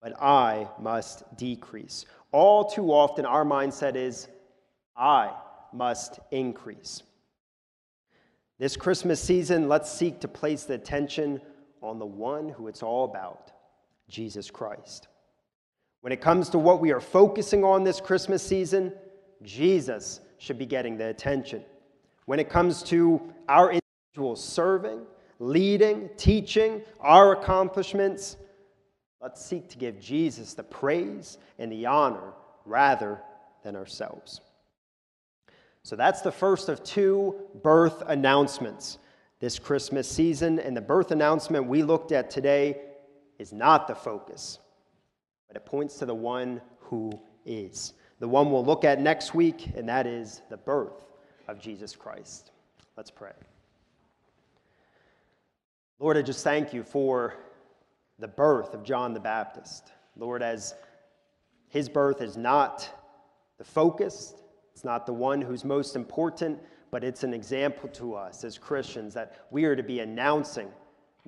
but 0.00 0.14
I 0.22 0.68
must 0.80 1.36
decrease. 1.36 2.06
All 2.32 2.64
too 2.64 2.92
often, 2.92 3.26
our 3.26 3.44
mindset 3.44 3.94
is 3.94 4.28
I 4.96 5.32
must 5.74 6.18
increase. 6.30 7.02
This 8.60 8.76
Christmas 8.76 9.22
season, 9.22 9.70
let's 9.70 9.90
seek 9.90 10.20
to 10.20 10.28
place 10.28 10.64
the 10.64 10.74
attention 10.74 11.40
on 11.80 11.98
the 11.98 12.04
one 12.04 12.50
who 12.50 12.68
it's 12.68 12.82
all 12.82 13.06
about 13.06 13.52
Jesus 14.06 14.50
Christ. 14.50 15.08
When 16.02 16.12
it 16.12 16.20
comes 16.20 16.50
to 16.50 16.58
what 16.58 16.78
we 16.78 16.92
are 16.92 17.00
focusing 17.00 17.64
on 17.64 17.84
this 17.84 18.02
Christmas 18.02 18.42
season, 18.42 18.92
Jesus 19.42 20.20
should 20.36 20.58
be 20.58 20.66
getting 20.66 20.98
the 20.98 21.06
attention. 21.06 21.64
When 22.26 22.38
it 22.38 22.50
comes 22.50 22.82
to 22.82 23.22
our 23.48 23.72
individual 23.72 24.36
serving, 24.36 25.06
leading, 25.38 26.10
teaching, 26.18 26.82
our 27.00 27.32
accomplishments, 27.32 28.36
let's 29.22 29.42
seek 29.42 29.70
to 29.70 29.78
give 29.78 29.98
Jesus 29.98 30.52
the 30.52 30.64
praise 30.64 31.38
and 31.58 31.72
the 31.72 31.86
honor 31.86 32.34
rather 32.66 33.22
than 33.64 33.74
ourselves. 33.74 34.42
So 35.90 35.96
that's 35.96 36.20
the 36.20 36.30
first 36.30 36.68
of 36.68 36.84
two 36.84 37.34
birth 37.64 38.04
announcements 38.06 38.98
this 39.40 39.58
Christmas 39.58 40.08
season. 40.08 40.60
And 40.60 40.76
the 40.76 40.80
birth 40.80 41.10
announcement 41.10 41.66
we 41.66 41.82
looked 41.82 42.12
at 42.12 42.30
today 42.30 42.80
is 43.40 43.52
not 43.52 43.88
the 43.88 43.96
focus, 43.96 44.60
but 45.48 45.56
it 45.56 45.66
points 45.66 45.98
to 45.98 46.06
the 46.06 46.14
one 46.14 46.60
who 46.78 47.10
is. 47.44 47.94
The 48.20 48.28
one 48.28 48.52
we'll 48.52 48.64
look 48.64 48.84
at 48.84 49.00
next 49.00 49.34
week, 49.34 49.72
and 49.74 49.88
that 49.88 50.06
is 50.06 50.42
the 50.48 50.58
birth 50.58 51.06
of 51.48 51.58
Jesus 51.58 51.96
Christ. 51.96 52.52
Let's 52.96 53.10
pray. 53.10 53.34
Lord, 55.98 56.16
I 56.16 56.22
just 56.22 56.44
thank 56.44 56.72
you 56.72 56.84
for 56.84 57.34
the 58.20 58.28
birth 58.28 58.74
of 58.74 58.84
John 58.84 59.12
the 59.12 59.18
Baptist. 59.18 59.90
Lord, 60.16 60.40
as 60.40 60.72
his 61.66 61.88
birth 61.88 62.22
is 62.22 62.36
not 62.36 62.88
the 63.58 63.64
focus, 63.64 64.34
it's 64.72 64.84
not 64.84 65.06
the 65.06 65.12
one 65.12 65.40
who's 65.40 65.64
most 65.64 65.96
important, 65.96 66.58
but 66.90 67.04
it's 67.04 67.22
an 67.22 67.34
example 67.34 67.88
to 67.90 68.14
us 68.14 68.44
as 68.44 68.58
Christians 68.58 69.14
that 69.14 69.44
we 69.50 69.64
are 69.64 69.76
to 69.76 69.82
be 69.82 70.00
announcing 70.00 70.68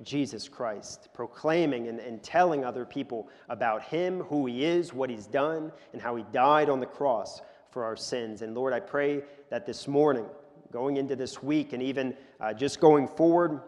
Jesus 0.01 0.49
Christ, 0.49 1.09
proclaiming 1.13 1.87
and, 1.87 1.99
and 1.99 2.21
telling 2.23 2.65
other 2.65 2.85
people 2.85 3.29
about 3.49 3.83
Him, 3.83 4.21
who 4.21 4.45
He 4.45 4.65
is, 4.65 4.93
what 4.93 5.09
He's 5.09 5.27
done, 5.27 5.71
and 5.93 6.01
how 6.01 6.15
He 6.15 6.25
died 6.31 6.69
on 6.69 6.79
the 6.79 6.85
cross 6.85 7.41
for 7.69 7.83
our 7.83 7.95
sins. 7.95 8.41
And 8.41 8.55
Lord, 8.55 8.73
I 8.73 8.79
pray 8.79 9.23
that 9.49 9.65
this 9.65 9.87
morning, 9.87 10.25
going 10.71 10.97
into 10.97 11.15
this 11.15 11.43
week, 11.43 11.73
and 11.73 11.83
even 11.83 12.15
uh, 12.39 12.53
just 12.53 12.79
going 12.79 13.07
forward, 13.07 13.61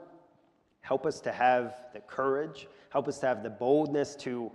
help 0.82 1.06
us 1.06 1.20
to 1.22 1.32
have 1.32 1.76
the 1.94 2.00
courage, 2.02 2.68
help 2.90 3.08
us 3.08 3.20
to 3.20 3.28
have 3.28 3.44
the 3.44 3.50
boldness 3.50 4.16
to 4.16 4.52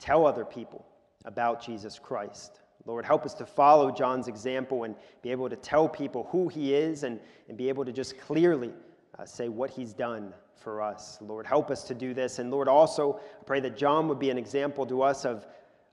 tell 0.00 0.26
other 0.26 0.44
people 0.44 0.84
about 1.24 1.64
Jesus 1.64 1.98
Christ. 1.98 2.60
Lord, 2.86 3.04
help 3.04 3.24
us 3.24 3.34
to 3.34 3.46
follow 3.46 3.90
John's 3.90 4.28
example 4.28 4.84
and 4.84 4.94
be 5.22 5.30
able 5.30 5.48
to 5.48 5.56
tell 5.56 5.88
people 5.88 6.28
who 6.30 6.48
he 6.48 6.74
is 6.74 7.02
and, 7.02 7.18
and 7.48 7.56
be 7.56 7.68
able 7.68 7.84
to 7.84 7.92
just 7.92 8.18
clearly 8.18 8.72
uh, 9.18 9.24
say 9.24 9.48
what 9.48 9.70
he's 9.70 9.92
done 9.92 10.34
for 10.54 10.82
us. 10.82 11.18
Lord, 11.20 11.46
help 11.46 11.70
us 11.70 11.84
to 11.84 11.94
do 11.94 12.14
this. 12.14 12.38
And 12.38 12.50
Lord, 12.50 12.68
also 12.68 13.20
I 13.40 13.44
pray 13.44 13.60
that 13.60 13.76
John 13.76 14.08
would 14.08 14.18
be 14.18 14.30
an 14.30 14.38
example 14.38 14.86
to 14.86 15.02
us 15.02 15.24
of 15.24 15.46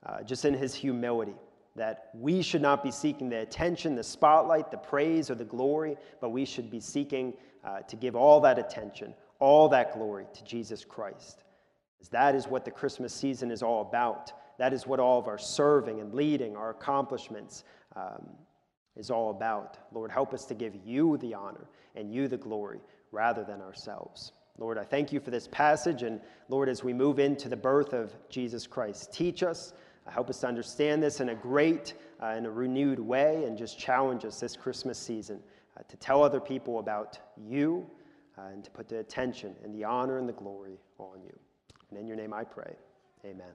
uh, 0.04 0.22
just 0.22 0.44
in 0.44 0.54
his 0.54 0.74
humility, 0.74 1.34
that 1.76 2.10
we 2.14 2.42
should 2.42 2.62
not 2.62 2.82
be 2.82 2.90
seeking 2.90 3.28
the 3.28 3.40
attention, 3.40 3.94
the 3.94 4.02
spotlight, 4.02 4.70
the 4.70 4.76
praise, 4.76 5.30
or 5.30 5.34
the 5.34 5.44
glory, 5.44 5.96
but 6.20 6.30
we 6.30 6.44
should 6.44 6.70
be 6.70 6.80
seeking 6.80 7.32
uh, 7.64 7.80
to 7.80 7.96
give 7.96 8.16
all 8.16 8.40
that 8.40 8.58
attention, 8.58 9.14
all 9.38 9.68
that 9.68 9.94
glory 9.94 10.26
to 10.34 10.44
Jesus 10.44 10.84
Christ. 10.84 11.44
As 12.00 12.08
that 12.08 12.34
is 12.34 12.48
what 12.48 12.64
the 12.64 12.70
Christmas 12.70 13.14
season 13.14 13.50
is 13.50 13.62
all 13.62 13.82
about. 13.82 14.32
That 14.62 14.72
is 14.72 14.86
what 14.86 15.00
all 15.00 15.18
of 15.18 15.26
our 15.26 15.38
serving 15.38 15.98
and 15.98 16.14
leading, 16.14 16.56
our 16.56 16.70
accomplishments, 16.70 17.64
um, 17.96 18.28
is 18.94 19.10
all 19.10 19.30
about. 19.30 19.76
Lord, 19.92 20.12
help 20.12 20.32
us 20.32 20.44
to 20.44 20.54
give 20.54 20.76
you 20.84 21.16
the 21.16 21.34
honor 21.34 21.66
and 21.96 22.14
you 22.14 22.28
the 22.28 22.36
glory 22.36 22.78
rather 23.10 23.42
than 23.42 23.60
ourselves. 23.60 24.30
Lord, 24.58 24.78
I 24.78 24.84
thank 24.84 25.12
you 25.12 25.18
for 25.18 25.32
this 25.32 25.48
passage. 25.48 26.04
And 26.04 26.20
Lord, 26.48 26.68
as 26.68 26.84
we 26.84 26.92
move 26.92 27.18
into 27.18 27.48
the 27.48 27.56
birth 27.56 27.92
of 27.92 28.12
Jesus 28.28 28.68
Christ, 28.68 29.12
teach 29.12 29.42
us, 29.42 29.72
uh, 30.06 30.12
help 30.12 30.30
us 30.30 30.38
to 30.42 30.46
understand 30.46 31.02
this 31.02 31.18
in 31.18 31.30
a 31.30 31.34
great 31.34 31.94
uh, 32.22 32.36
in 32.38 32.46
a 32.46 32.50
renewed 32.52 33.00
way, 33.00 33.42
and 33.46 33.58
just 33.58 33.80
challenge 33.80 34.24
us 34.24 34.38
this 34.38 34.54
Christmas 34.54 34.96
season 34.96 35.40
uh, 35.76 35.82
to 35.88 35.96
tell 35.96 36.22
other 36.22 36.38
people 36.38 36.78
about 36.78 37.18
you 37.36 37.84
uh, 38.38 38.42
and 38.52 38.62
to 38.62 38.70
put 38.70 38.88
the 38.88 39.00
attention 39.00 39.56
and 39.64 39.74
the 39.74 39.82
honor 39.82 40.18
and 40.18 40.28
the 40.28 40.32
glory 40.32 40.78
on 40.98 41.20
you. 41.24 41.36
And 41.90 41.98
in 41.98 42.06
your 42.06 42.16
name 42.16 42.32
I 42.32 42.44
pray. 42.44 42.76
Amen. 43.24 43.50